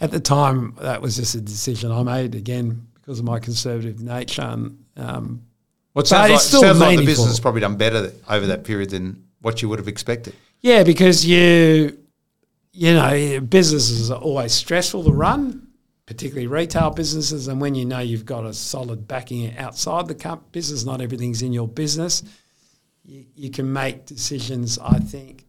at 0.00 0.10
the 0.10 0.20
time, 0.20 0.76
that 0.80 1.02
was 1.02 1.16
just 1.16 1.34
a 1.34 1.40
decision 1.40 1.92
I 1.92 2.02
made 2.02 2.34
again 2.34 2.86
because 2.94 3.18
of 3.18 3.24
my 3.24 3.38
conservative 3.38 4.00
nature. 4.00 4.42
And 4.42 4.84
um, 4.96 5.42
well, 5.94 6.02
it 6.02 6.04
But 6.04 6.06
sounds, 6.08 6.30
like, 6.30 6.40
sounds 6.40 6.80
like 6.80 6.98
the 6.98 7.06
business 7.06 7.28
has 7.28 7.40
probably 7.40 7.60
done 7.60 7.76
better 7.76 8.12
over 8.28 8.46
that 8.46 8.64
period 8.64 8.90
than 8.90 9.24
what 9.40 9.62
you 9.62 9.68
would 9.68 9.78
have 9.78 9.88
expected. 9.88 10.34
Yeah, 10.60 10.82
because 10.84 11.24
you, 11.24 11.98
you 12.72 12.94
know, 12.94 13.40
businesses 13.40 14.10
are 14.10 14.20
always 14.20 14.52
stressful 14.52 15.04
to 15.04 15.12
run, 15.12 15.66
particularly 16.06 16.46
retail 16.46 16.90
businesses. 16.90 17.48
And 17.48 17.60
when 17.60 17.74
you 17.74 17.84
know 17.84 18.00
you've 18.00 18.26
got 18.26 18.44
a 18.44 18.52
solid 18.52 19.08
backing 19.08 19.56
outside 19.56 20.06
the 20.08 20.14
comp- 20.14 20.52
business, 20.52 20.84
not 20.84 21.00
everything's 21.00 21.42
in 21.42 21.52
your 21.52 21.68
business, 21.68 22.22
you, 23.04 23.24
you 23.34 23.50
can 23.50 23.72
make 23.72 24.04
decisions, 24.06 24.78
I 24.78 24.98
think, 24.98 25.46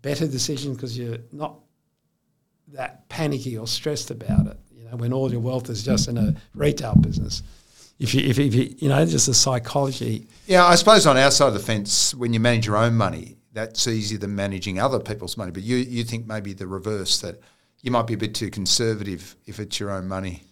better 0.00 0.26
decisions 0.26 0.76
because 0.76 0.96
you're 0.96 1.18
not 1.32 1.56
that 2.68 3.08
panicky 3.08 3.58
or 3.58 3.66
stressed 3.66 4.10
about 4.10 4.46
it. 4.46 4.56
You 4.72 4.84
know, 4.84 4.96
when 4.96 5.12
all 5.12 5.30
your 5.30 5.40
wealth 5.40 5.68
is 5.68 5.82
just 5.82 6.08
in 6.08 6.16
a 6.16 6.34
retail 6.54 6.94
business. 6.94 7.42
If 7.98 8.14
you, 8.14 8.22
if, 8.26 8.38
you- 8.38 8.44
if 8.46 8.54
you, 8.54 8.74
you 8.78 8.88
know, 8.88 9.04
just 9.04 9.26
the 9.26 9.34
psychology. 9.34 10.26
Yeah, 10.46 10.64
I 10.64 10.76
suppose 10.76 11.06
on 11.06 11.18
our 11.18 11.30
side 11.30 11.48
of 11.48 11.54
the 11.54 11.60
fence, 11.60 12.14
when 12.14 12.32
you 12.32 12.40
manage 12.40 12.66
your 12.66 12.78
own 12.78 12.94
money, 12.94 13.36
that's 13.52 13.86
easier 13.86 14.18
than 14.18 14.34
managing 14.34 14.78
other 14.78 15.00
people's 15.00 15.36
money. 15.36 15.50
But 15.50 15.62
you, 15.62 15.76
you 15.76 16.04
think 16.04 16.26
maybe 16.26 16.52
the 16.52 16.66
reverse, 16.66 17.20
that 17.20 17.40
you 17.82 17.90
might 17.90 18.06
be 18.06 18.14
a 18.14 18.18
bit 18.18 18.34
too 18.34 18.50
conservative 18.50 19.36
if 19.46 19.58
it's 19.58 19.80
your 19.80 19.90
own 19.90 20.06
money 20.08 20.44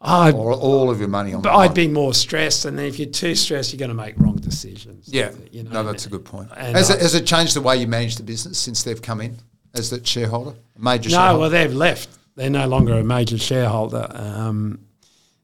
I, 0.00 0.30
or 0.32 0.52
all 0.52 0.90
of 0.90 0.98
your 0.98 1.08
money 1.08 1.32
on 1.32 1.42
But 1.42 1.56
I'd 1.56 1.74
be 1.74 1.88
more 1.88 2.14
stressed, 2.14 2.64
and 2.64 2.78
then 2.78 2.86
if 2.86 2.98
you're 2.98 3.08
too 3.08 3.34
stressed, 3.34 3.72
you're 3.72 3.78
going 3.78 3.88
to 3.88 3.94
make 3.94 4.14
wrong 4.18 4.36
decisions. 4.36 5.08
Yeah, 5.08 5.32
you 5.50 5.62
know. 5.62 5.70
no, 5.70 5.82
that's 5.82 6.06
a 6.06 6.10
good 6.10 6.24
point. 6.24 6.52
Has 6.52 6.90
it, 6.90 7.00
has 7.00 7.14
it 7.14 7.26
changed 7.26 7.56
the 7.56 7.62
way 7.62 7.76
you 7.76 7.86
manage 7.86 8.16
the 8.16 8.22
business 8.22 8.58
since 8.58 8.82
they've 8.82 9.00
come 9.00 9.20
in 9.20 9.36
as 9.74 9.90
the 9.90 10.04
shareholder, 10.04 10.54
major 10.78 11.10
shareholder? 11.10 11.10
No, 11.10 11.16
shareholder? 11.16 11.40
well, 11.40 11.50
they've 11.50 11.74
left. 11.74 12.08
They're 12.36 12.50
no 12.50 12.68
longer 12.68 12.94
a 12.94 13.04
major 13.04 13.38
shareholder. 13.38 14.06
Um, 14.10 14.80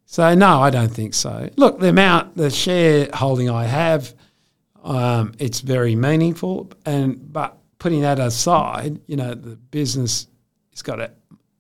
so 0.04 0.34
no, 0.34 0.60
I 0.60 0.68
don't 0.68 0.92
think 0.92 1.14
so. 1.14 1.48
Look, 1.56 1.80
the 1.80 1.88
amount, 1.88 2.36
the 2.36 2.50
shareholding 2.50 3.48
I 3.48 3.64
have, 3.64 4.12
um, 4.83 5.33
it's 5.39 5.61
very 5.61 5.97
meaningful. 5.97 6.70
And 6.87 7.33
but 7.33 7.57
putting 7.78 8.03
that 8.03 8.18
aside, 8.18 9.01
you 9.07 9.16
know, 9.16 9.35
the 9.35 9.57
business 9.57 10.26
has 10.70 10.83
got 10.83 11.01
a, 11.01 11.11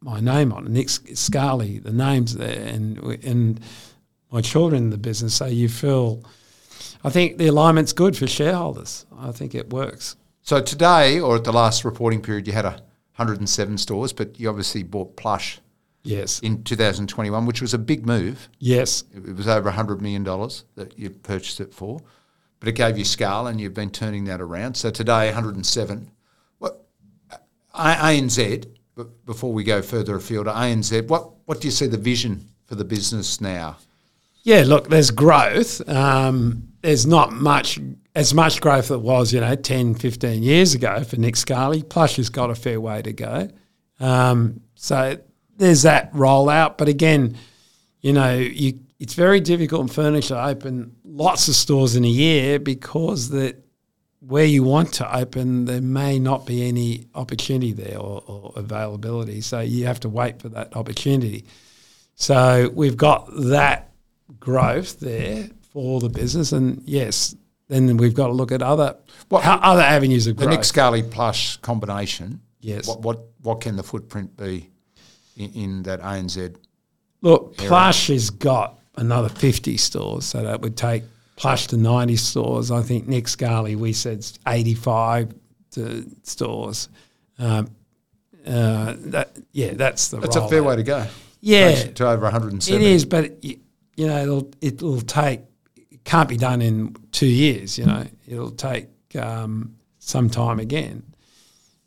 my 0.00 0.20
name 0.20 0.52
on 0.52 0.66
it, 0.66 0.70
Nick 0.70 0.88
Scali, 0.88 1.78
the 1.78 1.92
name's 1.92 2.34
there, 2.34 2.66
and 2.66 2.98
and 3.24 3.60
my 4.30 4.40
children 4.40 4.84
in 4.84 4.90
the 4.90 4.98
business. 4.98 5.34
So 5.34 5.46
you 5.46 5.68
feel, 5.68 6.22
I 7.04 7.10
think 7.10 7.38
the 7.38 7.46
alignment's 7.48 7.92
good 7.92 8.16
for 8.16 8.26
shareholders. 8.26 9.06
I 9.18 9.30
think 9.32 9.54
it 9.54 9.70
works. 9.72 10.16
So 10.42 10.60
today, 10.60 11.20
or 11.20 11.36
at 11.36 11.44
the 11.44 11.52
last 11.52 11.84
reporting 11.84 12.20
period, 12.22 12.46
you 12.46 12.52
had 12.52 12.64
a 12.64 12.82
107 13.16 13.78
stores, 13.78 14.12
but 14.12 14.40
you 14.40 14.48
obviously 14.48 14.82
bought 14.82 15.16
Plush 15.16 15.60
Yes. 16.04 16.40
in 16.40 16.64
2021, 16.64 17.46
which 17.46 17.60
was 17.60 17.74
a 17.74 17.78
big 17.78 18.04
move. 18.06 18.48
Yes. 18.58 19.04
It 19.14 19.28
it 19.28 19.36
was 19.36 19.46
over 19.46 19.70
$100 19.70 20.00
million 20.00 20.24
that 20.74 20.98
you 20.98 21.10
purchased 21.10 21.60
it 21.60 21.72
for, 21.72 22.00
but 22.62 22.68
it 22.68 22.76
gave 22.76 22.96
you 22.96 23.04
scale 23.04 23.48
and 23.48 23.60
you've 23.60 23.74
been 23.74 23.90
turning 23.90 24.22
that 24.26 24.40
around. 24.40 24.76
So 24.76 24.88
today, 24.88 25.26
107. 25.26 26.08
What, 26.58 26.80
ANZ, 27.74 28.66
before 29.26 29.52
we 29.52 29.64
go 29.64 29.82
further 29.82 30.14
afield, 30.14 30.46
ANZ, 30.46 31.08
what, 31.08 31.28
what 31.46 31.60
do 31.60 31.66
you 31.66 31.72
see 31.72 31.88
the 31.88 31.96
vision 31.96 32.46
for 32.66 32.76
the 32.76 32.84
business 32.84 33.40
now? 33.40 33.78
Yeah, 34.44 34.62
look, 34.64 34.88
there's 34.88 35.10
growth. 35.10 35.88
Um, 35.88 36.68
there's 36.82 37.04
not 37.04 37.32
much 37.32 37.80
as 38.14 38.32
much 38.32 38.60
growth 38.60 38.88
that 38.88 39.00
was, 39.00 39.32
you 39.32 39.40
know, 39.40 39.56
10, 39.56 39.96
15 39.96 40.44
years 40.44 40.72
ago 40.72 41.02
for 41.02 41.16
Nick 41.16 41.34
Scali. 41.34 41.82
Plush 41.82 42.14
has 42.14 42.28
got 42.28 42.48
a 42.48 42.54
fair 42.54 42.80
way 42.80 43.02
to 43.02 43.12
go. 43.12 43.48
Um, 43.98 44.60
so 44.76 45.18
there's 45.56 45.82
that 45.82 46.12
rollout. 46.12 46.78
But 46.78 46.86
again, 46.86 47.36
you 48.02 48.12
know, 48.12 48.36
you, 48.36 48.78
it's 49.02 49.14
very 49.14 49.40
difficult 49.40 49.82
in 49.82 49.88
furniture 49.88 50.28
to 50.28 50.44
open 50.44 50.94
lots 51.04 51.48
of 51.48 51.56
stores 51.56 51.96
in 51.96 52.04
a 52.04 52.08
year 52.08 52.60
because 52.60 53.30
that 53.30 53.56
where 54.20 54.44
you 54.44 54.62
want 54.62 54.92
to 54.94 55.16
open, 55.16 55.64
there 55.64 55.80
may 55.80 56.20
not 56.20 56.46
be 56.46 56.68
any 56.68 57.08
opportunity 57.16 57.72
there 57.72 57.98
or, 57.98 58.22
or 58.28 58.52
availability. 58.54 59.40
So 59.40 59.58
you 59.58 59.86
have 59.86 59.98
to 60.00 60.08
wait 60.08 60.40
for 60.40 60.50
that 60.50 60.76
opportunity. 60.76 61.46
So 62.14 62.70
we've 62.72 62.96
got 62.96 63.26
that 63.48 63.90
growth 64.38 65.00
there 65.00 65.48
for 65.72 65.98
the 65.98 66.08
business, 66.08 66.52
and 66.52 66.80
yes, 66.84 67.34
then 67.66 67.96
we've 67.96 68.14
got 68.14 68.28
to 68.28 68.32
look 68.32 68.52
at 68.52 68.62
other 68.62 68.96
What- 69.30 69.42
how, 69.42 69.56
other 69.56 69.82
avenues 69.82 70.28
of 70.28 70.36
The 70.36 70.44
growth. 70.44 70.50
The 70.50 70.56
Nick 70.58 70.64
Scali 70.64 71.02
plush 71.02 71.56
combination. 71.56 72.40
Yes. 72.60 72.86
What 72.86 73.00
what 73.00 73.24
what 73.40 73.60
can 73.62 73.74
the 73.74 73.82
footprint 73.82 74.36
be 74.36 74.70
in, 75.36 75.50
in 75.54 75.82
that 75.82 76.00
ANZ? 76.02 76.54
Look, 77.20 77.56
Plush 77.56 78.08
has 78.08 78.30
got 78.30 78.78
another 78.96 79.28
50 79.28 79.76
stores, 79.76 80.24
so 80.26 80.42
that 80.42 80.60
would 80.60 80.76
take 80.76 81.04
Plush 81.36 81.66
to 81.68 81.76
90 81.76 82.16
stores. 82.16 82.70
I 82.70 82.82
think 82.82 83.08
Nick 83.08 83.26
Scali, 83.26 83.74
we 83.74 83.92
said 83.92 84.24
85 84.46 85.34
to 85.72 86.06
stores. 86.22 86.88
Um, 87.38 87.70
uh, 88.46 88.94
that, 88.98 89.36
yeah, 89.52 89.72
that's 89.74 90.08
the 90.08 90.18
That's 90.20 90.36
a 90.36 90.46
fair 90.48 90.62
rollout. 90.62 90.66
way 90.66 90.76
to 90.76 90.82
go. 90.82 91.06
Yeah, 91.40 91.74
to 91.74 92.08
over 92.08 92.22
170. 92.22 92.74
it 92.76 92.92
is, 92.92 93.04
but 93.04 93.24
it, 93.42 93.58
you 93.96 94.06
know, 94.06 94.22
it'll 94.22 94.50
it'll 94.60 95.00
take. 95.00 95.40
It 95.90 96.04
can't 96.04 96.28
be 96.28 96.36
done 96.36 96.62
in 96.62 96.94
two 97.10 97.26
years. 97.26 97.78
You 97.78 97.86
know, 97.86 98.06
it'll 98.28 98.50
take 98.52 98.88
um, 99.18 99.74
some 99.98 100.30
time 100.30 100.60
again. 100.60 101.02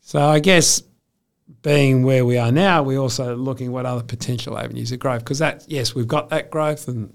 So 0.01 0.21
I 0.21 0.39
guess 0.39 0.83
being 1.65 2.03
where 2.03 2.23
we 2.23 2.37
are 2.37 2.51
now, 2.51 2.83
we're 2.83 2.99
also 2.99 3.35
looking 3.35 3.71
what 3.71 3.87
other 3.87 4.03
potential 4.03 4.55
avenues 4.55 4.91
of 4.91 4.99
growth 4.99 5.21
because 5.21 5.39
that 5.39 5.65
yes, 5.67 5.95
we've 5.95 6.07
got 6.07 6.29
that 6.29 6.51
growth 6.51 6.87
and 6.87 7.11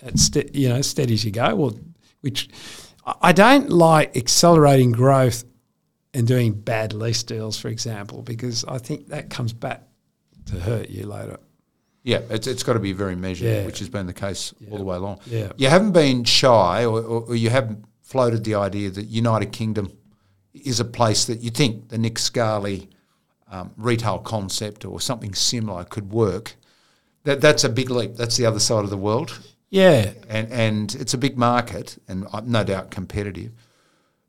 that's 0.00 0.22
ste- 0.22 0.54
you 0.54 0.68
know 0.68 0.80
steady 0.80 1.14
as 1.14 1.24
you 1.24 1.32
go. 1.32 1.56
Well, 1.56 1.76
which 2.20 2.48
I- 3.20 3.32
don't 3.32 3.70
like 3.70 4.16
accelerating 4.16 4.92
growth 4.92 5.42
and 6.14 6.24
doing 6.24 6.52
bad 6.52 6.92
lease 6.92 7.24
deals, 7.24 7.58
for 7.58 7.66
example, 7.66 8.22
because 8.22 8.64
I 8.64 8.78
think 8.78 9.08
that 9.08 9.28
comes 9.28 9.52
back 9.52 9.82
to 10.46 10.60
hurt 10.60 10.88
you 10.88 11.06
later. 11.08 11.40
Yeah, 12.04 12.20
it's, 12.30 12.46
it's 12.46 12.62
got 12.62 12.74
to 12.74 12.78
be 12.78 12.92
very 12.92 13.16
measured, 13.16 13.48
Yeah. 13.48 13.66
which 13.66 13.80
has 13.80 13.88
been 13.88 14.06
the 14.06 14.12
case 14.12 14.54
all 14.70 14.78
the 14.78 14.84
way 14.84 14.96
along. 14.96 15.18
Yeah. 15.26 15.50
You 15.56 15.68
haven't 15.68 15.90
been 15.92 16.22
shy 16.22 16.84
or, 16.84 17.00
or, 17.00 17.20
or 17.22 17.34
you 17.34 17.50
haven't 17.50 17.84
floated 18.02 18.44
the 18.44 18.54
idea 18.54 18.90
that 18.90 19.06
United 19.06 19.50
Kingdom 19.50 19.90
is 20.52 20.78
a 20.78 20.84
place 20.84 21.24
that 21.24 21.40
you 21.40 21.50
think 21.50 21.88
the 21.88 21.98
Nick 21.98 22.18
Scali 22.20 22.88
um, 23.50 23.72
retail 23.76 24.18
concept 24.18 24.84
or 24.84 25.00
something 25.00 25.34
similar 25.34 25.84
could 25.84 26.10
work. 26.12 26.56
That, 27.24 27.40
that's 27.40 27.64
a 27.64 27.68
big 27.68 27.90
leap. 27.90 28.16
That's 28.16 28.36
the 28.36 28.46
other 28.46 28.60
side 28.60 28.84
of 28.84 28.90
the 28.90 28.96
world. 28.98 29.38
Yeah, 29.70 30.12
And, 30.28 30.52
and 30.52 30.94
it's 30.94 31.14
a 31.14 31.18
big 31.18 31.36
market 31.36 31.98
and 32.06 32.26
uh, 32.32 32.42
no 32.44 32.62
doubt 32.62 32.90
competitive. 32.90 33.50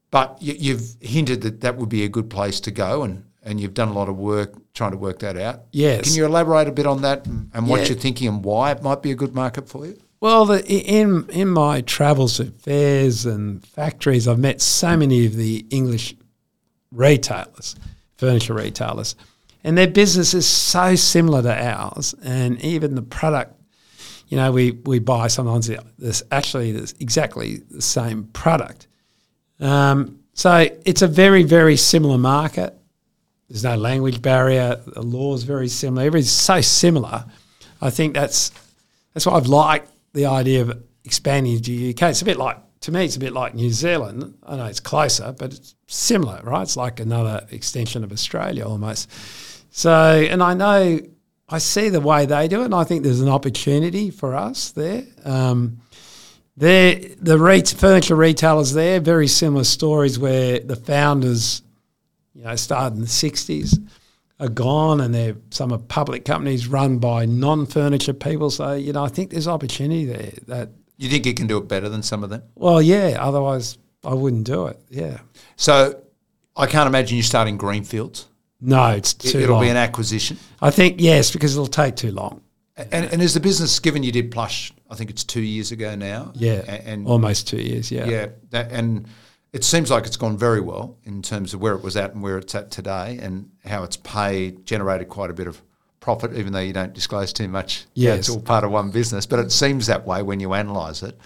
But 0.09 0.37
you, 0.41 0.55
you've 0.57 0.95
hinted 1.01 1.41
that 1.41 1.61
that 1.61 1.77
would 1.77 1.89
be 1.89 2.03
a 2.03 2.09
good 2.09 2.29
place 2.29 2.59
to 2.61 2.71
go 2.71 3.03
and, 3.03 3.25
and 3.43 3.59
you've 3.59 3.73
done 3.75 3.89
a 3.89 3.93
lot 3.93 4.09
of 4.09 4.17
work 4.17 4.53
trying 4.73 4.91
to 4.91 4.97
work 4.97 5.19
that 5.19 5.37
out. 5.37 5.65
Yes. 5.71 6.05
Can 6.05 6.15
you 6.15 6.25
elaborate 6.25 6.67
a 6.67 6.71
bit 6.71 6.87
on 6.87 7.01
that 7.03 7.27
and, 7.27 7.51
and 7.53 7.67
what 7.67 7.81
Yeah. 7.81 7.89
you're 7.89 7.97
thinking 7.97 8.27
and 8.27 8.43
why 8.43 8.71
it 8.71 8.81
might 8.81 9.03
be 9.03 9.11
a 9.11 9.15
good 9.15 9.35
market 9.35 9.69
for 9.69 9.85
you? 9.85 9.99
Well, 10.19 10.45
the, 10.45 10.65
in 10.65 11.29
in 11.29 11.49
my 11.49 11.81
travels 11.81 12.37
to 12.37 12.45
fairs 12.45 13.25
and 13.27 13.63
factories, 13.65 14.27
I've 14.27 14.39
met 14.39 14.61
so 14.61 14.97
many 14.97 15.25
of 15.27 15.35
the 15.35 15.65
English 15.69 16.15
retailers, 16.91 17.75
furniture 18.17 18.53
retailers, 18.53 19.15
and 19.63 19.77
their 19.77 19.87
business 19.87 20.33
is 20.33 20.47
so 20.47 20.95
similar 20.95 21.41
to 21.41 21.67
ours. 21.67 22.13
And 22.23 22.61
even 22.61 22.95
the 22.95 23.01
product, 23.01 23.59
you 24.27 24.37
know, 24.37 24.51
we, 24.51 24.71
we 24.71 24.99
buy 24.99 25.27
sometimes 25.27 25.69
this 25.97 26.23
actually 26.31 26.71
this 26.71 26.93
exactly 26.99 27.57
the 27.69 27.81
same 27.81 28.25
product. 28.25 28.87
Um, 29.59 30.19
so 30.33 30.67
it's 30.85 31.01
a 31.01 31.07
very 31.07 31.43
very 31.43 31.77
similar 31.77 32.17
market. 32.17 32.77
There's 33.49 33.63
no 33.63 33.75
language 33.75 34.21
barrier. 34.21 34.81
The 34.85 35.01
law 35.01 35.35
is 35.35 35.43
very 35.43 35.67
similar. 35.67 36.03
Everything's 36.03 36.31
so 36.31 36.61
similar. 36.61 37.25
I 37.81 37.89
think 37.89 38.13
that's 38.13 38.51
that's 39.13 39.25
why 39.25 39.33
I've 39.33 39.47
liked 39.47 39.91
the 40.13 40.25
idea 40.25 40.61
of 40.61 40.83
expanding 41.03 41.61
to 41.61 41.63
the 41.63 41.89
UK. 41.91 42.09
It's 42.09 42.21
a 42.21 42.25
bit 42.25 42.37
like 42.37 42.57
to 42.85 42.91
me, 42.91 43.05
it's 43.05 43.15
a 43.15 43.19
bit 43.19 43.33
like 43.33 43.55
New 43.55 43.71
Zealand. 43.71 44.37
I 44.45 44.57
know 44.57 44.65
it's 44.65 44.79
closer, 44.79 45.33
but 45.35 45.55
it's 45.55 45.73
similar, 45.87 46.39
right? 46.43 46.61
It's 46.61 46.77
like 46.77 46.99
another 46.99 47.43
extension 47.49 48.03
of 48.03 48.11
Australia 48.11 48.63
almost. 48.63 49.11
So, 49.71 49.91
and 49.91 50.43
I 50.43 50.53
know 50.53 50.99
I 51.49 51.57
see 51.57 51.89
the 51.89 51.99
way 51.99 52.27
they 52.27 52.47
do 52.47 52.61
it, 52.61 52.65
and 52.65 52.75
I 52.75 52.83
think 52.83 53.03
there's 53.03 53.21
an 53.21 53.29
opportunity 53.29 54.11
for 54.11 54.35
us 54.35 54.69
there. 54.69 55.03
Um, 55.23 55.79
they're, 56.57 56.99
the 57.19 57.73
furniture 57.75 58.15
retailers 58.15 58.73
there, 58.73 58.99
very 58.99 59.27
similar 59.27 59.63
stories 59.63 60.19
where 60.19 60.59
the 60.59 60.75
founders, 60.75 61.63
you 62.35 62.43
know, 62.43 62.55
started 62.55 62.97
in 62.97 63.01
the 63.01 63.07
60s, 63.07 63.79
are 64.39 64.47
gone 64.49 65.01
and 65.01 65.15
they're 65.15 65.37
some 65.49 65.73
are 65.73 65.79
public 65.79 66.23
companies 66.23 66.67
run 66.67 66.99
by 66.99 67.25
non-furniture 67.25 68.13
people. 68.13 68.51
So, 68.51 68.73
you 68.73 68.93
know, 68.93 69.03
I 69.03 69.07
think 69.07 69.31
there's 69.31 69.47
opportunity 69.47 70.05
there 70.05 70.33
that, 70.47 70.69
You 70.97 71.09
think 71.09 71.25
you 71.25 71.33
can 71.33 71.47
do 71.47 71.57
it 71.57 71.67
better 71.67 71.89
than 71.89 72.03
some 72.03 72.23
of 72.23 72.29
them? 72.29 72.43
well, 72.55 72.81
yeah, 72.81 73.17
otherwise 73.19 73.77
I 74.03 74.13
wouldn't 74.13 74.45
do 74.45 74.67
it. 74.67 74.79
Yeah. 74.89 75.19
So 75.55 76.01
I 76.55 76.67
can't 76.67 76.87
imagine 76.87 77.17
you 77.17 77.23
starting 77.23 77.57
greenfields. 77.57 78.27
No, 78.61 78.87
it's 78.91 79.13
It, 79.13 79.19
too 79.31 79.39
it'll 79.39 79.55
long. 79.55 79.63
be 79.63 79.69
an 79.69 79.77
acquisition. 79.77 80.37
I 80.61 80.71
think, 80.71 81.01
yes, 81.01 81.31
because 81.31 81.53
it'll 81.55 81.67
take 81.67 81.95
too 81.95 82.11
long. 82.11 82.41
And, 82.77 83.05
and 83.05 83.21
is 83.21 83.33
the 83.33 83.39
business, 83.39 83.79
given 83.79 84.03
you 84.03 84.11
did 84.11 84.31
plush, 84.31 84.71
I 84.89 84.95
think 84.95 85.09
it's 85.09 85.23
two 85.23 85.41
years 85.41 85.71
ago 85.71 85.95
now. 85.95 86.31
Yeah. 86.35 86.59
And, 86.85 87.07
almost 87.07 87.47
two 87.47 87.61
years. 87.61 87.91
Yeah. 87.91 88.05
yeah, 88.05 88.27
that, 88.49 88.71
and 88.71 89.07
it 89.53 89.63
seems 89.63 89.89
like 89.91 90.05
it's 90.05 90.17
gone 90.17 90.37
very 90.37 90.61
well 90.61 90.97
in 91.03 91.21
terms 91.21 91.53
of 91.53 91.61
where 91.61 91.73
it 91.73 91.83
was 91.83 91.95
at 91.95 92.13
and 92.13 92.21
where 92.23 92.37
it's 92.37 92.53
at 92.55 92.71
today 92.71 93.17
and 93.21 93.49
how 93.65 93.83
it's 93.83 93.97
paid, 93.97 94.65
generated 94.65 95.07
quite 95.09 95.29
a 95.29 95.33
bit 95.33 95.47
of 95.47 95.61
profit, 96.05 96.37
even 96.37 96.53
though 96.53 96.59
you 96.59 96.71
don't 96.71 96.93
disclose 96.93 97.33
too 97.33 97.47
much. 97.47 97.85
Yeah, 97.95 98.13
it's 98.13 98.29
all 98.29 98.39
part 98.39 98.63
of 98.63 98.69
one 98.69 98.91
business, 98.91 99.25
but 99.25 99.39
it 99.39 99.51
seems 99.51 99.87
that 99.87 100.05
way 100.05 100.21
when 100.21 100.39
you 100.39 100.53
analyse 100.53 101.01
it. 101.01 101.17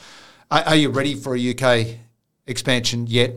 Are, 0.50 0.64
are 0.64 0.76
you 0.78 0.90
ready 0.90 1.16
for 1.16 1.36
a 1.36 1.54
UK 1.54 1.98
expansion 2.48 3.06
yet? 3.06 3.34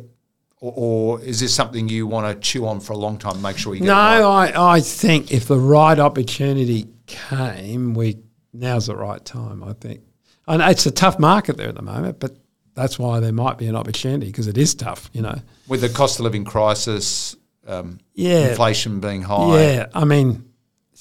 Or, 0.60 0.72
or 0.76 1.20
is 1.20 1.40
this 1.40 1.52
something 1.52 1.88
you 1.88 2.06
want 2.06 2.32
to 2.32 2.40
chew 2.40 2.64
on 2.68 2.78
for 2.78 2.92
a 2.92 2.96
long 2.96 3.18
time, 3.18 3.42
make 3.42 3.58
sure 3.58 3.74
you 3.74 3.80
get 3.80 3.86
No, 3.86 3.92
it 3.92 4.22
right? 4.22 4.56
I, 4.56 4.76
I 4.76 4.80
think 4.80 5.32
if 5.32 5.46
the 5.48 5.58
right 5.58 5.98
opportunity 5.98 6.86
came, 7.06 7.92
we 7.94 8.18
now's 8.52 8.86
the 8.86 8.94
right 8.94 9.22
time. 9.24 9.64
I 9.64 9.72
think, 9.72 10.00
and 10.46 10.62
it's 10.62 10.86
a 10.86 10.92
tough 10.92 11.18
market 11.18 11.56
there 11.56 11.68
at 11.70 11.74
the 11.74 11.82
moment, 11.82 12.20
but 12.20 12.36
that's 12.74 13.00
why 13.00 13.18
there 13.18 13.32
might 13.32 13.58
be 13.58 13.66
an 13.66 13.74
opportunity 13.74 14.26
because 14.26 14.46
it 14.46 14.56
is 14.56 14.76
tough. 14.76 15.10
You 15.12 15.22
know. 15.22 15.38
With 15.66 15.80
the 15.80 15.88
cost 15.88 16.20
of 16.20 16.24
living 16.24 16.44
crisis, 16.44 17.34
um, 17.66 17.98
Yeah. 18.14 18.50
inflation 18.50 19.00
being 19.00 19.22
high. 19.22 19.60
Yeah, 19.60 19.86
I 19.92 20.04
mean, 20.04 20.44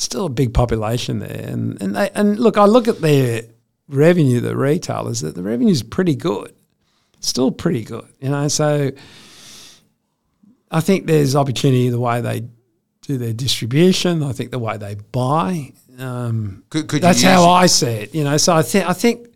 still 0.01 0.25
a 0.25 0.29
big 0.29 0.53
population 0.53 1.19
there, 1.19 1.45
and 1.47 1.81
and 1.81 1.95
they, 1.95 2.09
and 2.11 2.39
look, 2.39 2.57
I 2.57 2.65
look 2.65 2.87
at 2.87 3.01
their 3.01 3.43
revenue, 3.87 4.39
the 4.39 4.55
retailers, 4.55 5.21
that 5.21 5.35
the 5.35 5.43
revenue 5.43 5.71
is 5.71 5.83
pretty 5.83 6.15
good, 6.15 6.53
still 7.19 7.51
pretty 7.51 7.83
good, 7.83 8.07
you 8.19 8.29
know. 8.29 8.47
So 8.47 8.91
I 10.69 10.81
think 10.81 11.05
there's 11.05 11.35
opportunity 11.35 11.89
the 11.89 11.99
way 11.99 12.21
they 12.21 12.47
do 13.01 13.17
their 13.17 13.33
distribution. 13.33 14.23
I 14.23 14.31
think 14.31 14.51
the 14.51 14.59
way 14.59 14.77
they 14.77 14.95
buy. 14.95 15.73
Um, 15.99 16.63
Could, 16.69 16.87
could 16.87 17.01
that's 17.01 17.21
how 17.21 17.49
I 17.49 17.67
see 17.67 17.87
it, 17.87 18.15
you 18.15 18.23
know. 18.23 18.37
So 18.37 18.55
I 18.55 18.63
think 18.63 18.89
I 18.89 18.93
think 18.93 19.27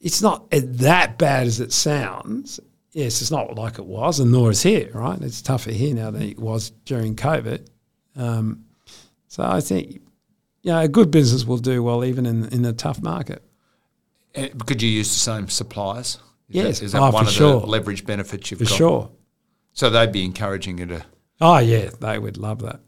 it's 0.00 0.20
not 0.22 0.50
that 0.50 1.18
bad 1.18 1.46
as 1.46 1.60
it 1.60 1.72
sounds. 1.72 2.60
Yes, 2.92 3.20
it's 3.20 3.30
not 3.30 3.54
like 3.54 3.78
it 3.78 3.84
was, 3.84 4.18
and 4.18 4.32
nor 4.32 4.50
is 4.50 4.62
here, 4.62 4.90
right? 4.92 5.20
It's 5.20 5.40
tougher 5.40 5.70
here 5.70 5.94
now 5.94 6.10
than 6.10 6.22
it 6.22 6.38
was 6.38 6.70
during 6.84 7.14
COVID. 7.16 7.66
Um, 8.16 8.64
so 9.28 9.42
I 9.44 9.60
think, 9.60 10.00
you 10.62 10.72
know, 10.72 10.80
a 10.80 10.88
good 10.88 11.10
business 11.10 11.44
will 11.44 11.58
do 11.58 11.82
well 11.82 12.04
even 12.04 12.26
in 12.26 12.46
in 12.46 12.64
a 12.64 12.72
tough 12.72 13.00
market. 13.02 13.42
Uh, 14.36 14.48
Could 14.66 14.82
you 14.82 14.88
use 14.90 15.08
the 15.08 15.18
same 15.20 15.48
suppliers? 15.48 16.18
Is 16.48 16.54
Yes. 16.56 16.78
that, 16.80 16.84
is 16.86 16.92
that 16.92 17.02
Oh, 17.02 17.10
one 17.10 17.26
of 17.26 17.32
sure. 17.32 17.60
the 17.60 17.66
leverage 17.66 18.04
benefits 18.06 18.50
you've 18.50 18.58
For 18.58 18.64
got? 18.66 18.76
sure. 18.76 19.10
So 19.72 19.90
they'd 19.90 20.12
be 20.12 20.24
encouraging 20.24 20.78
you 20.78 20.86
to. 20.86 21.04
Oh 21.40 21.58
yeah, 21.58 21.90
they 22.00 22.18
would 22.18 22.36
love 22.36 22.60
that, 22.62 22.80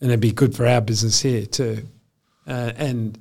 and 0.00 0.10
it'd 0.10 0.20
be 0.20 0.32
good 0.32 0.54
for 0.54 0.66
our 0.66 0.80
business 0.80 1.20
here 1.20 1.44
too. 1.46 1.86
Uh, 2.46 2.72
and 2.76 3.18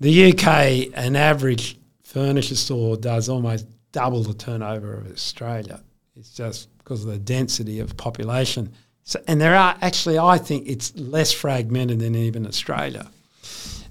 the 0.00 0.32
UK, 0.32 0.90
an 0.94 1.14
average 1.14 1.76
furniture 2.02 2.56
store 2.56 2.96
does 2.96 3.28
almost 3.28 3.66
double 3.92 4.22
the 4.22 4.34
turnover 4.34 4.94
of 4.94 5.10
Australia. 5.12 5.82
It's 6.16 6.30
just 6.34 6.68
because 6.78 7.04
of 7.04 7.10
the 7.10 7.18
density 7.18 7.78
of 7.80 7.96
population. 7.96 8.72
So, 9.04 9.20
and 9.26 9.40
there 9.40 9.56
are 9.56 9.76
actually, 9.80 10.18
I 10.18 10.38
think 10.38 10.68
it's 10.68 10.94
less 10.96 11.32
fragmented 11.32 11.98
than 12.00 12.14
even 12.14 12.46
Australia. 12.46 13.10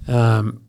Um, 0.08 0.64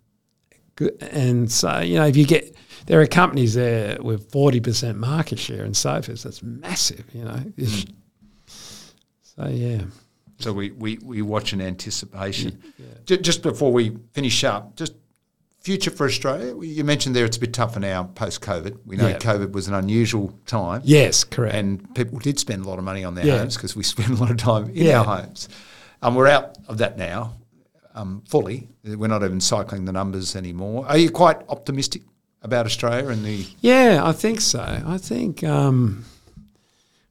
and 1.12 1.52
so 1.52 1.80
you 1.80 1.96
know, 2.00 2.06
if 2.06 2.18
you 2.18 2.26
get 2.26 2.56
there 2.88 3.00
are 3.00 3.08
companies 3.08 3.54
there 3.54 3.98
with 4.02 4.30
forty 4.32 4.60
percent 4.60 4.98
market 4.98 5.40
share 5.40 5.64
in 5.66 5.74
sofas. 5.74 6.24
That's 6.24 6.44
massive. 6.44 7.06
You 7.14 7.24
know. 7.26 7.44
It's- 7.58 7.86
So 9.36 9.48
yeah. 9.48 9.82
So 10.40 10.52
we, 10.52 10.72
we, 10.72 10.98
we 11.04 11.22
watch 11.22 11.54
in 11.54 11.62
anticipation. 11.62 12.62
Ju- 13.06 13.18
Just 13.18 13.42
before 13.44 13.72
we 13.72 13.98
finish 14.12 14.44
up, 14.44 14.76
just 14.76 14.94
future 15.64 15.92
for 15.92 16.06
Australia. 16.06 16.54
You 16.62 16.84
mentioned 16.84 17.16
there 17.16 17.26
it's 17.26 17.38
a 17.38 17.40
bit 17.40 17.54
tougher 17.54 17.80
now 17.80 18.04
post 18.16 18.42
COVID. 18.42 18.80
We 18.86 18.98
know 18.98 19.08
Yeah. 19.08 19.18
COVID 19.18 19.54
was 19.54 19.68
an 19.68 19.74
unusual 19.74 20.38
time. 20.46 20.82
Yes, 20.84 21.24
correct. 21.24 21.56
And 21.56 21.96
people 21.96 22.20
did 22.20 22.38
spend 22.38 22.66
a 22.66 22.68
lot 22.70 22.80
of 22.80 22.84
money 22.86 23.04
on 23.06 23.16
their 23.16 23.26
Yeah. 23.26 23.38
homes 23.40 23.56
because 23.56 23.76
we 23.76 23.84
spend 23.96 24.12
a 24.12 24.16
lot 24.16 24.30
of 24.30 24.38
time 24.38 24.66
in 24.70 24.86
Yeah. 24.88 25.00
our 25.00 25.06
homes. 25.22 25.48
And 26.02 26.16
we're 26.18 26.28
out 26.28 26.58
of 26.68 26.78
that 26.80 26.98
now. 26.98 27.34
um, 27.96 28.24
fully. 28.28 28.68
We're 28.84 29.06
not 29.08 29.24
even 29.24 29.40
cycling 29.40 29.86
the 29.86 29.92
numbers 29.92 30.36
anymore. 30.36 30.88
Are 30.88 30.98
you 30.98 31.12
quite 31.12 31.38
optimistic 31.48 32.02
about 32.42 32.66
Australia 32.66 33.10
and 33.10 33.24
the? 33.24 33.46
Yeah, 33.62 34.02
I 34.04 34.14
think 34.14 34.42
so. 34.42 34.62
I 34.84 34.98
think. 34.98 35.44
Um, 35.44 36.04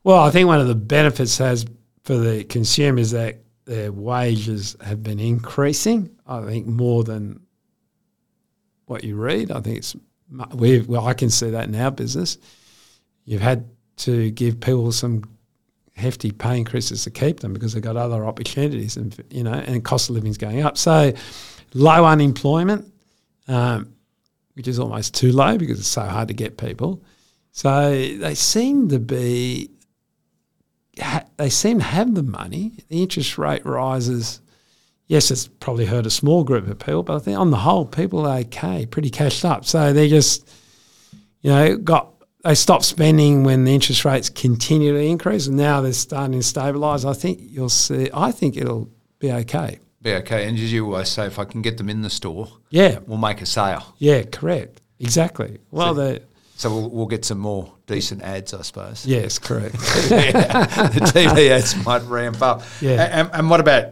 well, 0.02 0.18
I 0.18 0.30
think 0.32 0.48
one 0.48 0.58
of 0.60 0.66
the 0.66 0.74
benefits 0.74 1.38
has 1.38 1.64
for 2.02 2.16
the 2.16 2.42
consumers 2.42 3.12
that 3.12 3.44
their 3.64 3.92
wages 3.92 4.76
have 4.80 5.04
been 5.04 5.20
increasing. 5.20 6.10
I 6.26 6.42
think 6.42 6.66
more 6.66 7.04
than 7.04 7.38
what 8.92 9.04
you 9.04 9.16
read. 9.16 9.50
I 9.50 9.60
think 9.60 9.78
it's 9.78 9.96
we. 10.54 10.80
Well, 10.80 11.06
I 11.06 11.14
can 11.14 11.30
see 11.30 11.50
that 11.50 11.68
in 11.68 11.74
our 11.74 11.90
business. 11.90 12.38
You've 13.24 13.42
had 13.42 13.68
to 13.98 14.30
give 14.30 14.60
people 14.60 14.92
some 14.92 15.24
hefty 15.94 16.30
pay 16.32 16.58
increases 16.58 17.04
to 17.04 17.10
keep 17.10 17.40
them 17.40 17.52
because 17.52 17.74
they've 17.74 17.82
got 17.82 17.96
other 17.96 18.24
opportunities, 18.24 18.96
and 18.96 19.16
you 19.30 19.42
know, 19.42 19.52
and 19.52 19.84
cost 19.84 20.08
of 20.08 20.14
living's 20.14 20.38
going 20.38 20.62
up. 20.62 20.78
So, 20.78 21.12
low 21.74 22.04
unemployment, 22.04 22.92
um, 23.48 23.92
which 24.54 24.68
is 24.68 24.78
almost 24.78 25.14
too 25.14 25.32
low 25.32 25.58
because 25.58 25.78
it's 25.78 25.88
so 25.88 26.02
hard 26.02 26.28
to 26.28 26.34
get 26.34 26.56
people. 26.56 27.02
So 27.52 27.90
they 27.90 28.34
seem 28.34 28.88
to 28.88 28.98
be, 28.98 29.70
ha- 30.98 31.26
they 31.36 31.50
seem 31.50 31.78
to 31.78 31.84
have 31.84 32.14
the 32.14 32.22
money. 32.22 32.72
The 32.88 33.02
interest 33.02 33.36
rate 33.36 33.64
rises. 33.64 34.40
Yes, 35.08 35.30
it's 35.30 35.46
probably 35.48 35.84
hurt 35.86 36.06
a 36.06 36.10
small 36.10 36.42
group 36.44 36.66
of 36.68 36.78
people, 36.78 37.02
but 37.02 37.16
I 37.16 37.18
think 37.18 37.38
on 37.38 37.50
the 37.50 37.58
whole, 37.58 37.84
people 37.84 38.24
are 38.26 38.38
okay, 38.38 38.86
pretty 38.86 39.10
cashed 39.10 39.44
up. 39.44 39.64
So 39.66 39.92
they 39.92 40.08
just, 40.08 40.48
you 41.42 41.50
know, 41.50 41.76
got 41.76 42.08
they 42.44 42.54
stopped 42.54 42.84
spending 42.84 43.44
when 43.44 43.64
the 43.64 43.72
interest 43.74 44.04
rates 44.04 44.30
continue 44.30 44.92
to 44.94 44.98
increase, 44.98 45.46
and 45.48 45.56
now 45.56 45.80
they're 45.80 45.92
starting 45.92 46.32
to 46.32 46.38
stabilise. 46.46 47.08
I 47.08 47.12
think 47.14 47.40
you'll 47.42 47.68
see. 47.68 48.08
I 48.14 48.32
think 48.32 48.56
it'll 48.56 48.88
be 49.18 49.30
okay. 49.32 49.78
Be 50.00 50.14
okay. 50.14 50.48
And 50.48 50.58
as 50.58 50.72
you 50.72 50.86
always 50.86 51.08
say, 51.08 51.26
if 51.26 51.38
I 51.38 51.44
can 51.44 51.62
get 51.62 51.78
them 51.78 51.88
in 51.88 52.02
the 52.02 52.10
store, 52.10 52.48
Yeah, 52.70 52.98
we'll 53.06 53.18
make 53.18 53.40
a 53.42 53.46
sale. 53.46 53.94
yeah, 53.98 54.22
correct, 54.22 54.80
exactly. 54.98 55.58
Well, 55.70 55.94
So- 55.94 56.02
the 56.02 56.22
So 56.56 56.70
we'll, 56.70 56.90
we'll 56.90 57.06
get 57.06 57.24
some 57.24 57.38
more 57.38 57.72
decent 57.86 58.22
ads, 58.22 58.52
I 58.54 58.62
suppose. 58.62 59.06
yes, 59.06 59.38
correct. 59.38 59.72
the 59.78 61.00
TV 61.14 61.50
ads 61.50 61.76
might 61.84 62.02
ramp 62.02 62.40
up. 62.42 62.62
Yeah. 62.80 63.02
And, 63.20 63.30
and 63.32 63.50
what 63.50 63.60
about 63.60 63.86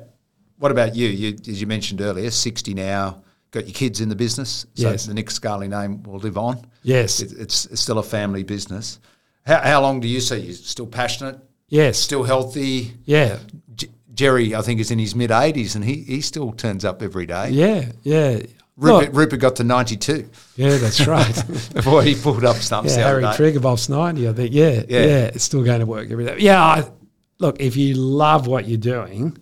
what 0.61 0.71
about 0.71 0.95
you? 0.95 1.09
You, 1.09 1.37
as 1.49 1.61
you 1.61 1.67
mentioned 1.67 2.01
earlier, 2.01 2.31
sixty 2.31 2.73
now. 2.75 3.23
Got 3.53 3.67
your 3.67 3.75
kids 3.75 4.01
in 4.01 4.09
the 4.09 4.15
business, 4.15 4.65
so 4.77 4.91
Yes. 4.91 5.07
the 5.07 5.13
Nick 5.15 5.29
Scali 5.29 5.67
name 5.67 6.05
will 6.05 6.21
live 6.21 6.39
on. 6.39 6.65
yes, 6.85 7.21
It, 7.21 7.33
it's, 7.37 7.65
it's 7.65 7.81
still 7.81 7.99
a 7.99 8.03
family 8.05 8.45
business. 8.45 9.01
How, 9.45 9.59
how 9.59 9.81
long 9.83 9.99
do 9.99 10.07
you 10.07 10.21
see 10.21 10.37
you 10.39 10.53
still 10.53 10.87
passionate, 10.87 11.37
yes, 11.69 11.99
still 11.99 12.23
healthy? 12.23 12.93
yeah, 13.07 13.39
J- 13.75 13.89
Jerry, 14.15 14.55
I 14.55 14.63
think, 14.63 14.79
is 14.79 14.93
in 14.93 15.01
his 15.01 15.17
mid 15.17 15.33
eighties, 15.33 15.75
and 15.75 15.85
he, 15.85 15.95
he 16.05 16.21
still 16.21 16.53
turns 16.53 16.85
up 16.85 17.03
every 17.03 17.27
day. 17.27 17.51
yeah, 17.51 17.87
yeah. 18.05 18.39
Rupert, 18.77 19.13
Rupert 19.15 19.41
got 19.41 19.57
to 19.57 19.65
ninety 19.65 19.97
two 19.97 20.31
yeah, 20.55 20.77
that's 20.77 21.05
right. 21.17 21.35
before 21.75 22.05
he 22.05 22.15
pulled 22.15 22.45
up 22.45 22.55
stumps 22.57 22.97
yeah, 22.97 23.03
Harry. 23.03 23.25
Triguboff's 23.25 23.89
ninety. 23.89 24.29
I 24.29 24.33
think. 24.33 24.55
Yeah, 24.55 24.83
Yeah. 24.89 25.01
yeah, 25.07 25.25
it's 25.35 25.43
still 25.43 25.65
going 25.65 25.81
to 25.81 25.87
work 25.87 26.09
every 26.09 26.25
day. 26.25 26.37
Yeah, 26.39 26.63
I, 26.63 26.85
look, 27.41 27.61
if 27.61 27.77
you 27.77 27.95
love 27.95 28.47
what 28.47 28.69
you're 28.69 28.79
doing, 28.79 29.37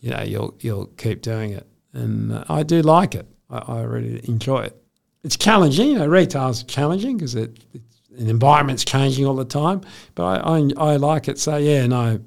you 0.00 0.10
know 0.10 0.22
you'll 0.22 0.54
you'll 0.60 0.86
keep 0.86 1.22
doing 1.22 1.52
it, 1.52 1.66
and 1.92 2.32
uh, 2.32 2.44
I 2.48 2.62
do 2.62 2.82
like 2.82 3.14
it. 3.14 3.26
I, 3.50 3.58
I 3.58 3.82
really 3.82 4.20
enjoy 4.28 4.64
it. 4.64 4.82
It's 5.24 5.36
challenging, 5.36 5.90
you 5.90 5.98
know. 5.98 6.06
Retail's 6.06 6.62
challenging 6.62 7.16
because 7.16 7.34
it, 7.34 7.58
it's, 7.74 8.00
an 8.18 8.28
environment's 8.28 8.84
changing 8.84 9.26
all 9.26 9.36
the 9.36 9.44
time, 9.44 9.80
but 10.14 10.24
I, 10.24 10.58
I 10.58 10.92
I 10.92 10.96
like 10.96 11.28
it. 11.28 11.38
So 11.38 11.56
yeah, 11.56 11.86
no, 11.86 12.20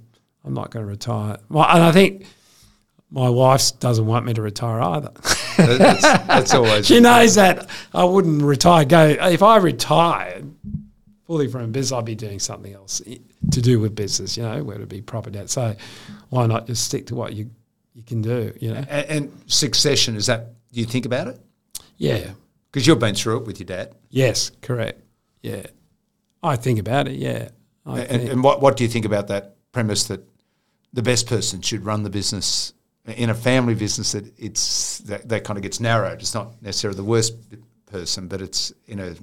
I'm 0.43 0.53
not 0.53 0.72
going 0.72 0.86
to 0.86 0.89
retire. 0.89 1.38
Well, 1.49 1.65
and 1.69 1.84
I 1.84 1.91
think 1.91 2.26
my 3.11 3.30
wife 3.30 3.78
doesn't 3.80 4.05
want 4.05 4.26
me 4.26 4.34
to 4.34 4.41
retire 4.41 4.82
either. 4.82 5.11
That's, 5.57 6.01
that's 6.01 6.53
always 6.53 6.88
She 6.88 6.99
knows 6.99 7.36
that 7.36 7.69
I 7.93 8.05
wouldn't 8.05 8.41
retire. 8.41 8.86
Go 8.86 9.05
if 9.07 9.43
I 9.43 9.57
retired 9.57 10.49
fully 11.28 11.47
from 11.47 11.72
business, 11.72 11.97
I'd 11.97 12.05
be 12.05 12.15
doing 12.15 12.39
something 12.39 12.74
else 12.74 13.01
to 13.51 13.61
do 13.61 13.80
with 13.80 13.95
business. 13.95 14.38
You 14.38 14.43
know, 14.43 14.63
whether 14.63 14.84
it 14.84 14.89
be 14.89 15.01
property. 15.01 15.38
debt. 15.38 15.49
So 15.49 15.76
why 16.30 16.45
not 16.47 16.67
just 16.67 16.86
stick 16.86 17.07
to 17.07 17.15
what 17.15 17.34
you 17.34 17.51
you 17.94 18.04
can 18.04 18.22
do? 18.22 18.54
You 18.60 18.74
know, 18.74 18.86
And, 18.89 19.06
and 19.10 19.42
succession 19.48 20.16
is 20.16 20.26
that? 20.28 20.54
Do 20.72 20.80
you 20.80 20.86
think 20.86 21.06
about 21.06 21.28
it? 21.28 21.39
yeah, 21.98 22.32
Because 22.72 22.88
you've 22.88 23.00
been 23.00 23.16
through 23.16 23.38
it 23.42 23.46
with 23.48 23.60
your 23.60 23.66
dad. 23.68 23.94
yes, 24.10 24.52
correct. 24.62 25.02
Yeah, 25.42 25.64
I 26.44 26.56
think 26.56 26.80
about 26.80 27.08
it. 27.08 27.16
Yeah, 27.18 27.50
I 27.86 28.00
And, 28.02 28.10
think, 28.22 28.32
and 28.32 28.44
what 28.44 28.62
what 28.62 28.78
do 28.78 28.84
you 28.84 28.89
think 28.89 29.06
about 29.06 29.28
that 29.28 29.56
premise 29.72 30.04
that 30.06 30.22
the 30.94 31.02
best 31.02 31.28
person 31.28 31.62
should 31.62 31.84
run 31.86 32.04
the 32.04 32.10
business 32.10 32.74
in 33.06 33.30
a 33.30 33.34
family 33.36 33.76
business? 33.76 34.12
That 34.14 34.26
it's 34.39 35.00
that, 35.00 35.28
that 35.30 35.44
kind 35.44 35.58
of 35.58 35.64
gets 35.64 35.80
narrowed. 35.80 36.20
It's 36.22 36.34
not 36.34 36.62
necessarily 36.62 36.98
the 36.98 37.04
worst 37.04 37.34
person, 37.88 38.28
but 38.28 38.42
it's 38.42 38.72
you 38.86 38.96
know 38.96 39.14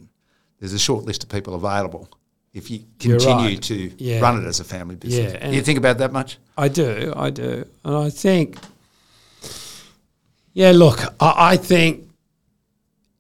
there's 0.59 0.73
a 0.73 0.79
short 0.79 1.05
list 1.05 1.23
of 1.23 1.29
people 1.31 1.55
available. 1.55 2.09
If 2.55 2.71
you 2.71 2.81
continue 2.99 3.35
right. 3.55 3.63
to 3.63 3.93
Yeah. 3.99 4.21
run 4.21 4.43
it 4.43 4.47
as 4.49 4.59
a 4.61 4.65
family 4.65 4.97
business, 4.97 5.35
Yeah, 5.35 5.51
do 5.51 5.55
you 5.57 5.63
think 5.63 5.79
about 5.79 5.99
that 5.99 6.13
much? 6.13 6.39
I 6.57 6.69
do, 6.69 7.13
I 7.15 7.31
do, 7.31 7.65
and 7.85 7.95
I 7.95 8.11
think, 8.11 8.57
yeah. 10.55 10.73
Look, 10.73 11.01
I, 11.21 11.53
I 11.53 11.57
think 11.57 12.09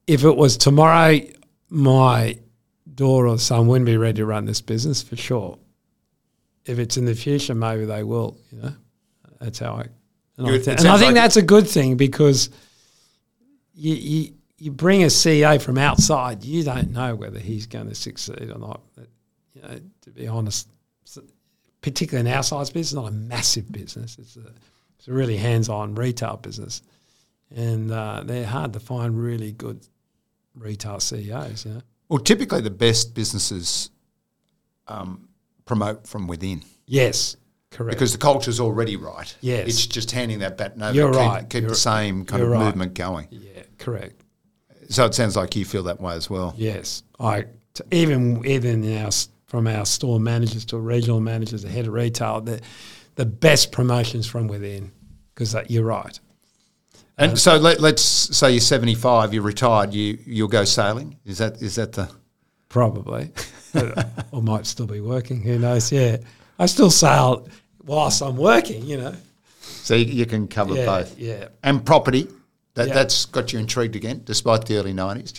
if 0.06 0.24
it 0.24 0.36
was 0.36 0.56
tomorrow, 0.56 1.20
my 1.68 2.38
daughter 2.94 3.28
or 3.28 3.38
son 3.38 3.66
wouldn't 3.68 3.86
be 3.86 3.96
ready 3.96 4.16
to 4.16 4.26
run 4.26 4.44
this 4.46 4.60
business 4.60 5.02
for 5.02 5.16
sure. 5.16 5.58
If 6.64 6.78
it's 6.78 6.96
in 6.96 7.04
the 7.04 7.14
future, 7.14 7.54
maybe 7.54 7.84
they 7.84 8.02
will. 8.02 8.36
You 8.50 8.62
know, 8.62 8.74
that's 9.40 9.58
how 9.60 9.74
I. 9.74 9.86
And, 10.36 10.46
I, 10.48 10.58
thi- 10.58 10.70
and 10.72 10.86
I 10.88 10.96
think 10.98 11.06
like- 11.08 11.14
that's 11.14 11.36
a 11.36 11.42
good 11.42 11.68
thing 11.68 11.96
because 11.96 12.50
you, 13.74 13.94
you 13.94 14.32
you 14.60 14.70
bring 14.72 15.04
a 15.04 15.06
CEO 15.06 15.60
from 15.62 15.78
outside, 15.78 16.44
you 16.44 16.64
don't 16.64 16.90
know 16.90 17.14
whether 17.14 17.38
he's 17.38 17.66
going 17.66 17.88
to 17.88 17.94
succeed 17.94 18.50
or 18.52 18.58
not. 18.58 18.80
You 19.54 19.62
know, 19.62 19.80
to 20.02 20.10
be 20.10 20.28
honest, 20.28 20.68
particularly 21.80 22.28
in 22.30 22.36
our 22.36 22.42
size 22.42 22.70
business, 22.70 22.92
it's 22.92 22.94
not 22.94 23.08
a 23.08 23.14
massive 23.14 23.70
business. 23.72 24.16
It's 24.18 24.36
a, 24.36 24.42
it's 24.98 25.08
a 25.08 25.12
really 25.12 25.36
hands-on 25.36 25.94
retail 25.94 26.36
business, 26.36 26.82
and 27.54 27.90
uh, 27.90 28.22
they're 28.24 28.46
hard 28.46 28.72
to 28.74 28.80
find 28.80 29.18
really 29.20 29.52
good 29.52 29.86
retail 30.54 31.00
CEOs. 31.00 31.64
You 31.66 31.74
know, 31.74 31.82
Well, 32.08 32.18
typically 32.20 32.60
the 32.60 32.70
best 32.70 33.14
businesses 33.14 33.90
um, 34.86 35.28
promote 35.64 36.06
from 36.06 36.26
within. 36.26 36.62
yes, 36.86 37.36
correct. 37.70 37.96
because 37.96 38.12
the 38.12 38.18
culture's 38.18 38.60
already 38.60 38.96
right. 38.96 39.34
Yes. 39.40 39.68
It's 39.68 39.86
just 39.86 40.10
handing 40.10 40.38
that 40.40 40.56
baton 40.56 40.82
over. 40.82 40.94
You're 40.94 41.10
keep, 41.12 41.18
right. 41.20 41.48
Keep 41.48 41.60
You're- 41.62 41.70
the 41.70 41.76
same 41.76 42.24
kind 42.24 42.42
of 42.42 42.48
right. 42.50 42.64
movement 42.64 42.94
going. 42.94 43.28
yeah, 43.30 43.62
correct. 43.78 44.22
So 44.90 45.04
it 45.04 45.14
sounds 45.14 45.36
like 45.36 45.54
you 45.54 45.64
feel 45.66 45.82
that 45.84 46.00
way 46.00 46.14
as 46.14 46.30
well. 46.30 46.54
Yes, 46.56 47.02
I 47.20 47.44
even 47.90 48.44
even 48.46 48.82
in 48.82 49.04
our 49.04 49.10
from 49.48 49.66
our 49.66 49.84
store 49.86 50.20
managers 50.20 50.64
to 50.66 50.78
regional 50.78 51.20
managers, 51.20 51.62
the 51.62 51.68
head 51.68 51.86
of 51.86 51.92
retail, 51.92 52.40
the 52.40 52.60
the 53.16 53.26
best 53.26 53.72
promotions 53.72 54.26
from 54.28 54.46
within 54.46 54.92
because 55.34 55.56
you're 55.68 55.84
right. 55.84 56.20
And 57.20 57.36
so 57.36 57.56
let, 57.56 57.80
let's 57.80 58.00
say 58.02 58.52
you're 58.52 58.60
75, 58.60 59.34
you're 59.34 59.42
retired, 59.42 59.92
you 59.92 60.18
you'll 60.24 60.46
go 60.46 60.64
sailing. 60.64 61.16
Is 61.24 61.38
that 61.38 61.60
is 61.60 61.74
that 61.74 61.92
the? 61.94 62.08
Probably, 62.68 63.30
or 64.30 64.42
might 64.42 64.66
still 64.66 64.86
be 64.86 65.00
working. 65.00 65.40
Who 65.40 65.58
knows? 65.58 65.90
Yeah, 65.90 66.18
I 66.58 66.66
still 66.66 66.90
sail 66.90 67.48
whilst 67.86 68.22
I'm 68.22 68.36
working. 68.36 68.84
You 68.84 68.98
know. 68.98 69.14
So 69.60 69.94
you, 69.94 70.04
you 70.04 70.26
can 70.26 70.48
cover 70.48 70.74
Yeah, 70.74 70.84
both. 70.84 71.18
yeah. 71.18 71.48
And 71.62 71.84
property, 71.84 72.28
that 72.74 72.88
Yeah. 72.88 72.94
that's 72.94 73.24
got 73.24 73.54
you 73.54 73.58
intrigued 73.58 73.96
again, 73.96 74.20
despite 74.24 74.66
the 74.66 74.76
early 74.76 74.92
90s. 74.92 75.32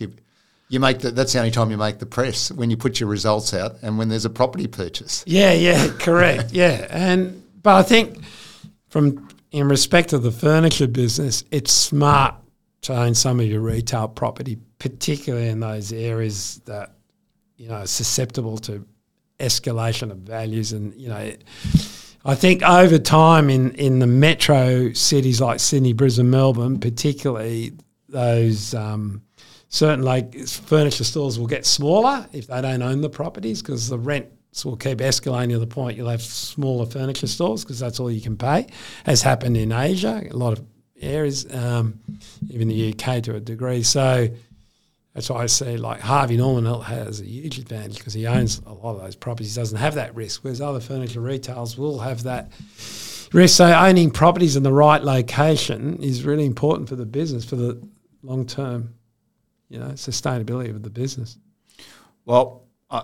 You, 0.69 0.79
make 0.79 0.99
the, 0.99 1.11
that's 1.11 1.33
the 1.33 1.39
only 1.39 1.51
time 1.51 1.71
you 1.71 1.77
make 1.77 1.97
the 1.97 2.05
press 2.05 2.51
when 2.51 2.69
you 2.69 2.77
put 2.77 2.99
your 2.99 3.09
results 3.09 3.53
out 3.53 3.77
and 3.81 3.97
when 3.97 4.07
there's 4.07 4.25
a 4.25 4.29
property 4.29 4.67
purchase. 4.67 5.23
Yeah, 5.25 5.51
yeah, 5.53 5.87
correct. 5.99 6.51
Yeah, 6.51 6.87
and 6.89 7.43
but 7.61 7.75
I 7.75 7.83
think 7.83 8.23
from 8.89 9.29
in 9.51 9.67
respect 9.67 10.13
of 10.13 10.23
the 10.23 10.31
furniture 10.31 10.87
business, 10.87 11.43
it's 11.51 11.71
smart 11.71 12.35
to 12.81 12.95
own 12.95 13.15
some 13.15 13.39
of 13.39 13.47
your 13.47 13.61
retail 13.61 14.07
property, 14.07 14.57
particularly 14.77 15.49
in 15.49 15.59
those 15.59 15.91
areas 15.91 16.61
that 16.65 16.93
you 17.57 17.67
know 17.67 17.75
are 17.75 17.87
susceptible 17.87 18.57
to 18.59 18.85
escalation 19.39 20.11
of 20.11 20.17
values, 20.17 20.73
and 20.73 20.93
you 20.95 21.09
know. 21.09 21.33
I 22.25 22.35
think 22.35 22.63
over 22.63 22.99
time 22.99 23.49
in, 23.49 23.71
in 23.75 23.99
the 23.99 24.07
metro 24.07 24.91
cities 24.91 25.39
like 25.39 25.61
Sydney, 25.61 25.93
Brisbane, 25.93 26.29
Melbourne, 26.29 26.77
particularly 26.77 27.71
those 28.09 28.73
um, 28.73 29.21
certain 29.69 30.03
like 30.03 30.35
furniture 30.47 31.03
stores 31.03 31.39
will 31.39 31.47
get 31.47 31.65
smaller 31.65 32.27
if 32.33 32.47
they 32.47 32.61
don't 32.61 32.81
own 32.81 33.01
the 33.01 33.09
properties 33.09 33.61
because 33.61 33.87
the 33.87 33.97
rents 33.97 34.65
will 34.65 34.75
keep 34.75 34.97
escalating 34.97 35.51
to 35.51 35.59
the 35.59 35.67
point 35.67 35.95
you'll 35.95 36.09
have 36.09 36.21
smaller 36.21 36.85
furniture 36.85 37.27
stores 37.27 37.63
because 37.63 37.79
that's 37.79 37.99
all 37.99 38.11
you 38.11 38.21
can 38.21 38.35
pay. 38.35 38.67
Has 39.05 39.21
happened 39.21 39.55
in 39.55 39.71
Asia, 39.71 40.23
a 40.29 40.35
lot 40.35 40.53
of 40.53 40.65
areas, 40.99 41.45
um, 41.53 41.99
even 42.49 42.67
the 42.67 42.93
UK 42.93 43.23
to 43.23 43.35
a 43.35 43.39
degree. 43.39 43.83
So 43.83 44.27
that's 45.13 45.29
why 45.29 45.43
I 45.43 45.45
say 45.45 45.77
like 45.77 46.01
Harvey 46.01 46.37
Norman 46.37 46.81
has 46.81 47.21
a 47.21 47.25
huge 47.25 47.59
advantage 47.59 47.97
because 47.97 48.13
he 48.13 48.25
owns 48.25 48.61
a 48.65 48.73
lot 48.73 48.95
of 48.95 49.01
those 49.01 49.15
properties. 49.15 49.55
He 49.55 49.61
doesn't 49.61 49.77
have 49.77 49.95
that 49.95 50.15
risk, 50.15 50.43
whereas 50.43 50.61
other 50.61 50.79
furniture 50.79 51.21
retailers 51.21 51.77
will 51.77 51.99
have 51.99 52.23
that 52.23 52.51
risk. 53.33 53.57
so 53.57 53.71
owning 53.71 54.11
properties 54.11 54.55
in 54.55 54.63
the 54.63 54.73
right 54.73 55.03
location 55.03 56.01
is 56.01 56.23
really 56.23 56.45
important 56.45 56.89
for 56.89 56.95
the 56.95 57.05
business 57.05 57.45
for 57.45 57.55
the 57.55 57.81
long 58.23 58.45
term, 58.45 58.95
you 59.69 59.79
know, 59.79 59.87
sustainability 59.89 60.69
of 60.69 60.83
the 60.83 60.89
business. 60.89 61.37
Well, 62.25 62.63
uh, 62.89 63.03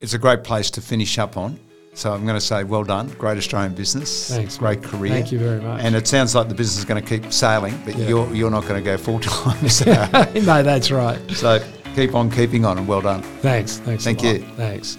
it's 0.00 0.14
a 0.14 0.18
great 0.18 0.42
place 0.44 0.70
to 0.72 0.80
finish 0.80 1.18
up 1.18 1.36
on. 1.36 1.58
So 1.94 2.12
I'm 2.12 2.22
going 2.24 2.36
to 2.36 2.40
say, 2.40 2.62
well 2.62 2.84
done, 2.84 3.08
great 3.18 3.36
Australian 3.38 3.74
business, 3.74 4.28
Thanks, 4.30 4.56
great 4.58 4.80
mate. 4.80 4.88
career. 4.88 5.12
Thank 5.12 5.32
you 5.32 5.38
very 5.40 5.60
much. 5.60 5.82
And 5.82 5.96
it 5.96 6.06
sounds 6.06 6.32
like 6.32 6.48
the 6.48 6.54
business 6.54 6.78
is 6.78 6.84
going 6.84 7.02
to 7.02 7.08
keep 7.18 7.32
sailing, 7.32 7.76
but 7.84 7.96
Yeah. 7.96 8.06
you're 8.08 8.32
you're 8.34 8.50
not 8.50 8.62
going 8.68 8.76
to 8.82 8.84
go 8.84 8.96
full 8.96 9.18
time. 9.18 9.68
So, 9.68 9.84
no, 9.86 10.62
that's 10.62 10.92
right. 10.92 11.18
so 11.32 11.58
keep 11.96 12.14
on 12.14 12.30
keeping 12.30 12.64
on, 12.64 12.78
and 12.78 12.86
well 12.86 13.00
done. 13.00 13.22
Thanks. 13.42 13.78
Thanks. 13.78 14.04
Thank 14.04 14.22
you. 14.22 14.38
Thanks. 14.56 14.96